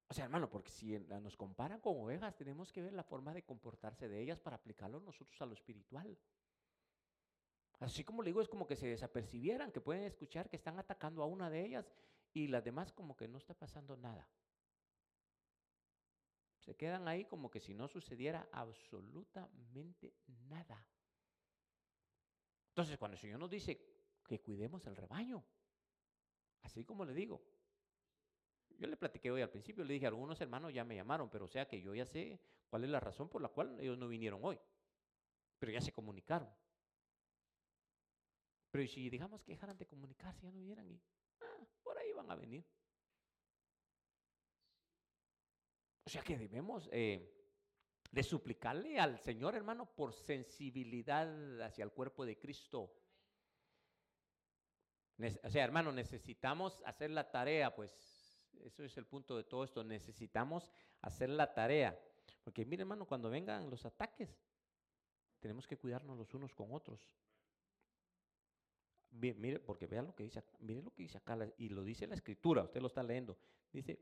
O 0.08 0.14
sea, 0.14 0.26
hermano, 0.26 0.50
porque 0.50 0.72
si 0.72 0.98
nos 1.00 1.36
comparan 1.36 1.80
con 1.80 2.00
ovejas, 2.00 2.36
tenemos 2.36 2.72
que 2.72 2.82
ver 2.82 2.94
la 2.94 3.04
forma 3.04 3.34
de 3.34 3.44
comportarse 3.44 4.08
de 4.08 4.22
ellas 4.22 4.40
para 4.40 4.56
aplicarlo 4.56 5.00
nosotros 5.00 5.42
a 5.42 5.46
lo 5.46 5.54
espiritual. 5.54 6.18
Así 7.80 8.04
como 8.04 8.22
le 8.22 8.30
digo, 8.30 8.42
es 8.42 8.48
como 8.48 8.66
que 8.66 8.76
se 8.76 8.88
desapercibieran, 8.88 9.72
que 9.72 9.82
pueden 9.82 10.04
escuchar 10.04 10.50
que 10.50 10.56
están 10.56 10.80
atacando 10.80 11.22
a 11.22 11.26
una 11.26 11.50
de 11.50 11.66
ellas 11.66 11.92
y 12.34 12.48
las 12.48 12.64
demás 12.64 12.94
como 12.94 13.18
que 13.18 13.28
no 13.28 13.38
está 13.38 13.54
pasando 13.54 13.98
nada. 13.98 14.30
Se 16.60 16.76
quedan 16.76 17.08
ahí 17.08 17.26
como 17.26 17.52
que 17.52 17.60
si 17.60 17.74
no 17.74 17.88
sucediera 17.88 18.48
absolutamente 18.52 20.16
nada. 20.48 20.88
Entonces, 22.70 22.98
cuando 22.98 23.16
el 23.16 23.20
Señor 23.20 23.40
nos 23.40 23.50
dice 23.50 23.95
que 24.26 24.42
cuidemos 24.42 24.86
el 24.88 24.96
rebaño, 24.96 25.44
así 26.62 26.84
como 26.84 27.06
le 27.06 27.14
digo, 27.14 27.42
yo 28.78 28.88
le 28.88 28.98
platiqué 28.98 29.32
hoy 29.32 29.42
al 29.42 29.50
principio, 29.50 29.84
le 29.84 29.94
dije, 29.94 30.08
algunos 30.08 30.40
hermanos 30.42 30.74
ya 30.74 30.84
me 30.84 30.96
llamaron, 30.96 31.30
pero 31.30 31.46
o 31.46 31.48
sea 31.48 31.68
que 31.68 31.82
yo 31.82 31.94
ya 31.96 32.06
sé 32.06 32.40
cuál 32.70 32.84
es 32.84 32.90
la 32.90 33.00
razón 33.00 33.30
por 33.30 33.42
la 33.42 33.50
cual 33.50 33.80
ellos 33.80 33.98
no 33.98 34.08
vinieron 34.08 34.40
hoy, 34.44 34.60
pero 35.60 35.72
ya 35.72 35.82
se 35.82 35.94
comunicaron. 35.94 36.50
Pero 38.72 38.88
si 38.88 39.10
digamos 39.10 39.42
que 39.42 39.54
dejaran 39.54 39.78
de 39.78 39.86
comunicarse, 39.86 40.46
ya 40.46 40.52
no 40.52 40.62
vieran 40.62 40.90
y 40.92 41.02
ah, 41.40 41.66
por 41.82 41.98
ahí 41.98 42.12
van 42.12 42.30
a 42.30 42.36
venir. 42.36 42.66
O 46.04 46.10
sea 46.10 46.22
que 46.22 46.38
debemos 46.38 46.90
eh, 46.92 47.36
de 48.12 48.24
suplicarle 48.24 49.00
al 49.00 49.18
Señor, 49.20 49.56
hermano, 49.56 49.86
por 49.96 50.14
sensibilidad 50.14 51.62
hacia 51.62 51.84
el 51.84 51.92
cuerpo 51.92 52.26
de 52.26 52.38
Cristo. 52.38 52.94
O 55.44 55.50
sea, 55.50 55.64
hermano, 55.64 55.92
necesitamos 55.92 56.82
hacer 56.86 57.10
la 57.10 57.32
tarea, 57.32 57.74
pues 57.74 57.92
eso 58.64 58.84
es 58.84 58.98
el 58.98 59.06
punto 59.06 59.38
de 59.38 59.44
todo 59.44 59.64
esto. 59.64 59.84
Necesitamos 59.84 60.72
hacer 61.02 61.30
la 61.30 61.54
tarea. 61.54 61.98
Porque 62.44 62.66
mire, 62.66 62.82
hermano, 62.82 63.06
cuando 63.06 63.30
vengan 63.30 63.70
los 63.70 63.86
ataques, 63.86 64.38
tenemos 65.40 65.68
que 65.68 65.78
cuidarnos 65.78 66.18
los 66.18 66.34
unos 66.34 66.54
con 66.54 66.74
otros 66.74 67.16
mire, 69.16 69.60
porque 69.60 69.88
vean 69.88 70.08
lo 70.08 70.16
que 70.16 70.24
dice, 70.24 70.44
mire 70.60 70.82
lo 70.82 70.94
que 70.94 71.04
dice 71.04 71.18
acá, 71.18 71.38
y 71.58 71.70
lo 71.70 71.84
dice 71.84 72.08
la 72.08 72.16
escritura, 72.16 72.64
usted 72.64 72.82
lo 72.82 72.88
está 72.88 73.04
leyendo. 73.04 73.38
Dice, 73.72 74.00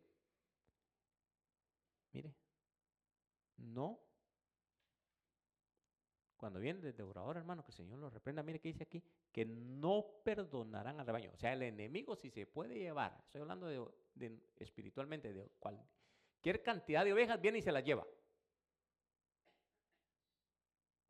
mire, 2.12 2.34
no. 3.58 4.00
Cuando 6.44 6.60
viene 6.60 6.82
desde 6.82 6.98
devorador, 6.98 7.38
hermano, 7.38 7.64
que 7.64 7.72
el 7.72 7.78
Señor 7.78 8.00
lo 8.00 8.10
reprenda, 8.10 8.44
mire 8.44 8.60
que 8.60 8.68
dice 8.68 8.84
aquí, 8.84 9.02
que 9.32 9.46
no 9.46 10.06
perdonarán 10.26 11.00
al 11.00 11.06
rebaño. 11.06 11.32
O 11.34 11.38
sea, 11.38 11.54
el 11.54 11.62
enemigo 11.62 12.18
si 12.18 12.30
se 12.30 12.46
puede 12.46 12.78
llevar, 12.78 13.18
estoy 13.24 13.40
hablando 13.40 13.66
de, 14.14 14.42
espiritualmente, 14.58 15.32
de 15.32 15.48
cualquier 15.58 16.62
cantidad 16.62 17.06
de 17.06 17.14
ovejas, 17.14 17.40
viene 17.40 17.60
y 17.60 17.62
se 17.62 17.72
las 17.72 17.86
lleva. 17.86 18.06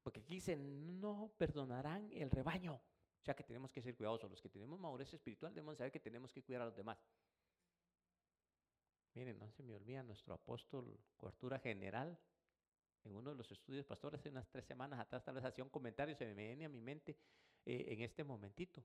Porque 0.03 0.19
aquí 0.19 0.35
dice, 0.35 0.55
no 0.55 1.33
perdonarán 1.35 2.11
el 2.11 2.29
rebaño. 2.29 2.75
O 2.75 3.23
sea 3.25 3.33
que 3.33 3.43
tenemos 3.43 3.73
que 3.73 3.81
ser 3.81 3.95
cuidadosos. 3.95 4.29
Los 4.29 4.39
que 4.39 4.49
tenemos 4.49 4.79
madurez 4.79 5.11
espiritual 5.15 5.51
debemos 5.51 5.79
saber 5.79 5.91
que 5.91 5.99
tenemos 5.99 6.31
que 6.31 6.43
cuidar 6.43 6.61
a 6.61 6.65
los 6.65 6.75
demás. 6.75 7.03
Miren, 9.15 9.39
no 9.39 9.49
se 9.49 9.63
me 9.63 9.73
olvida 9.73 10.03
nuestro 10.03 10.35
apóstol, 10.35 10.95
cobertura 11.17 11.57
general, 11.57 12.19
en 13.05 13.15
uno 13.15 13.31
de 13.31 13.35
los 13.35 13.51
estudios 13.51 13.85
pastores, 13.85 14.19
hace 14.19 14.29
unas 14.29 14.49
tres 14.49 14.65
semanas 14.65 14.99
atrás, 14.99 15.23
tal 15.23 15.35
vez 15.35 15.45
hacía 15.45 15.63
un 15.63 15.69
comentario, 15.69 16.15
se 16.15 16.25
me 16.25 16.33
viene 16.33 16.65
a 16.65 16.69
mi 16.69 16.81
mente 16.81 17.17
eh, 17.65 17.85
en 17.89 18.01
este 18.01 18.23
momentito. 18.23 18.83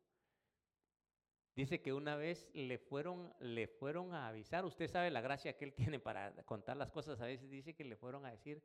Dice 1.54 1.82
que 1.82 1.92
una 1.92 2.14
vez 2.14 2.48
le 2.52 2.78
fueron, 2.78 3.34
le 3.40 3.66
fueron 3.66 4.14
a 4.14 4.28
avisar, 4.28 4.64
usted 4.64 4.88
sabe 4.88 5.10
la 5.10 5.20
gracia 5.20 5.56
que 5.56 5.64
él 5.64 5.74
tiene 5.74 5.98
para 5.98 6.32
contar 6.44 6.76
las 6.76 6.90
cosas, 6.90 7.20
a 7.20 7.26
veces 7.26 7.50
dice 7.50 7.74
que 7.74 7.84
le 7.84 7.96
fueron 7.96 8.24
a 8.26 8.30
decir, 8.30 8.62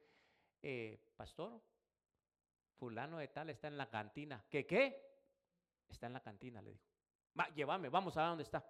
eh, 0.62 1.00
pastor, 1.16 1.60
fulano 2.78 3.18
de 3.18 3.28
tal 3.30 3.50
está 3.50 3.68
en 3.68 3.78
la 3.78 3.90
cantina. 3.90 4.46
¿Qué 4.50 4.66
qué? 4.66 5.14
Está 5.90 6.08
en 6.08 6.14
la 6.14 6.22
cantina, 6.22 6.62
le 6.62 6.72
dijo. 6.72 6.86
Va, 7.40 7.48
llévame, 7.56 7.90
vamos 7.90 8.16
a 8.18 8.22
ver 8.22 8.30
dónde 8.30 8.44
está. 8.44 8.64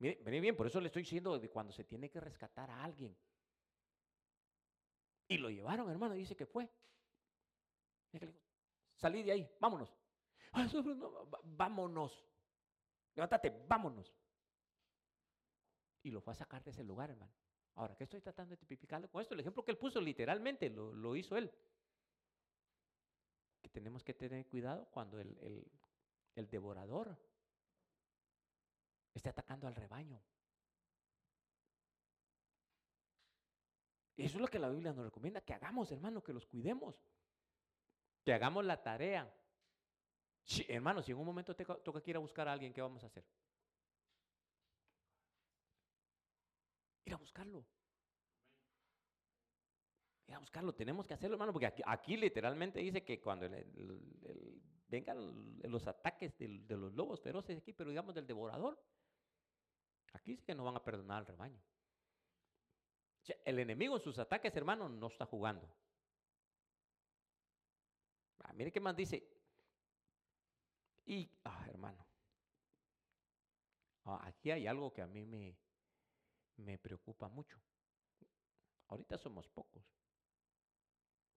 Mire, 0.00 0.40
bien, 0.40 0.56
por 0.56 0.66
eso 0.66 0.80
le 0.80 0.86
estoy 0.86 1.02
diciendo 1.02 1.38
de 1.38 1.50
cuando 1.50 1.72
se 1.72 1.84
tiene 1.84 2.10
que 2.10 2.20
rescatar 2.20 2.70
a 2.70 2.82
alguien. 2.82 3.16
Y 5.30 5.38
lo 5.38 5.48
llevaron, 5.48 5.90
hermano, 5.90 6.14
dice 6.14 6.36
que 6.36 6.44
fue. 6.44 6.68
Salí 8.96 9.22
de 9.22 9.32
ahí, 9.32 9.56
vámonos. 9.58 9.94
Vámonos. 11.44 12.26
Levántate, 13.14 13.64
vámonos. 13.68 14.12
Y 16.02 16.10
lo 16.10 16.20
fue 16.20 16.32
a 16.32 16.36
sacar 16.36 16.62
de 16.64 16.72
ese 16.72 16.82
lugar, 16.82 17.10
hermano. 17.10 17.32
Ahora, 17.76 17.96
¿qué 17.96 18.04
estoy 18.04 18.20
tratando 18.20 18.50
de 18.50 18.56
tipificarle 18.56 19.08
con 19.08 19.22
esto? 19.22 19.34
El 19.34 19.40
ejemplo 19.40 19.64
que 19.64 19.70
él 19.70 19.78
puso 19.78 20.00
literalmente 20.00 20.68
lo, 20.68 20.92
lo 20.92 21.14
hizo 21.14 21.36
él 21.36 21.50
que 23.60 23.68
tenemos 23.68 24.02
que 24.02 24.14
tener 24.14 24.46
cuidado 24.46 24.86
cuando 24.90 25.20
el, 25.20 25.70
devorador 26.50 27.18
esté 29.12 29.28
atacando 29.28 29.66
al 29.66 29.74
rebaño. 29.74 30.22
Eso 34.20 34.36
es 34.36 34.42
lo 34.42 34.48
que 34.48 34.58
la 34.58 34.68
Biblia 34.68 34.92
nos 34.92 35.06
recomienda, 35.06 35.40
que 35.40 35.54
hagamos, 35.54 35.90
hermano, 35.90 36.22
que 36.22 36.34
los 36.34 36.44
cuidemos, 36.44 36.94
que 38.22 38.34
hagamos 38.34 38.64
la 38.66 38.82
tarea. 38.82 39.32
hermano, 40.68 41.02
si 41.02 41.12
en 41.12 41.18
un 41.18 41.24
momento 41.24 41.56
te 41.56 41.64
toca 41.64 42.02
ir 42.04 42.16
a 42.16 42.18
buscar 42.18 42.46
a 42.46 42.52
alguien, 42.52 42.72
¿qué 42.72 42.82
vamos 42.82 43.02
a 43.02 43.06
hacer? 43.06 43.24
Ir 47.06 47.14
a 47.14 47.16
buscarlo. 47.16 47.64
Ir 50.26 50.34
a 50.34 50.38
buscarlo. 50.38 50.74
Tenemos 50.74 51.06
que 51.06 51.14
hacerlo, 51.14 51.36
hermano, 51.36 51.54
porque 51.54 51.72
aquí, 51.86 52.18
literalmente 52.18 52.78
dice 52.80 53.02
que 53.02 53.22
cuando 53.22 53.48
vengan 54.86 55.58
los 55.62 55.86
ataques 55.86 56.36
de, 56.36 56.76
los 56.76 56.92
lobos 56.92 57.22
feroces 57.22 57.56
aquí, 57.56 57.72
pero 57.72 57.88
digamos 57.88 58.14
del 58.14 58.26
devorador, 58.26 58.78
aquí 60.12 60.32
dice 60.32 60.44
que 60.44 60.54
no 60.54 60.64
van 60.64 60.76
a 60.76 60.84
perdonar 60.84 61.20
al 61.20 61.26
rebaño. 61.26 61.62
El 63.44 63.58
enemigo 63.58 63.96
en 63.96 64.02
sus 64.02 64.18
ataques, 64.18 64.54
hermano, 64.56 64.88
no 64.88 65.06
está 65.08 65.26
jugando. 65.26 65.68
Ah, 68.40 68.52
mire 68.52 68.72
qué 68.72 68.80
más 68.80 68.96
dice. 68.96 69.26
Y, 71.06 71.30
ah, 71.44 71.66
hermano, 71.68 72.06
ah, 74.04 74.20
aquí 74.24 74.50
hay 74.50 74.66
algo 74.66 74.92
que 74.92 75.02
a 75.02 75.06
mí 75.06 75.26
me, 75.26 75.56
me 76.56 76.78
preocupa 76.78 77.28
mucho. 77.28 77.60
Ahorita 78.88 79.18
somos 79.18 79.48
pocos. 79.48 79.84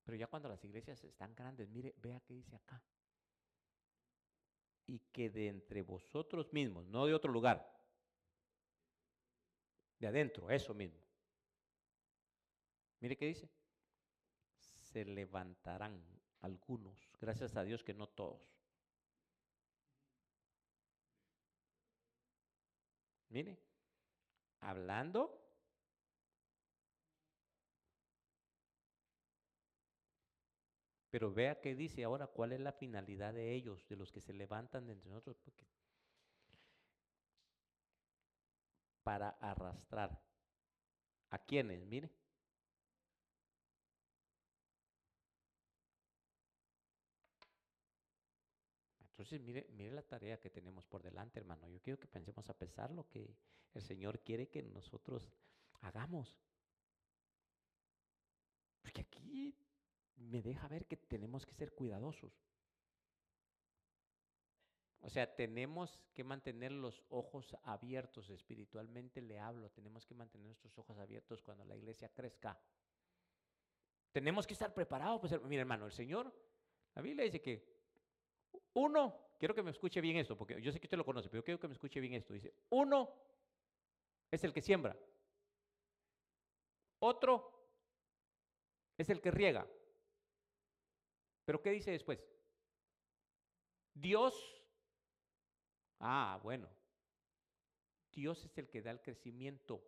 Pero 0.03 0.17
ya 0.17 0.27
cuando 0.27 0.49
las 0.49 0.63
iglesias 0.63 1.03
están 1.03 1.33
grandes, 1.33 1.69
mire, 1.69 1.93
vea 1.97 2.19
qué 2.21 2.33
dice 2.33 2.55
acá. 2.55 2.83
Y 4.85 4.99
que 5.11 5.29
de 5.29 5.47
entre 5.47 5.81
vosotros 5.81 6.51
mismos, 6.51 6.85
no 6.87 7.05
de 7.05 7.13
otro 7.13 7.31
lugar, 7.31 7.73
de 9.99 10.07
adentro, 10.07 10.51
eso 10.51 10.73
mismo. 10.73 11.02
Mire 13.03 13.17
qué 13.17 13.25
dice. 13.25 13.49
Se 14.79 15.03
levantarán 15.03 16.01
algunos, 16.39 16.97
gracias 17.19 17.53
a 17.57 17.63
Dios 17.65 17.83
que 17.83 17.93
no 17.93 18.07
todos. 18.07 18.41
Mire, 23.29 23.59
hablando 24.61 25.41
Pero 31.09 31.31
vea 31.31 31.61
qué 31.61 31.75
dice 31.75 32.03
ahora, 32.03 32.25
cuál 32.25 32.53
es 32.53 32.59
la 32.59 32.71
finalidad 32.71 33.33
de 33.35 33.53
ellos, 33.53 33.87
de 33.87 33.95
los 33.97 34.11
que 34.11 34.19
se 34.19 34.33
levantan 34.33 34.87
de 34.87 34.93
entre 34.93 35.11
nosotros, 35.11 35.37
porque 35.43 35.63
para 39.03 39.29
arrastrar. 39.41 40.19
¿A 41.29 41.37
quiénes? 41.37 41.85
Mire. 41.85 42.22
Entonces, 49.23 49.39
mire, 49.39 49.91
la 49.91 50.01
tarea 50.01 50.37
que 50.37 50.49
tenemos 50.49 50.85
por 50.85 51.01
delante, 51.01 51.39
hermano. 51.39 51.69
Yo 51.69 51.81
quiero 51.81 51.97
que 51.97 52.07
pensemos 52.07 52.49
a 52.49 52.57
pesar 52.57 52.91
lo 52.91 53.07
que 53.07 53.33
el 53.73 53.81
Señor 53.81 54.19
quiere 54.19 54.49
que 54.49 54.61
nosotros 54.63 55.31
hagamos. 55.79 56.37
Porque 58.81 58.99
aquí 58.99 59.55
me 60.17 60.41
deja 60.41 60.67
ver 60.67 60.85
que 60.87 60.97
tenemos 60.97 61.45
que 61.45 61.53
ser 61.53 61.73
cuidadosos. 61.73 62.33
O 64.99 65.09
sea, 65.09 65.33
tenemos 65.33 65.97
que 66.13 66.25
mantener 66.25 66.73
los 66.73 67.01
ojos 67.07 67.55
abiertos, 67.63 68.29
espiritualmente 68.29 69.21
le 69.21 69.39
hablo, 69.39 69.69
tenemos 69.69 70.05
que 70.05 70.15
mantener 70.15 70.47
nuestros 70.47 70.77
ojos 70.77 70.97
abiertos 70.97 71.41
cuando 71.41 71.63
la 71.63 71.77
iglesia 71.77 72.09
crezca. 72.09 72.59
Tenemos 74.11 74.45
que 74.45 74.53
estar 74.53 74.73
preparados. 74.73 75.21
Pues, 75.21 75.41
mira, 75.43 75.61
hermano, 75.61 75.85
el 75.85 75.93
Señor, 75.93 76.35
la 76.93 77.01
Biblia 77.01 77.23
dice 77.23 77.41
que 77.41 77.72
uno, 78.73 79.33
quiero 79.37 79.53
que 79.53 79.63
me 79.63 79.71
escuche 79.71 80.01
bien 80.01 80.17
esto, 80.17 80.37
porque 80.37 80.61
yo 80.61 80.71
sé 80.71 80.79
que 80.79 80.87
usted 80.87 80.97
lo 80.97 81.05
conoce, 81.05 81.29
pero 81.29 81.43
quiero 81.43 81.59
que 81.59 81.67
me 81.67 81.73
escuche 81.73 81.99
bien 81.99 82.13
esto. 82.13 82.33
Dice, 82.33 82.53
uno 82.69 83.13
es 84.31 84.43
el 84.43 84.53
que 84.53 84.61
siembra, 84.61 84.97
otro 86.99 87.51
es 88.97 89.09
el 89.09 89.21
que 89.21 89.31
riega. 89.31 89.67
Pero 91.45 91.61
¿qué 91.61 91.71
dice 91.71 91.91
después? 91.91 92.25
Dios, 93.93 94.63
ah, 95.99 96.39
bueno, 96.41 96.69
Dios 98.11 98.43
es 98.45 98.57
el 98.57 98.69
que 98.69 98.81
da 98.81 98.91
el 98.91 99.01
crecimiento. 99.01 99.83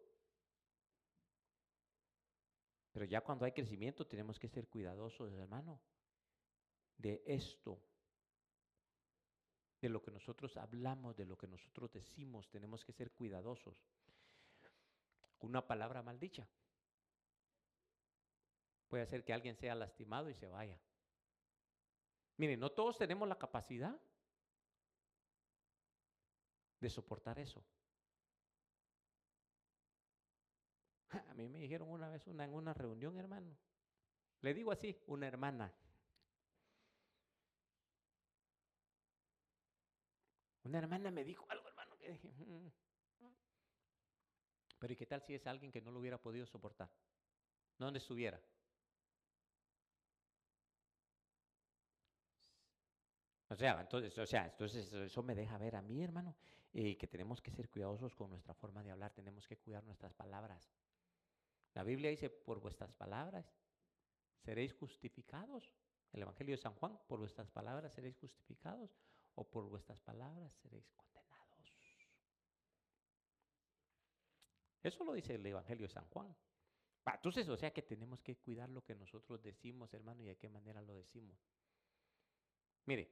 Pero 2.92 3.06
ya 3.06 3.22
cuando 3.22 3.46
hay 3.46 3.52
crecimiento 3.52 4.06
tenemos 4.06 4.40
que 4.40 4.48
ser 4.48 4.68
cuidadosos, 4.68 5.34
hermano, 5.34 5.82
de 6.98 7.24
esto 7.26 7.82
de 9.86 9.90
lo 9.90 10.02
que 10.02 10.10
nosotros 10.10 10.58
hablamos, 10.58 11.16
de 11.16 11.28
lo 11.28 11.38
que 11.38 11.48
nosotros 11.48 11.92
decimos, 11.92 12.50
tenemos 12.50 12.84
que 12.84 12.92
ser 12.92 13.12
cuidadosos. 13.12 13.86
Una 15.42 15.68
palabra 15.68 16.02
maldicha 16.02 16.48
puede 18.88 19.04
hacer 19.04 19.24
que 19.24 19.32
alguien 19.32 19.56
sea 19.56 19.76
lastimado 19.76 20.28
y 20.28 20.34
se 20.34 20.48
vaya. 20.48 20.80
Miren, 22.38 22.60
no 22.60 22.72
todos 22.72 22.98
tenemos 22.98 23.28
la 23.28 23.38
capacidad 23.38 23.96
de 26.80 26.90
soportar 26.90 27.38
eso. 27.38 27.64
A 31.30 31.34
mí 31.36 31.48
me 31.48 31.60
dijeron 31.60 31.92
una 31.92 32.10
vez 32.10 32.26
una, 32.26 32.44
en 32.44 32.56
una 32.56 32.74
reunión, 32.74 33.20
hermano. 33.20 33.56
Le 34.42 34.52
digo 34.56 34.72
así, 34.72 35.00
una 35.06 35.28
hermana. 35.28 35.72
Una 40.66 40.80
hermana 40.80 41.12
me 41.12 41.24
dijo 41.24 41.46
algo, 41.50 41.68
hermano, 41.68 41.96
que 41.98 42.10
dije, 42.10 42.28
mm". 42.28 42.72
pero 44.80 44.94
¿y 44.94 44.96
qué 44.96 45.06
tal 45.06 45.22
si 45.22 45.36
es 45.36 45.46
alguien 45.46 45.72
que 45.72 45.80
no 45.80 45.92
lo 45.92 46.00
hubiera 46.00 46.18
podido 46.18 46.46
soportar? 46.48 46.90
¿Dónde 47.78 48.00
estuviera? 48.00 48.42
O 53.48 53.56
sea, 53.56 53.80
entonces, 53.80 54.18
o 54.18 54.26
sea, 54.26 54.46
entonces 54.46 54.92
eso 54.92 55.22
me 55.22 55.36
deja 55.36 55.56
ver 55.60 55.76
a 55.76 55.84
mí, 55.84 56.04
hermano, 56.04 56.36
eh, 56.74 56.98
que 56.98 57.08
tenemos 57.08 57.42
que 57.42 57.52
ser 57.52 57.70
cuidadosos 57.70 58.16
con 58.16 58.32
nuestra 58.32 58.56
forma 58.56 58.82
de 58.82 58.90
hablar, 58.90 59.14
tenemos 59.14 59.48
que 59.48 59.58
cuidar 59.58 59.84
nuestras 59.84 60.16
palabras. 60.16 60.72
La 61.76 61.84
Biblia 61.84 62.10
dice, 62.10 62.32
por 62.32 62.60
vuestras 62.60 62.92
palabras 62.94 63.54
seréis 64.40 64.74
justificados. 64.74 65.72
El 66.12 66.24
Evangelio 66.24 66.56
de 66.56 66.62
San 66.62 66.74
Juan, 66.74 67.00
por 67.08 67.20
vuestras 67.20 67.52
palabras 67.52 67.94
seréis 67.94 68.18
justificados 68.18 68.96
o 69.36 69.44
por 69.44 69.66
vuestras 69.66 70.00
palabras 70.00 70.54
seréis 70.62 70.90
condenados. 70.92 71.16
Eso 74.82 75.04
lo 75.04 75.14
dice 75.14 75.36
el 75.36 75.46
Evangelio 75.46 75.88
de 75.88 75.94
San 75.94 76.08
Juan. 76.10 76.36
Entonces, 77.06 77.48
o 77.50 77.58
sea 77.58 77.72
que 77.72 77.84
tenemos 77.84 78.22
que 78.22 78.38
cuidar 78.38 78.70
lo 78.70 78.84
que 78.84 78.96
nosotros 78.96 79.42
decimos, 79.42 79.94
hermano, 79.94 80.24
y 80.24 80.26
de 80.26 80.38
qué 80.38 80.50
manera 80.50 80.82
lo 80.82 80.94
decimos. 80.94 81.38
Mire, 82.86 83.12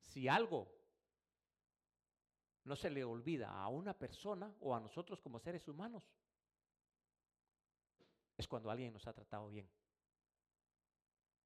si 0.00 0.28
algo 0.28 0.72
no 2.64 2.76
se 2.76 2.90
le 2.90 3.04
olvida 3.04 3.50
a 3.50 3.68
una 3.68 3.96
persona 3.96 4.54
o 4.60 4.74
a 4.74 4.80
nosotros 4.80 5.20
como 5.20 5.38
seres 5.38 5.68
humanos, 5.68 6.08
es 8.36 8.48
cuando 8.48 8.70
alguien 8.70 8.92
nos 8.92 9.06
ha 9.06 9.12
tratado 9.12 9.48
bien. 9.48 9.68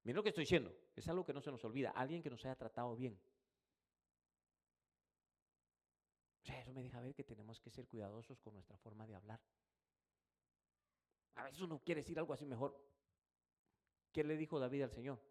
Miren 0.03 0.15
lo 0.15 0.23
que 0.23 0.29
estoy 0.29 0.43
diciendo, 0.43 0.73
es 0.95 1.07
algo 1.07 1.25
que 1.25 1.33
no 1.33 1.41
se 1.41 1.51
nos 1.51 1.63
olvida, 1.65 1.91
alguien 1.91 2.23
que 2.23 2.29
nos 2.29 2.43
haya 2.45 2.55
tratado 2.55 2.95
bien. 2.95 3.19
Eso 6.57 6.73
me 6.73 6.83
deja 6.83 7.01
ver 7.01 7.13
que 7.13 7.23
tenemos 7.23 7.59
que 7.59 7.69
ser 7.69 7.87
cuidadosos 7.87 8.39
con 8.39 8.53
nuestra 8.53 8.77
forma 8.77 9.05
de 9.05 9.15
hablar. 9.15 9.41
A 11.35 11.43
veces 11.43 11.61
uno 11.61 11.79
quiere 11.79 12.01
decir 12.01 12.17
algo 12.17 12.33
así 12.33 12.45
mejor. 12.45 12.77
¿Qué 14.11 14.23
le 14.23 14.37
dijo 14.37 14.59
David 14.59 14.83
al 14.83 14.91
Señor? 14.91 15.21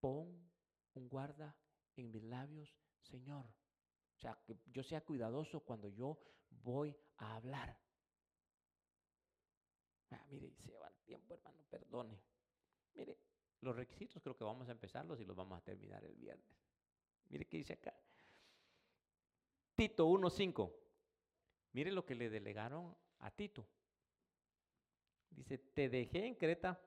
Pon 0.00 0.50
un 0.94 1.08
guarda 1.08 1.56
en 1.96 2.10
mis 2.10 2.22
labios, 2.22 2.76
Señor. 3.00 3.46
O 4.16 4.20
sea, 4.20 4.38
que 4.44 4.58
yo 4.66 4.82
sea 4.82 5.00
cuidadoso 5.00 5.60
cuando 5.60 5.88
yo 5.88 6.18
voy 6.50 6.96
a 7.16 7.36
hablar. 7.36 7.78
Ah, 10.10 10.26
mire, 10.28 10.54
se 10.58 10.76
va 10.76 10.88
el 10.88 10.98
tiempo, 11.00 11.34
hermano, 11.34 11.64
perdone. 11.70 12.20
Mire, 12.94 13.18
los 13.60 13.74
requisitos 13.74 14.22
creo 14.22 14.36
que 14.36 14.44
vamos 14.44 14.68
a 14.68 14.72
empezarlos 14.72 15.18
y 15.20 15.24
los 15.24 15.36
vamos 15.36 15.58
a 15.58 15.64
terminar 15.64 16.04
el 16.04 16.14
viernes. 16.14 16.62
Mire 17.28 17.46
qué 17.46 17.56
dice 17.56 17.72
acá. 17.72 17.94
Tito 19.74 20.06
1.5. 20.06 20.72
Mire 21.72 21.90
lo 21.92 22.04
que 22.04 22.14
le 22.14 22.30
delegaron 22.30 22.96
a 23.18 23.30
Tito. 23.30 23.66
Dice, 25.30 25.58
te 25.58 25.88
dejé 25.88 26.26
en 26.26 26.34
Creta 26.34 26.80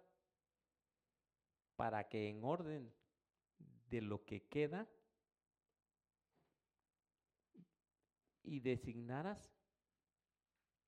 para 1.76 2.08
que 2.08 2.30
en 2.30 2.44
orden 2.44 2.94
de 3.88 4.02
lo 4.02 4.24
que 4.24 4.48
queda 4.48 4.88
y 8.44 8.60
designaras 8.60 9.52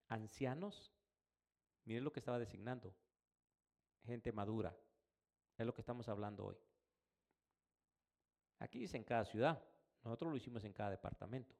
ancianos. 0.07 0.93
Mire 1.85 2.01
lo 2.01 2.11
que 2.11 2.19
estaba 2.19 2.39
designando. 2.39 2.95
Gente 4.05 4.31
madura. 4.31 4.77
Es 5.57 5.65
lo 5.65 5.73
que 5.73 5.81
estamos 5.81 6.07
hablando 6.07 6.45
hoy. 6.45 6.57
Aquí 8.59 8.79
dice 8.79 8.97
en 8.97 9.03
cada 9.03 9.25
ciudad. 9.25 9.63
Nosotros 10.03 10.31
lo 10.31 10.37
hicimos 10.37 10.63
en 10.63 10.73
cada 10.73 10.91
departamento. 10.91 11.55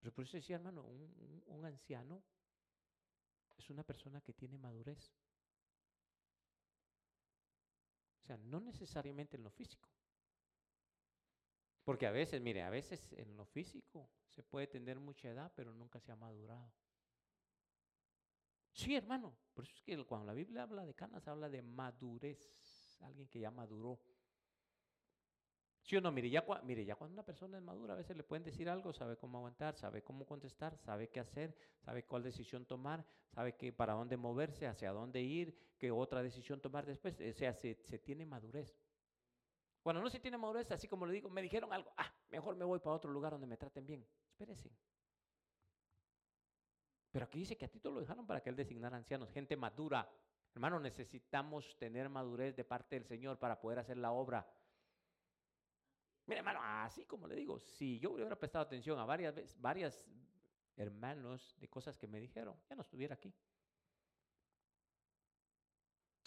Pero 0.00 0.12
por 0.12 0.24
eso 0.24 0.36
decía, 0.36 0.56
hermano, 0.56 0.82
un, 0.82 1.42
un 1.46 1.64
anciano 1.64 2.22
es 3.56 3.70
una 3.70 3.84
persona 3.84 4.20
que 4.20 4.32
tiene 4.32 4.58
madurez. 4.58 5.12
O 8.22 8.26
sea, 8.26 8.36
no 8.38 8.60
necesariamente 8.60 9.36
en 9.36 9.44
lo 9.44 9.50
físico. 9.50 9.88
Porque 11.84 12.06
a 12.06 12.10
veces, 12.10 12.40
mire, 12.40 12.62
a 12.62 12.70
veces 12.70 13.12
en 13.14 13.36
lo 13.36 13.44
físico 13.44 14.10
se 14.28 14.42
puede 14.42 14.66
tener 14.66 15.00
mucha 15.00 15.28
edad, 15.28 15.52
pero 15.54 15.72
nunca 15.72 16.00
se 16.00 16.12
ha 16.12 16.16
madurado. 16.16 16.72
Sí, 18.72 18.94
hermano. 18.94 19.36
Por 19.52 19.64
eso 19.64 19.74
es 19.74 19.82
que 19.82 20.04
cuando 20.04 20.26
la 20.26 20.34
Biblia 20.34 20.62
habla 20.62 20.84
de 20.84 20.94
canas, 20.94 21.26
habla 21.26 21.48
de 21.48 21.62
madurez. 21.62 22.98
Alguien 23.00 23.28
que 23.28 23.40
ya 23.40 23.50
maduró. 23.50 23.98
¿Sí 25.90 25.96
o 25.96 26.00
no? 26.00 26.12
Mire 26.12 26.30
ya, 26.30 26.46
mire, 26.62 26.84
ya 26.84 26.94
cuando 26.94 27.14
una 27.14 27.24
persona 27.24 27.58
es 27.58 27.64
madura, 27.64 27.94
a 27.94 27.96
veces 27.96 28.16
le 28.16 28.22
pueden 28.22 28.44
decir 28.44 28.68
algo, 28.68 28.92
sabe 28.92 29.16
cómo 29.16 29.38
aguantar, 29.38 29.74
sabe 29.74 30.04
cómo 30.04 30.24
contestar, 30.24 30.78
sabe 30.78 31.08
qué 31.08 31.18
hacer, 31.18 31.52
sabe 31.80 32.04
cuál 32.04 32.22
decisión 32.22 32.64
tomar, 32.64 33.04
sabe 33.34 33.56
que 33.56 33.72
para 33.72 33.94
dónde 33.94 34.16
moverse, 34.16 34.68
hacia 34.68 34.92
dónde 34.92 35.20
ir, 35.20 35.52
qué 35.78 35.90
otra 35.90 36.22
decisión 36.22 36.60
tomar 36.60 36.86
después. 36.86 37.20
O 37.20 37.32
sea, 37.32 37.52
se, 37.54 37.74
se 37.74 37.98
tiene 37.98 38.24
madurez. 38.24 38.72
Cuando 39.82 40.00
no 40.00 40.08
se 40.08 40.20
tiene 40.20 40.38
madurez, 40.38 40.70
así 40.70 40.86
como 40.86 41.06
le 41.06 41.12
digo, 41.12 41.28
me 41.28 41.42
dijeron 41.42 41.72
algo, 41.72 41.90
ah, 41.96 42.14
mejor 42.28 42.54
me 42.54 42.64
voy 42.64 42.78
para 42.78 42.94
otro 42.94 43.10
lugar 43.10 43.32
donde 43.32 43.48
me 43.48 43.56
traten 43.56 43.84
bien. 43.84 44.06
Espérese. 44.30 44.70
Pero 47.10 47.24
aquí 47.24 47.40
dice 47.40 47.56
que 47.56 47.64
a 47.64 47.68
Tito 47.68 47.90
lo 47.90 47.98
dejaron 47.98 48.28
para 48.28 48.40
que 48.40 48.50
él 48.50 48.54
designara 48.54 48.96
ancianos, 48.96 49.28
gente 49.32 49.56
madura. 49.56 50.08
Hermano, 50.54 50.78
necesitamos 50.78 51.76
tener 51.78 52.08
madurez 52.08 52.54
de 52.54 52.62
parte 52.62 52.94
del 52.94 53.04
Señor 53.06 53.40
para 53.40 53.60
poder 53.60 53.80
hacer 53.80 53.96
la 53.96 54.12
obra. 54.12 54.46
Mira, 56.30 56.38
hermano, 56.38 56.60
así 56.62 57.04
como 57.06 57.26
le 57.26 57.34
digo, 57.34 57.58
si 57.58 57.98
yo 57.98 58.12
hubiera 58.12 58.38
prestado 58.38 58.64
atención 58.64 58.96
a 59.00 59.04
varias 59.04 59.34
veces, 59.34 59.60
varias 59.60 60.06
hermanos 60.76 61.56
de 61.58 61.68
cosas 61.68 61.98
que 61.98 62.06
me 62.06 62.20
dijeron, 62.20 62.56
ya 62.68 62.76
no 62.76 62.82
estuviera 62.82 63.14
aquí. 63.14 63.34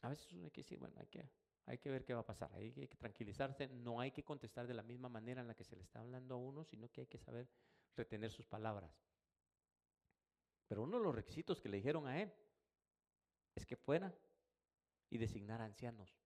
A 0.01 0.09
veces 0.09 0.29
uno 0.33 0.43
hay 0.43 0.51
que 0.51 0.59
decir, 0.59 0.77
bueno, 0.77 0.99
hay 0.99 1.07
que, 1.07 1.29
hay 1.67 1.77
que 1.77 1.89
ver 1.89 2.03
qué 2.03 2.13
va 2.13 2.19
a 2.19 2.25
pasar, 2.25 2.53
hay 2.53 2.73
que 2.73 2.97
tranquilizarse, 2.97 3.69
no 3.69 4.01
hay 4.01 4.11
que 4.11 4.25
contestar 4.25 4.67
de 4.67 4.73
la 4.73 4.83
misma 4.83 5.07
manera 5.07 5.39
en 5.39 5.47
la 5.47 5.55
que 5.55 5.63
se 5.63 5.77
le 5.77 5.83
está 5.83 6.01
hablando 6.01 6.35
a 6.35 6.37
uno, 6.37 6.65
sino 6.65 6.91
que 6.91 6.99
hay 6.99 7.07
que 7.07 7.17
saber 7.17 7.47
retener 7.95 8.29
sus 8.29 8.45
palabras. 8.45 8.91
Pero 10.67 10.83
uno 10.83 10.97
de 10.97 11.03
los 11.05 11.15
requisitos 11.15 11.61
que 11.61 11.69
le 11.69 11.77
dijeron 11.77 12.07
a 12.07 12.21
él 12.21 12.29
es 13.55 13.65
que 13.65 13.77
fuera 13.77 14.13
y 15.09 15.17
designara 15.17 15.63
ancianos. 15.63 16.22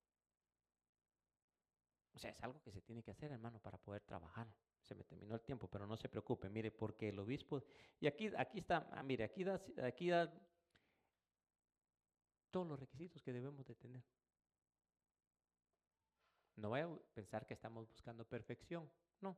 O 2.17 2.19
sea, 2.19 2.31
es 2.31 2.43
algo 2.43 2.59
que 2.63 2.71
se 2.71 2.81
tiene 2.81 3.03
que 3.03 3.11
hacer, 3.11 3.31
hermano, 3.31 3.59
para 3.59 3.77
poder 3.77 4.01
trabajar. 4.01 4.51
Se 4.81 4.95
me 4.95 5.03
terminó 5.03 5.35
el 5.35 5.41
tiempo, 5.41 5.67
pero 5.67 5.85
no 5.85 5.95
se 5.95 6.09
preocupe, 6.09 6.49
mire, 6.49 6.71
porque 6.71 7.09
el 7.09 7.19
obispo, 7.19 7.61
y 7.99 8.07
aquí, 8.07 8.31
aquí 8.35 8.57
está, 8.57 8.89
ah, 8.91 9.03
mire, 9.03 9.23
aquí 9.23 9.43
da, 9.43 9.61
aquí 9.83 10.09
da 10.09 10.33
todos 12.49 12.65
los 12.65 12.79
requisitos 12.79 13.21
que 13.21 13.31
debemos 13.31 13.67
de 13.67 13.75
tener. 13.75 14.03
No 16.55 16.71
vaya 16.71 16.85
a 16.85 16.97
pensar 17.13 17.45
que 17.45 17.53
estamos 17.53 17.87
buscando 17.87 18.25
perfección, 18.25 18.89
no. 19.21 19.37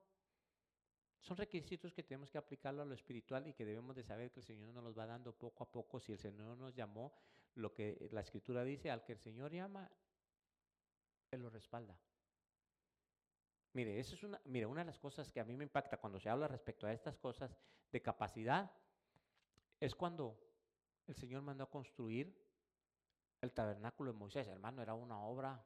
Son 1.20 1.36
requisitos 1.36 1.92
que 1.92 2.04
tenemos 2.04 2.32
que 2.32 2.38
aplicarlo 2.38 2.82
a 2.84 2.86
lo 2.86 2.94
espiritual 2.94 3.46
y 3.46 3.54
que 3.54 3.66
debemos 3.66 3.94
de 3.94 4.06
saber 4.06 4.32
que 4.32 4.40
el 4.40 4.46
Señor 4.46 4.74
nos 4.74 4.86
los 4.86 4.98
va 4.98 5.06
dando 5.06 5.34
poco 5.34 5.66
a 5.66 5.70
poco. 5.70 6.00
Si 6.00 6.14
el 6.14 6.18
Señor 6.18 6.56
nos 6.56 6.74
llamó, 6.74 7.12
lo 7.56 7.74
que 7.74 8.08
la 8.14 8.22
Escritura 8.22 8.64
dice, 8.64 8.90
al 8.90 9.04
que 9.04 9.12
el 9.12 9.20
Señor 9.20 9.52
llama, 9.52 9.92
Él 11.30 11.42
lo 11.42 11.50
respalda. 11.50 12.00
Mire, 13.74 14.00
eso 14.00 14.16
es 14.16 14.24
una, 14.24 14.42
mire, 14.46 14.66
una 14.66 14.82
de 14.82 14.86
las 14.86 15.00
cosas 15.00 15.32
que 15.32 15.40
a 15.40 15.46
mí 15.46 15.56
me 15.56 15.64
impacta 15.64 15.98
cuando 15.98 16.20
se 16.20 16.30
habla 16.30 16.48
respecto 16.48 16.88
a 16.88 16.94
estas 16.94 17.18
cosas 17.18 17.56
de 17.92 18.02
capacidad 18.02 18.72
es 19.80 19.96
cuando 19.96 20.40
el 21.08 21.16
Señor 21.16 21.42
mandó 21.44 21.64
a 21.64 21.70
construir 21.70 22.36
el 23.42 23.52
tabernáculo 23.54 24.12
de 24.12 24.18
Moisés. 24.18 24.48
Hermano, 24.48 24.82
era 24.82 24.94
una 24.94 25.22
obra 25.22 25.64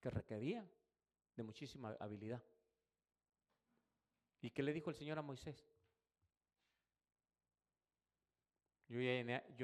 que 0.00 0.10
requería 0.10 0.68
de 1.36 1.42
muchísima 1.42 1.96
habilidad. 2.00 2.42
¿Y 4.40 4.50
qué 4.50 4.62
le 4.62 4.72
dijo 4.72 4.90
el 4.90 4.96
Señor 4.96 5.18
a 5.18 5.22
Moisés? 5.22 5.64
Yo 8.88 9.00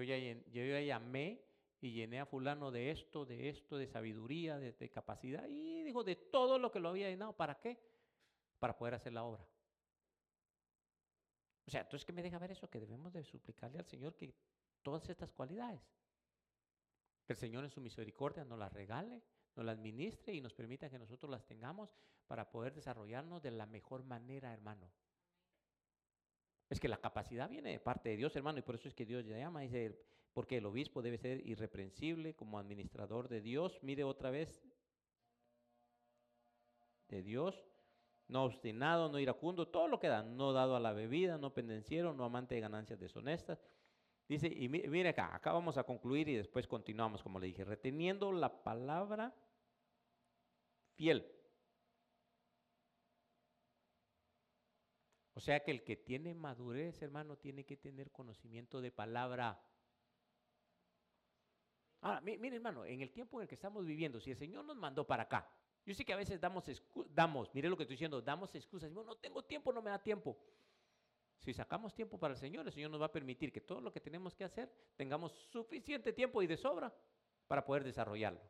ya, 0.02 0.80
llamé 0.80 1.42
y 1.84 1.92
llené 1.92 2.18
a 2.18 2.24
fulano 2.24 2.70
de 2.70 2.90
esto, 2.90 3.26
de 3.26 3.50
esto, 3.50 3.76
de 3.76 3.86
sabiduría, 3.86 4.56
de, 4.58 4.72
de, 4.72 4.90
capacidad, 4.90 5.46
y 5.46 5.82
dijo 5.82 6.02
de 6.02 6.16
todo 6.16 6.58
lo 6.58 6.72
que 6.72 6.80
lo 6.80 6.88
había 6.88 7.10
llenado. 7.10 7.36
¿Para 7.36 7.60
qué? 7.60 7.78
Para 8.58 8.74
poder 8.74 8.94
hacer 8.94 9.12
la 9.12 9.22
obra. 9.22 9.46
O 11.66 11.70
sea, 11.70 11.82
entonces, 11.82 12.06
¿qué 12.06 12.14
me 12.14 12.22
deja 12.22 12.38
ver 12.38 12.52
eso? 12.52 12.70
Que 12.70 12.80
debemos 12.80 13.12
de 13.12 13.22
suplicarle 13.22 13.78
al 13.78 13.84
Señor 13.84 14.16
que 14.16 14.34
todas 14.82 15.06
estas 15.10 15.30
cualidades, 15.30 15.82
que 17.26 17.34
el 17.34 17.38
Señor 17.38 17.64
en 17.64 17.70
su 17.70 17.82
misericordia 17.82 18.46
nos 18.46 18.58
las 18.58 18.72
regale, 18.72 19.22
nos 19.54 19.66
las 19.66 19.76
administre 19.76 20.32
y 20.32 20.40
nos 20.40 20.54
permita 20.54 20.88
que 20.88 20.98
nosotros 20.98 21.30
las 21.30 21.44
tengamos 21.44 21.90
para 22.26 22.50
poder 22.50 22.72
desarrollarnos 22.72 23.42
de 23.42 23.50
la 23.50 23.66
mejor 23.66 24.04
manera, 24.04 24.54
hermano. 24.54 24.90
Es 26.70 26.80
que 26.80 26.88
la 26.88 26.96
capacidad 26.96 27.50
viene 27.50 27.72
de 27.72 27.80
parte 27.80 28.08
de 28.08 28.16
Dios, 28.16 28.34
hermano, 28.36 28.58
y 28.58 28.62
por 28.62 28.74
eso 28.74 28.88
es 28.88 28.94
que 28.94 29.04
Dios 29.04 29.22
llama, 29.26 29.60
dice, 29.60 30.02
porque 30.34 30.58
el 30.58 30.66
obispo 30.66 31.00
debe 31.00 31.16
ser 31.16 31.46
irreprensible 31.46 32.34
como 32.34 32.58
administrador 32.58 33.28
de 33.28 33.40
Dios. 33.40 33.78
Mire 33.82 34.04
otra 34.04 34.30
vez, 34.30 34.62
de 37.08 37.22
Dios, 37.22 37.64
no 38.28 38.44
obstinado, 38.44 39.08
no 39.08 39.18
iracundo, 39.18 39.68
todo 39.68 39.88
lo 39.88 40.00
que 40.00 40.08
da, 40.08 40.22
no 40.22 40.52
dado 40.52 40.76
a 40.76 40.80
la 40.80 40.92
bebida, 40.92 41.38
no 41.38 41.54
pendenciero, 41.54 42.12
no 42.12 42.24
amante 42.24 42.54
de 42.54 42.60
ganancias 42.60 42.98
deshonestas. 42.98 43.62
Dice, 44.28 44.48
y 44.48 44.68
mire 44.68 45.10
acá, 45.10 45.34
acá 45.34 45.52
vamos 45.52 45.76
a 45.76 45.84
concluir 45.84 46.28
y 46.28 46.34
después 46.34 46.66
continuamos, 46.66 47.22
como 47.22 47.38
le 47.38 47.46
dije, 47.46 47.64
reteniendo 47.64 48.32
la 48.32 48.62
palabra 48.62 49.34
fiel. 50.94 51.30
O 55.34 55.40
sea 55.40 55.60
que 55.60 55.72
el 55.72 55.84
que 55.84 55.96
tiene 55.96 56.34
madurez, 56.34 57.02
hermano, 57.02 57.36
tiene 57.36 57.64
que 57.64 57.76
tener 57.76 58.10
conocimiento 58.10 58.80
de 58.80 58.90
palabra. 58.90 59.60
Ahora, 62.04 62.20
mire 62.20 62.56
hermano, 62.56 62.84
en 62.84 63.00
el 63.00 63.10
tiempo 63.10 63.38
en 63.38 63.44
el 63.44 63.48
que 63.48 63.54
estamos 63.54 63.86
viviendo, 63.86 64.20
si 64.20 64.30
el 64.30 64.36
Señor 64.36 64.62
nos 64.62 64.76
mandó 64.76 65.06
para 65.06 65.22
acá, 65.22 65.50
yo 65.86 65.94
sé 65.94 66.04
que 66.04 66.12
a 66.12 66.16
veces 66.16 66.38
damos, 66.38 66.70
damos, 67.08 67.48
mire 67.54 67.70
lo 67.70 67.78
que 67.78 67.84
estoy 67.84 67.94
diciendo, 67.94 68.20
damos 68.20 68.54
excusas, 68.54 68.92
no 68.92 69.16
tengo 69.16 69.42
tiempo, 69.42 69.72
no 69.72 69.80
me 69.80 69.88
da 69.88 69.98
tiempo. 69.98 70.36
Si 71.38 71.54
sacamos 71.54 71.94
tiempo 71.94 72.18
para 72.18 72.34
el 72.34 72.38
Señor, 72.38 72.66
el 72.66 72.74
Señor 72.74 72.90
nos 72.90 73.00
va 73.00 73.06
a 73.06 73.12
permitir 73.12 73.50
que 73.50 73.62
todo 73.62 73.80
lo 73.80 73.90
que 73.90 74.00
tenemos 74.00 74.34
que 74.34 74.44
hacer 74.44 74.70
tengamos 74.96 75.32
suficiente 75.50 76.12
tiempo 76.12 76.42
y 76.42 76.46
de 76.46 76.58
sobra 76.58 76.94
para 77.46 77.64
poder 77.64 77.84
desarrollarlo. 77.84 78.42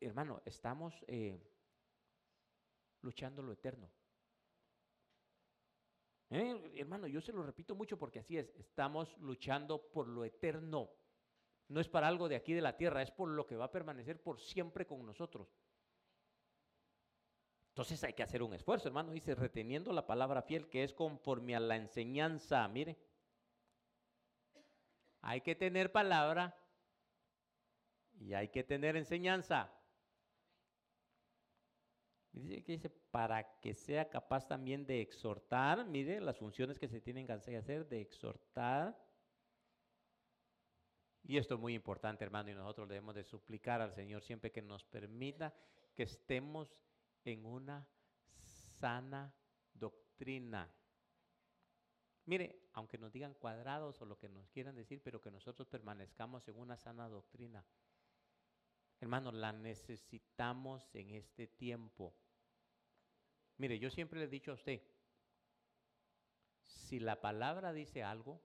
hermano, 0.00 0.40
estamos 0.46 1.04
eh, 1.08 1.38
luchando 3.02 3.42
lo 3.42 3.52
eterno. 3.52 3.90
Eh, 6.30 6.72
hermano, 6.76 7.06
yo 7.06 7.20
se 7.20 7.34
lo 7.34 7.42
repito 7.42 7.74
mucho 7.74 7.98
porque 7.98 8.20
así 8.20 8.38
es, 8.38 8.50
estamos 8.56 9.14
luchando 9.18 9.90
por 9.90 10.08
lo 10.08 10.24
eterno. 10.24 10.90
No 11.68 11.80
es 11.80 11.88
para 11.88 12.08
algo 12.08 12.28
de 12.28 12.36
aquí 12.36 12.52
de 12.52 12.60
la 12.60 12.76
tierra, 12.76 13.02
es 13.02 13.10
por 13.10 13.28
lo 13.28 13.46
que 13.46 13.56
va 13.56 13.66
a 13.66 13.72
permanecer 13.72 14.20
por 14.22 14.40
siempre 14.40 14.86
con 14.86 15.04
nosotros. 15.04 15.48
Entonces 17.70 18.02
hay 18.04 18.14
que 18.14 18.22
hacer 18.22 18.42
un 18.42 18.54
esfuerzo, 18.54 18.88
hermano. 18.88 19.12
Dice, 19.12 19.34
reteniendo 19.34 19.92
la 19.92 20.06
palabra 20.06 20.42
fiel 20.42 20.68
que 20.68 20.82
es 20.82 20.94
conforme 20.94 21.54
a 21.54 21.60
la 21.60 21.76
enseñanza. 21.76 22.66
Mire, 22.68 22.96
hay 25.20 25.40
que 25.42 25.54
tener 25.54 25.92
palabra 25.92 26.56
y 28.18 28.32
hay 28.32 28.48
que 28.48 28.64
tener 28.64 28.96
enseñanza. 28.96 29.72
Dice 32.32 32.62
que 32.62 32.72
dice, 32.72 32.90
para 33.10 33.58
que 33.60 33.74
sea 33.74 34.08
capaz 34.08 34.46
también 34.46 34.86
de 34.86 35.00
exhortar, 35.00 35.84
mire 35.86 36.20
las 36.20 36.38
funciones 36.38 36.78
que 36.78 36.88
se 36.88 37.00
tienen 37.00 37.26
que 37.26 37.32
hacer, 37.32 37.88
de 37.88 38.00
exhortar 38.00 39.05
y 41.28 41.38
esto 41.38 41.54
es 41.54 41.60
muy 41.60 41.74
importante, 41.74 42.24
hermano, 42.24 42.50
y 42.50 42.54
nosotros 42.54 42.88
debemos 42.88 43.14
de 43.14 43.24
suplicar 43.24 43.80
al 43.80 43.92
Señor 43.92 44.22
siempre 44.22 44.52
que 44.52 44.62
nos 44.62 44.84
permita 44.84 45.52
que 45.94 46.04
estemos 46.04 46.78
en 47.24 47.44
una 47.44 47.88
sana 48.78 49.34
doctrina. 49.74 50.72
Mire, 52.26 52.68
aunque 52.74 52.96
nos 52.96 53.12
digan 53.12 53.34
cuadrados 53.34 54.00
o 54.00 54.04
lo 54.04 54.18
que 54.18 54.28
nos 54.28 54.48
quieran 54.50 54.76
decir, 54.76 55.00
pero 55.02 55.20
que 55.20 55.30
nosotros 55.32 55.66
permanezcamos 55.66 56.46
en 56.46 56.58
una 56.58 56.76
sana 56.76 57.08
doctrina. 57.08 57.64
Hermano, 59.00 59.32
la 59.32 59.52
necesitamos 59.52 60.94
en 60.94 61.10
este 61.10 61.48
tiempo. 61.48 62.14
Mire, 63.58 63.80
yo 63.80 63.90
siempre 63.90 64.20
le 64.20 64.26
he 64.26 64.28
dicho 64.28 64.52
a 64.52 64.54
usted, 64.54 64.80
si 66.62 67.00
la 67.00 67.20
palabra 67.20 67.72
dice 67.72 68.04
algo, 68.04 68.40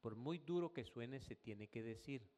por 0.00 0.16
muy 0.16 0.38
duro 0.38 0.72
que 0.72 0.84
suene, 0.84 1.20
se 1.20 1.36
tiene 1.36 1.68
que 1.68 1.82
decir. 1.82 2.28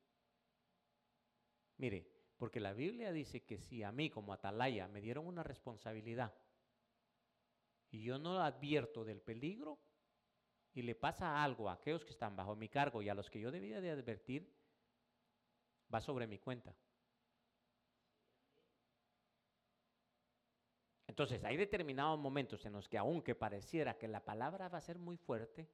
Mire, 1.77 2.07
Porque 2.41 2.59
la 2.59 2.73
Biblia 2.73 3.13
dice 3.13 3.45
que 3.45 3.59
si 3.59 3.83
a 3.83 3.93
mí 3.93 4.09
como 4.09 4.33
atalaya 4.33 4.89
me 4.89 5.03
dieron 5.03 5.27
una 5.27 5.43
responsabilidad 5.43 6.33
y 7.91 8.03
yo 8.03 8.19
no 8.19 8.41
advierto 8.41 9.05
del 9.05 9.21
peligro 9.21 9.79
y 10.73 10.81
le 10.81 10.95
pasa 10.95 11.45
algo 11.45 11.69
a 11.69 11.75
aquellos 11.75 12.03
que 12.03 12.13
están 12.13 12.37
bajo 12.37 12.57
mi 12.57 12.71
cargo 12.71 13.03
y 13.03 13.11
a 13.11 13.15
los 13.15 13.29
que 13.29 13.41
yo 13.41 13.51
debía 13.51 13.83
de 13.83 13.91
advertir, 13.91 14.51
va 15.93 16.01
sobre 16.01 16.27
mi 16.27 16.39
cuenta. 16.39 16.75
Entonces, 21.07 21.45
hay 21.45 21.59
determinados 21.59 22.19
momentos 22.19 22.65
en 22.65 22.73
los 22.73 22.89
que 22.89 22.97
aunque 22.97 23.35
pareciera 23.35 23.99
que 23.99 24.09
la 24.09 24.25
palabra 24.25 24.71
va 24.71 24.79
a 24.79 24.81
ser 24.81 24.99
muy 24.99 25.19
fuerte, 25.19 25.69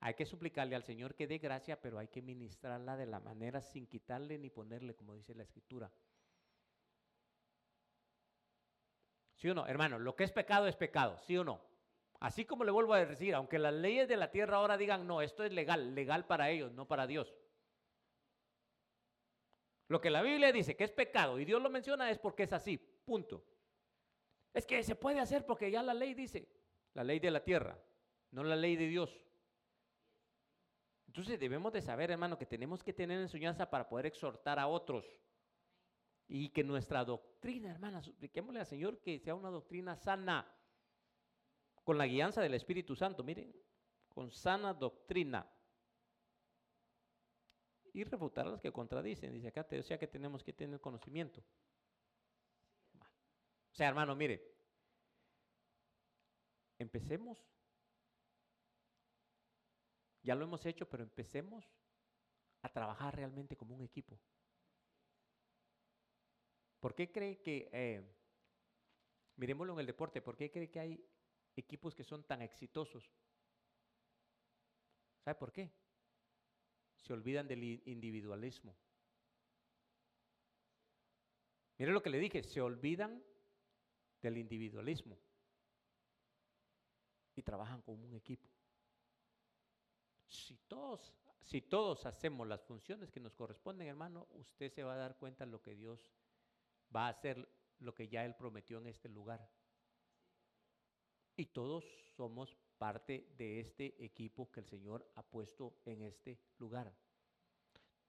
hay 0.00 0.14
que 0.14 0.26
suplicarle 0.26 0.76
al 0.76 0.84
Señor 0.84 1.14
que 1.14 1.26
dé 1.26 1.38
gracia, 1.38 1.80
pero 1.80 1.98
hay 1.98 2.08
que 2.08 2.22
ministrarla 2.22 2.96
de 2.96 3.06
la 3.06 3.20
manera 3.20 3.60
sin 3.60 3.86
quitarle 3.86 4.38
ni 4.38 4.50
ponerle, 4.50 4.94
como 4.94 5.14
dice 5.14 5.34
la 5.34 5.42
Escritura. 5.42 5.90
¿Sí 9.36 9.48
o 9.50 9.54
no? 9.54 9.66
Hermano, 9.66 9.98
lo 9.98 10.16
que 10.16 10.24
es 10.24 10.32
pecado 10.32 10.66
es 10.66 10.76
pecado, 10.76 11.18
¿sí 11.18 11.36
o 11.36 11.44
no? 11.44 11.60
Así 12.20 12.44
como 12.44 12.64
le 12.64 12.70
vuelvo 12.70 12.94
a 12.94 13.04
decir, 13.04 13.34
aunque 13.34 13.58
las 13.58 13.74
leyes 13.74 14.08
de 14.08 14.16
la 14.16 14.30
tierra 14.30 14.56
ahora 14.56 14.78
digan, 14.78 15.06
no, 15.06 15.20
esto 15.20 15.44
es 15.44 15.52
legal, 15.52 15.94
legal 15.94 16.26
para 16.26 16.50
ellos, 16.50 16.72
no 16.72 16.88
para 16.88 17.06
Dios. 17.06 17.34
Lo 19.88 20.00
que 20.00 20.10
la 20.10 20.22
Biblia 20.22 20.52
dice 20.52 20.76
que 20.76 20.84
es 20.84 20.90
pecado 20.90 21.38
y 21.38 21.44
Dios 21.44 21.62
lo 21.62 21.70
menciona 21.70 22.10
es 22.10 22.18
porque 22.18 22.44
es 22.44 22.52
así, 22.52 22.78
punto. 22.78 23.44
Es 24.52 24.66
que 24.66 24.82
se 24.82 24.96
puede 24.96 25.20
hacer 25.20 25.44
porque 25.44 25.70
ya 25.70 25.82
la 25.82 25.94
ley 25.94 26.14
dice, 26.14 26.48
la 26.94 27.04
ley 27.04 27.20
de 27.20 27.30
la 27.30 27.44
tierra, 27.44 27.78
no 28.30 28.42
la 28.42 28.56
ley 28.56 28.76
de 28.76 28.88
Dios. 28.88 29.20
Entonces 31.16 31.40
debemos 31.40 31.72
de 31.72 31.80
saber, 31.80 32.10
hermano, 32.10 32.36
que 32.36 32.44
tenemos 32.44 32.82
que 32.84 32.92
tener 32.92 33.18
enseñanza 33.18 33.70
para 33.70 33.88
poder 33.88 34.04
exhortar 34.04 34.58
a 34.58 34.66
otros. 34.66 35.18
Y 36.28 36.50
que 36.50 36.62
nuestra 36.62 37.06
doctrina, 37.06 37.70
hermana, 37.70 38.02
supliquémosle 38.02 38.60
al 38.60 38.66
Señor 38.66 39.00
que 39.00 39.18
sea 39.18 39.34
una 39.34 39.48
doctrina 39.48 39.96
sana, 39.96 40.46
con 41.84 41.96
la 41.96 42.06
guianza 42.06 42.42
del 42.42 42.52
Espíritu 42.52 42.94
Santo, 42.94 43.24
miren, 43.24 43.50
con 44.10 44.30
sana 44.30 44.74
doctrina. 44.74 45.50
Y 47.94 48.04
refutar 48.04 48.46
a 48.46 48.50
los 48.50 48.60
que 48.60 48.70
contradicen, 48.70 49.32
dice 49.32 49.48
acá, 49.48 49.66
o 49.72 49.82
sea 49.82 49.98
que 49.98 50.08
tenemos 50.08 50.44
que 50.44 50.52
tener 50.52 50.82
conocimiento. 50.82 51.40
O 53.00 53.74
sea, 53.74 53.88
hermano, 53.88 54.14
mire, 54.14 54.54
empecemos. 56.78 57.42
Ya 60.26 60.34
lo 60.34 60.44
hemos 60.44 60.66
hecho, 60.66 60.88
pero 60.88 61.04
empecemos 61.04 61.64
a 62.62 62.68
trabajar 62.68 63.14
realmente 63.14 63.56
como 63.56 63.76
un 63.76 63.82
equipo. 63.82 64.18
¿Por 66.80 66.96
qué 66.96 67.12
cree 67.12 67.40
que, 67.40 67.70
eh, 67.72 68.04
miremoslo 69.36 69.74
en 69.74 69.78
el 69.78 69.86
deporte, 69.86 70.20
por 70.20 70.36
qué 70.36 70.50
cree 70.50 70.68
que 70.68 70.80
hay 70.80 71.08
equipos 71.54 71.94
que 71.94 72.02
son 72.02 72.24
tan 72.24 72.42
exitosos? 72.42 73.08
¿Sabe 75.24 75.36
por 75.36 75.52
qué? 75.52 75.70
Se 76.96 77.12
olvidan 77.12 77.46
del 77.46 77.62
individualismo. 77.88 78.76
Mire 81.78 81.92
lo 81.92 82.02
que 82.02 82.10
le 82.10 82.18
dije, 82.18 82.42
se 82.42 82.60
olvidan 82.60 83.22
del 84.22 84.38
individualismo 84.38 85.16
y 87.36 87.42
trabajan 87.42 87.80
como 87.82 88.08
un 88.08 88.16
equipo. 88.16 88.55
Si 90.26 90.56
todos, 90.68 91.12
si 91.40 91.62
todos 91.62 92.06
hacemos 92.06 92.46
las 92.46 92.62
funciones 92.62 93.10
que 93.10 93.20
nos 93.20 93.34
corresponden, 93.34 93.88
hermano, 93.88 94.26
usted 94.32 94.70
se 94.70 94.82
va 94.82 94.94
a 94.94 94.98
dar 94.98 95.16
cuenta 95.16 95.44
de 95.44 95.50
lo 95.50 95.62
que 95.62 95.74
Dios 95.74 96.10
va 96.94 97.06
a 97.06 97.10
hacer, 97.10 97.48
lo 97.78 97.94
que 97.94 98.08
ya 98.08 98.24
Él 98.24 98.34
prometió 98.34 98.78
en 98.78 98.88
este 98.88 99.08
lugar. 99.08 99.48
Y 101.36 101.46
todos 101.46 101.84
somos 102.16 102.56
parte 102.78 103.32
de 103.36 103.60
este 103.60 104.02
equipo 104.04 104.50
que 104.50 104.60
el 104.60 104.66
Señor 104.66 105.10
ha 105.14 105.22
puesto 105.22 105.78
en 105.84 106.02
este 106.02 106.40
lugar. 106.58 106.94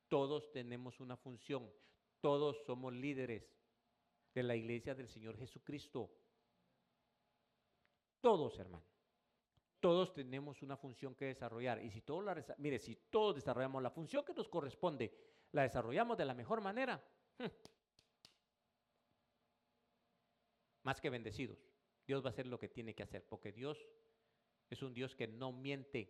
Todos 0.08 0.52
tenemos 0.52 1.00
una 1.00 1.18
función, 1.18 1.70
todos 2.22 2.64
somos 2.66 2.94
líderes, 2.94 3.58
de 4.38 4.44
la 4.44 4.56
iglesia 4.56 4.94
del 4.94 5.08
Señor 5.08 5.36
Jesucristo. 5.36 6.12
Todos, 8.22 8.60
hermano. 8.60 8.86
Todos 9.80 10.14
tenemos 10.14 10.62
una 10.62 10.76
función 10.76 11.16
que 11.16 11.26
desarrollar. 11.26 11.84
Y 11.84 11.92
si 11.92 12.02
todos 12.02 12.24
la, 12.24 12.36
mire, 12.58 12.80
si 12.80 12.96
todos 12.96 13.36
desarrollamos 13.36 13.82
la 13.84 13.92
función 13.92 14.26
que 14.26 14.34
nos 14.34 14.48
corresponde, 14.48 15.14
la 15.52 15.64
desarrollamos 15.64 16.18
de 16.18 16.26
la 16.26 16.34
mejor 16.34 16.62
manera, 16.62 17.04
hm, 17.38 17.46
más 20.84 21.00
que 21.00 21.10
bendecidos. 21.10 21.60
Dios 22.06 22.24
va 22.24 22.28
a 22.28 22.32
hacer 22.32 22.48
lo 22.48 22.58
que 22.58 22.70
tiene 22.70 22.96
que 22.96 23.04
hacer, 23.04 23.26
porque 23.28 23.52
Dios 23.52 23.86
es 24.70 24.82
un 24.82 24.94
Dios 24.94 25.16
que 25.16 25.28
no 25.28 25.52
miente. 25.52 26.10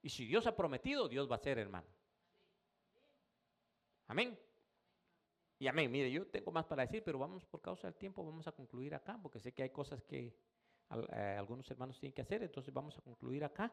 Y 0.00 0.08
si 0.08 0.26
Dios 0.26 0.46
ha 0.46 0.56
prometido, 0.56 1.08
Dios 1.08 1.28
va 1.28 1.34
a 1.34 1.38
hacer, 1.38 1.58
hermano. 1.58 1.88
Amén. 4.06 4.38
Y 5.58 5.68
amén, 5.68 5.90
mire, 5.90 6.10
yo 6.10 6.26
tengo 6.26 6.50
más 6.50 6.66
para 6.66 6.82
decir, 6.82 7.04
pero 7.04 7.18
vamos 7.18 7.44
por 7.46 7.60
causa 7.60 7.86
del 7.86 7.96
tiempo, 7.96 8.24
vamos 8.24 8.46
a 8.48 8.52
concluir 8.52 8.94
acá, 8.94 9.18
porque 9.22 9.38
sé 9.38 9.52
que 9.52 9.62
hay 9.62 9.70
cosas 9.70 10.02
que 10.02 10.36
eh, 11.12 11.36
algunos 11.38 11.70
hermanos 11.70 11.98
tienen 11.98 12.14
que 12.14 12.22
hacer, 12.22 12.42
entonces 12.42 12.72
vamos 12.72 12.96
a 12.98 13.00
concluir 13.00 13.44
acá 13.44 13.72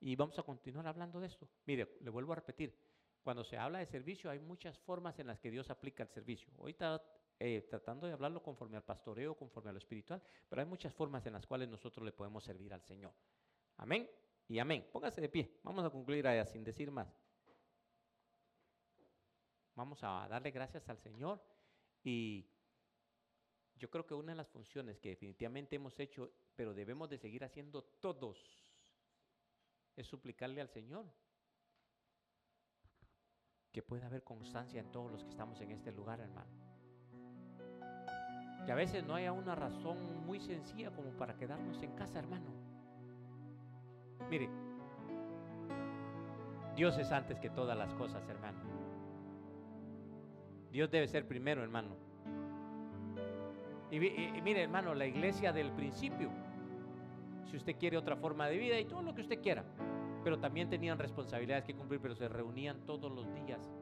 y 0.00 0.16
vamos 0.16 0.38
a 0.38 0.42
continuar 0.42 0.86
hablando 0.86 1.20
de 1.20 1.28
esto. 1.28 1.48
Mire, 1.66 1.96
le 2.00 2.10
vuelvo 2.10 2.32
a 2.32 2.36
repetir, 2.36 2.76
cuando 3.22 3.42
se 3.42 3.56
habla 3.56 3.78
de 3.78 3.86
servicio 3.86 4.30
hay 4.30 4.38
muchas 4.38 4.78
formas 4.78 5.18
en 5.18 5.26
las 5.26 5.40
que 5.40 5.50
Dios 5.50 5.70
aplica 5.70 6.02
el 6.02 6.10
servicio. 6.10 6.52
Hoy 6.58 6.72
está 6.72 7.02
eh, 7.38 7.66
tratando 7.70 8.06
de 8.06 8.12
hablarlo 8.12 8.42
conforme 8.42 8.76
al 8.76 8.84
pastoreo, 8.84 9.34
conforme 9.34 9.70
a 9.70 9.72
lo 9.72 9.78
espiritual, 9.78 10.22
pero 10.48 10.60
hay 10.60 10.68
muchas 10.68 10.92
formas 10.92 11.24
en 11.26 11.32
las 11.32 11.46
cuales 11.46 11.68
nosotros 11.68 12.04
le 12.04 12.12
podemos 12.12 12.44
servir 12.44 12.74
al 12.74 12.82
Señor. 12.82 13.14
Amén 13.78 14.08
y 14.46 14.58
amén. 14.58 14.88
Póngase 14.92 15.20
de 15.20 15.28
pie, 15.28 15.58
vamos 15.62 15.84
a 15.84 15.90
concluir 15.90 16.26
allá 16.26 16.44
sin 16.44 16.62
decir 16.62 16.90
más. 16.90 17.08
Vamos 19.74 20.04
a 20.04 20.28
darle 20.28 20.50
gracias 20.50 20.88
al 20.88 20.98
Señor 20.98 21.42
y 22.04 22.46
yo 23.78 23.90
creo 23.90 24.06
que 24.06 24.14
una 24.14 24.32
de 24.32 24.36
las 24.36 24.48
funciones 24.48 24.98
que 24.98 25.10
definitivamente 25.10 25.76
hemos 25.76 25.98
hecho, 25.98 26.30
pero 26.54 26.74
debemos 26.74 27.08
de 27.10 27.18
seguir 27.18 27.44
haciendo 27.44 27.82
todos, 27.82 28.38
es 29.96 30.06
suplicarle 30.06 30.60
al 30.60 30.68
Señor 30.68 31.06
que 33.72 33.82
pueda 33.82 34.06
haber 34.06 34.22
constancia 34.22 34.80
en 34.80 34.92
todos 34.92 35.10
los 35.10 35.24
que 35.24 35.30
estamos 35.30 35.60
en 35.60 35.72
este 35.72 35.90
lugar, 35.90 36.20
hermano. 36.20 36.52
Que 38.64 38.72
a 38.72 38.76
veces 38.76 39.04
no 39.04 39.16
haya 39.16 39.32
una 39.32 39.54
razón 39.54 40.24
muy 40.24 40.40
sencilla 40.40 40.90
como 40.94 41.10
para 41.18 41.36
quedarnos 41.36 41.82
en 41.82 41.92
casa, 41.96 42.20
hermano. 42.20 42.50
Mire, 44.30 44.48
Dios 46.76 46.96
es 46.98 47.10
antes 47.10 47.38
que 47.40 47.50
todas 47.50 47.76
las 47.76 47.92
cosas, 47.94 48.26
hermano. 48.28 48.60
Dios 50.70 50.90
debe 50.90 51.06
ser 51.08 51.26
primero, 51.26 51.62
hermano. 51.62 52.03
Y, 53.94 54.00
mire, 54.42 54.62
hermano, 54.62 54.92
la 54.92 55.06
iglesia 55.06 55.52
del 55.52 55.70
principio, 55.70 56.28
si 57.48 57.56
usted 57.56 57.76
quiere 57.76 57.96
otra 57.96 58.16
forma 58.16 58.48
de 58.48 58.58
vida 58.58 58.80
y 58.80 58.86
todo 58.86 59.02
lo 59.02 59.14
que 59.14 59.20
usted 59.20 59.40
quiera, 59.40 59.64
pero 60.24 60.40
también 60.40 60.68
tenían 60.68 60.98
responsabilidades 60.98 61.64
que 61.64 61.74
cumplir, 61.74 62.00
pero 62.00 62.16
se 62.16 62.26
reunían 62.26 62.84
todos 62.86 63.12
los 63.12 63.32
días. 63.32 63.72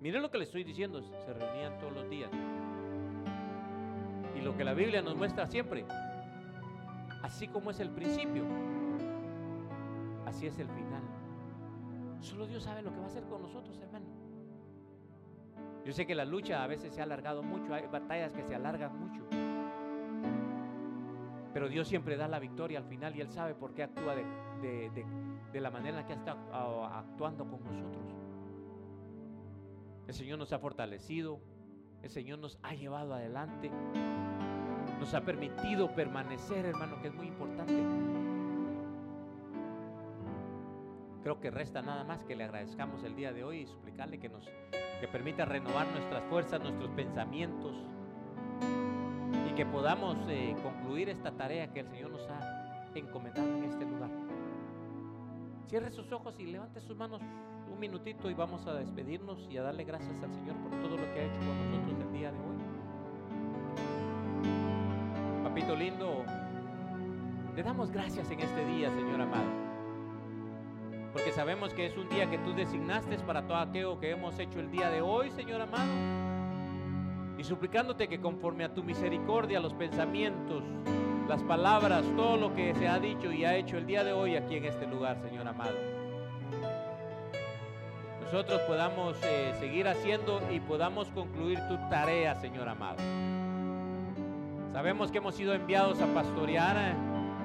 Mire 0.00 0.18
lo 0.18 0.30
que 0.30 0.38
le 0.38 0.44
estoy 0.44 0.64
diciendo, 0.64 1.02
se 1.02 1.34
reunían 1.34 1.78
todos 1.78 1.92
los 1.92 2.08
días. 2.08 2.30
Y 4.34 4.40
lo 4.40 4.56
que 4.56 4.64
la 4.64 4.72
Biblia 4.72 5.02
nos 5.02 5.14
muestra 5.14 5.46
siempre, 5.46 5.84
así 7.22 7.48
como 7.48 7.70
es 7.70 7.80
el 7.80 7.90
principio, 7.90 8.44
así 10.24 10.46
es 10.46 10.58
el 10.58 10.68
final. 10.68 11.02
Solo 12.20 12.46
Dios 12.46 12.62
sabe 12.62 12.80
lo 12.80 12.90
que 12.92 12.96
va 12.96 13.04
a 13.04 13.08
hacer 13.08 13.24
con 13.24 13.42
nosotros, 13.42 13.78
hermano. 13.78 14.06
Yo 15.84 15.92
sé 15.92 16.06
que 16.06 16.14
la 16.14 16.24
lucha 16.24 16.64
a 16.64 16.66
veces 16.66 16.94
se 16.94 17.00
ha 17.00 17.04
alargado 17.04 17.42
mucho, 17.42 17.74
hay 17.74 17.86
batallas 17.86 18.32
que 18.32 18.42
se 18.42 18.54
alargan 18.54 18.98
mucho. 18.98 19.22
Pero 21.52 21.68
Dios 21.68 21.86
siempre 21.86 22.16
da 22.16 22.26
la 22.26 22.38
victoria 22.38 22.78
al 22.78 22.86
final 22.86 23.14
y 23.14 23.20
Él 23.20 23.30
sabe 23.30 23.54
por 23.54 23.74
qué 23.74 23.82
actúa 23.82 24.14
de, 24.16 25.60
la 25.60 25.70
manera 25.70 26.00
en 26.00 26.06
que 26.06 26.14
está 26.14 26.36
actuando 26.98 27.44
con 27.44 27.62
nosotros. 27.64 28.14
El 30.08 30.14
Señor 30.14 30.38
nos 30.38 30.52
ha 30.52 30.58
fortalecido, 30.58 31.38
el 32.02 32.10
Señor 32.10 32.38
nos 32.38 32.58
ha 32.62 32.74
llevado 32.74 33.14
adelante, 33.14 33.70
nos 34.98 35.14
ha 35.14 35.20
permitido 35.20 35.94
permanecer, 35.94 36.64
hermano, 36.64 37.00
que 37.02 37.08
es 37.08 37.14
muy 37.14 37.28
importante. 37.28 37.82
Creo 41.22 41.40
que 41.40 41.50
resta 41.50 41.82
nada 41.82 42.04
más 42.04 42.24
que 42.24 42.36
le 42.36 42.44
agradezcamos 42.44 43.02
el 43.04 43.16
día 43.16 43.32
de 43.32 43.44
hoy 43.44 43.60
y 43.60 43.66
suplicarle 43.66 44.18
que 44.18 44.28
nos 44.28 44.46
que 45.04 45.08
permita 45.08 45.44
renovar 45.44 45.86
nuestras 45.88 46.22
fuerzas, 46.30 46.62
nuestros 46.62 46.88
pensamientos 46.92 47.76
y 49.46 49.54
que 49.54 49.66
podamos 49.66 50.16
eh, 50.30 50.56
concluir 50.62 51.10
esta 51.10 51.30
tarea 51.30 51.70
que 51.70 51.80
el 51.80 51.88
Señor 51.88 52.10
nos 52.10 52.26
ha 52.30 52.88
encomendado 52.94 53.54
en 53.54 53.64
este 53.64 53.84
lugar. 53.84 54.08
Cierre 55.66 55.90
sus 55.90 56.10
ojos 56.10 56.40
y 56.40 56.46
levante 56.46 56.80
sus 56.80 56.96
manos 56.96 57.20
humildes. 57.20 57.80
minutito 57.80 58.30
y 58.30 58.34
vamos 58.34 58.66
a 58.66 58.72
despedirnos 58.72 59.46
y 59.50 59.58
a 59.58 59.62
darle 59.64 59.84
gracias 59.84 60.22
al 60.22 60.32
Señor 60.32 60.56
por 60.56 60.70
todo 60.80 60.96
lo 60.96 61.04
que 61.12 61.20
ha 61.20 61.24
hecho 61.24 61.38
con 61.40 61.70
nosotros 61.70 62.00
el 62.00 62.12
día 62.14 62.32
de 62.32 62.38
hoy. 62.38 62.56
Papito 65.44 65.76
lindo, 65.76 66.24
le 67.54 67.62
damos 67.62 67.90
gracias 67.90 68.30
en 68.30 68.40
este 68.40 68.64
día, 68.64 68.88
Señor 68.88 69.20
amado. 69.20 69.63
Porque 71.14 71.32
sabemos 71.32 71.72
que 71.72 71.86
es 71.86 71.96
un 71.96 72.08
día 72.08 72.28
que 72.28 72.38
tú 72.38 72.52
designaste 72.52 73.16
para 73.18 73.46
todo 73.46 73.56
aquello 73.58 74.00
que 74.00 74.10
hemos 74.10 74.36
hecho 74.40 74.58
el 74.58 74.70
día 74.72 74.90
de 74.90 75.00
hoy, 75.00 75.30
Señor 75.30 75.60
amado. 75.60 75.92
Y 77.38 77.44
suplicándote 77.44 78.08
que 78.08 78.20
conforme 78.20 78.64
a 78.64 78.74
tu 78.74 78.82
misericordia, 78.82 79.60
los 79.60 79.72
pensamientos, 79.74 80.64
las 81.28 81.40
palabras, 81.44 82.04
todo 82.16 82.36
lo 82.36 82.52
que 82.52 82.74
se 82.74 82.88
ha 82.88 82.98
dicho 82.98 83.32
y 83.32 83.44
ha 83.44 83.54
hecho 83.54 83.78
el 83.78 83.86
día 83.86 84.02
de 84.02 84.12
hoy 84.12 84.34
aquí 84.34 84.56
en 84.56 84.64
este 84.64 84.88
lugar, 84.88 85.16
Señor 85.22 85.46
amado. 85.46 85.76
Nosotros 88.20 88.60
podamos 88.62 89.16
eh, 89.22 89.54
seguir 89.60 89.86
haciendo 89.86 90.42
y 90.50 90.58
podamos 90.58 91.08
concluir 91.10 91.60
tu 91.68 91.76
tarea, 91.88 92.34
Señor 92.40 92.68
amado. 92.68 92.98
Sabemos 94.72 95.12
que 95.12 95.18
hemos 95.18 95.36
sido 95.36 95.54
enviados 95.54 96.00
a 96.00 96.06
pastorear 96.06 96.76
eh, 96.76 96.94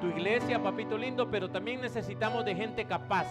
tu 0.02 0.08
iglesia, 0.08 0.64
papito 0.64 0.98
lindo, 0.98 1.30
pero 1.30 1.52
también 1.52 1.82
necesitamos 1.82 2.44
de 2.44 2.56
gente 2.56 2.86
capaz, 2.86 3.28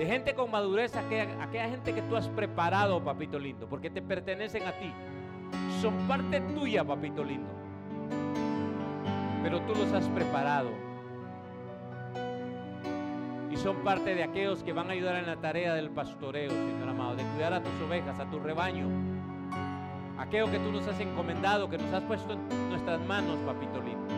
de 0.00 0.06
gente 0.06 0.34
con 0.34 0.50
madurez, 0.50 0.96
aquella, 0.96 1.42
aquella 1.42 1.68
gente 1.68 1.92
que 1.92 2.00
tú 2.00 2.16
has 2.16 2.26
preparado, 2.26 3.04
papito 3.04 3.38
lindo, 3.38 3.68
porque 3.68 3.90
te 3.90 4.00
pertenecen 4.00 4.66
a 4.66 4.72
ti. 4.72 4.90
Son 5.82 5.92
parte 6.08 6.40
tuya, 6.40 6.82
papito 6.82 7.22
lindo. 7.22 7.50
Pero 9.42 9.60
tú 9.60 9.74
los 9.74 9.92
has 9.92 10.08
preparado. 10.08 10.70
Y 13.50 13.56
son 13.58 13.76
parte 13.84 14.14
de 14.14 14.22
aquellos 14.22 14.62
que 14.62 14.72
van 14.72 14.88
a 14.88 14.94
ayudar 14.94 15.16
en 15.16 15.26
la 15.26 15.36
tarea 15.36 15.74
del 15.74 15.90
pastoreo, 15.90 16.48
Señor 16.48 16.88
amado, 16.88 17.16
de 17.16 17.22
cuidar 17.34 17.52
a 17.52 17.62
tus 17.62 17.72
ovejas, 17.86 18.18
a 18.18 18.24
tu 18.30 18.40
rebaño 18.40 18.86
aquello 20.18 20.50
que 20.50 20.58
tú 20.58 20.72
nos 20.72 20.86
has 20.86 20.98
encomendado, 21.00 21.68
que 21.68 21.76
nos 21.76 21.92
has 21.92 22.02
puesto 22.04 22.32
en 22.32 22.70
nuestras 22.70 23.00
manos, 23.06 23.36
papito 23.46 23.82
lindo. 23.82 24.09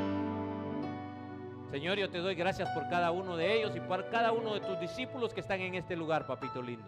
Señor, 1.72 1.96
yo 1.96 2.10
te 2.10 2.18
doy 2.18 2.34
gracias 2.34 2.68
por 2.68 2.86
cada 2.90 3.12
uno 3.12 3.34
de 3.34 3.56
ellos 3.56 3.74
y 3.74 3.80
por 3.80 4.10
cada 4.10 4.30
uno 4.32 4.52
de 4.52 4.60
tus 4.60 4.78
discípulos 4.78 5.32
que 5.32 5.40
están 5.40 5.58
en 5.62 5.74
este 5.74 5.96
lugar, 5.96 6.26
papito 6.26 6.60
lindo. 6.60 6.84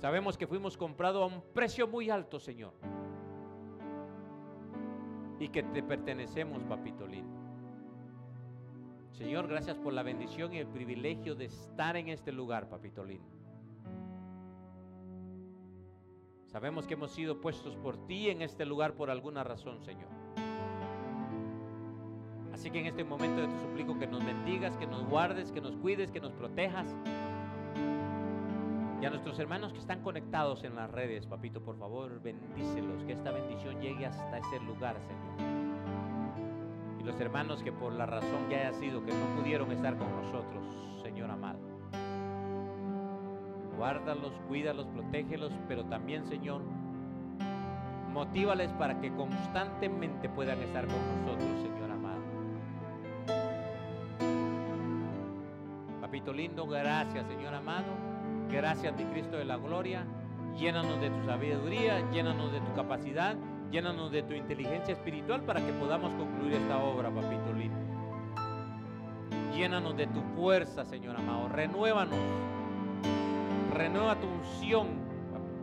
Sabemos 0.00 0.38
que 0.38 0.46
fuimos 0.46 0.76
comprados 0.76 1.20
a 1.20 1.34
un 1.34 1.42
precio 1.52 1.88
muy 1.88 2.10
alto, 2.10 2.38
Señor. 2.38 2.72
Y 5.40 5.48
que 5.48 5.64
te 5.64 5.82
pertenecemos, 5.82 6.62
papito 6.62 7.08
lindo. 7.08 7.36
Señor, 9.10 9.48
gracias 9.48 9.76
por 9.76 9.92
la 9.92 10.04
bendición 10.04 10.54
y 10.54 10.58
el 10.58 10.68
privilegio 10.68 11.34
de 11.34 11.46
estar 11.46 11.96
en 11.96 12.08
este 12.08 12.30
lugar, 12.30 12.68
papito 12.68 13.04
lindo. 13.04 13.28
Sabemos 16.46 16.86
que 16.86 16.94
hemos 16.94 17.10
sido 17.10 17.40
puestos 17.40 17.74
por 17.74 18.06
ti 18.06 18.30
en 18.30 18.42
este 18.42 18.64
lugar 18.64 18.94
por 18.94 19.10
alguna 19.10 19.42
razón, 19.42 19.82
Señor. 19.82 20.20
Así 22.52 22.70
que 22.70 22.80
en 22.80 22.86
este 22.86 23.04
momento 23.04 23.46
te 23.48 23.58
suplico 23.60 23.98
que 23.98 24.06
nos 24.06 24.24
bendigas, 24.24 24.76
que 24.76 24.86
nos 24.86 25.04
guardes, 25.06 25.52
que 25.52 25.60
nos 25.60 25.76
cuides, 25.76 26.10
que 26.10 26.20
nos 26.20 26.32
protejas. 26.32 26.94
Y 29.00 29.04
a 29.06 29.10
nuestros 29.10 29.38
hermanos 29.38 29.72
que 29.72 29.78
están 29.78 30.02
conectados 30.02 30.64
en 30.64 30.74
las 30.74 30.90
redes, 30.90 31.26
papito, 31.26 31.62
por 31.62 31.78
favor, 31.78 32.20
bendícelos, 32.20 33.02
que 33.04 33.12
esta 33.12 33.30
bendición 33.30 33.80
llegue 33.80 34.06
hasta 34.06 34.38
ese 34.38 34.60
lugar, 34.60 34.96
Señor. 35.00 35.50
Y 37.00 37.04
los 37.04 37.18
hermanos 37.18 37.62
que 37.62 37.72
por 37.72 37.94
la 37.94 38.04
razón 38.04 38.46
que 38.48 38.56
haya 38.56 38.72
sido, 38.74 39.04
que 39.04 39.12
no 39.12 39.40
pudieron 39.40 39.72
estar 39.72 39.96
con 39.96 40.10
nosotros, 40.10 41.02
Señor 41.02 41.30
amado 41.30 41.70
guárdalos, 43.80 44.34
cuídalos, 44.46 44.86
protégelos, 44.88 45.54
pero 45.66 45.86
también, 45.86 46.26
Señor, 46.26 46.60
motívales 48.12 48.70
para 48.74 49.00
que 49.00 49.10
constantemente 49.14 50.28
puedan 50.28 50.60
estar 50.60 50.86
con 50.86 50.98
nosotros, 50.98 51.62
Señor 51.62 51.89
Papito 56.20 56.36
lindo, 56.36 56.66
gracias, 56.66 57.26
Señor 57.28 57.54
amado. 57.54 57.86
Gracias, 58.50 58.94
mi 58.94 59.04
Cristo 59.04 59.38
de 59.38 59.46
la 59.46 59.56
gloria. 59.56 60.04
Llénanos 60.54 61.00
de 61.00 61.08
tu 61.08 61.24
sabiduría, 61.24 62.10
llénanos 62.10 62.52
de 62.52 62.60
tu 62.60 62.74
capacidad, 62.74 63.36
llénanos 63.70 64.12
de 64.12 64.22
tu 64.24 64.34
inteligencia 64.34 64.92
espiritual 64.92 65.40
para 65.40 65.64
que 65.64 65.72
podamos 65.72 66.12
concluir 66.16 66.52
esta 66.52 66.76
obra, 66.76 67.08
papito 67.08 67.54
lindo. 67.54 67.78
Llénanos 69.56 69.96
de 69.96 70.08
tu 70.08 70.20
fuerza, 70.36 70.84
Señor 70.84 71.16
amado. 71.16 71.48
Renuévanos 71.48 72.18
renueva 73.72 74.14
tu 74.16 74.26
unción 74.26 74.88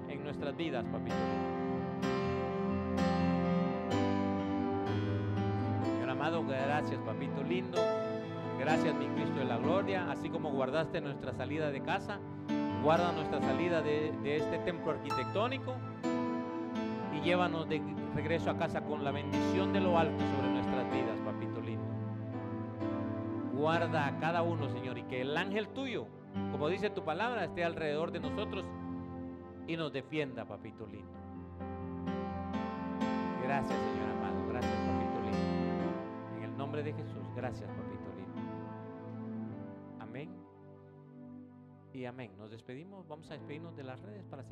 en 0.10 0.24
nuestras 0.24 0.58
vidas, 0.58 0.84
papito. 0.86 1.16
Señor 5.84 6.10
amado, 6.10 6.43
gracias, 6.47 6.99
papito 7.01 7.43
lindo. 7.43 7.78
Gracias, 8.60 8.95
mi 8.95 9.08
Cristo 9.08 9.39
de 9.39 9.45
la 9.45 9.58
gloria. 9.58 10.12
Así 10.12 10.30
como 10.30 10.51
guardaste 10.51 11.01
nuestra 11.01 11.34
salida 11.34 11.72
de 11.72 11.82
casa, 11.82 12.20
guarda 12.84 13.12
nuestra 13.12 13.39
salida 13.41 13.82
de, 13.82 14.10
este 14.24 14.58
templo 14.60 14.91
arquitectónico 14.91 15.76
y 17.16 17.22
llévanos 17.22 17.68
de 17.70 17.82
regreso 18.16 18.49
a 18.49 18.58
casa 18.58 18.82
con 18.82 19.03
la 19.03 19.12
bendición 19.12 19.74
de 19.74 19.80
lo 19.80 19.97
alto 19.97 20.24
sobre 20.36 20.49
nuestras 20.49 20.91
vidas, 20.91 21.20
papito 21.26 21.62
lindo. 21.62 21.86
Guarda 23.53 24.08
a 24.08 24.20
cada 24.20 24.41
uno, 24.41 24.70
Señor, 24.70 24.97
y 24.97 25.03
que 25.03 25.22
el 25.22 25.36
ángel 25.36 25.68
tuyo 25.70 26.08
como 26.51 26.70
dice 26.70 26.89
tu 26.89 27.03
palabra, 27.03 27.45
esté 27.45 27.64
alrededor 27.64 28.12
de 28.12 28.20
nosotros 28.20 28.66
y 29.68 29.76
nos 29.76 29.91
defienda, 29.91 30.45
papito 30.45 30.86
lindo. 30.88 31.12
Gracias, 33.43 33.78
Señor 33.78 34.10
amado. 34.18 34.47
Gracias, 34.49 34.74
papito 34.74 35.20
lindo. 35.24 36.38
En 36.38 36.43
el 36.43 36.58
nombre 36.58 36.84
de 36.84 36.93
Jesús, 36.93 37.24
gracias, 37.36 37.70
papito 37.70 37.86
Y 41.93 42.05
amén. 42.05 42.31
Nos 42.38 42.51
despedimos. 42.51 43.07
Vamos 43.07 43.29
a 43.31 43.33
despedirnos 43.33 43.75
de 43.75 43.83
las 43.83 43.99
redes 44.01 44.23
para. 44.25 44.43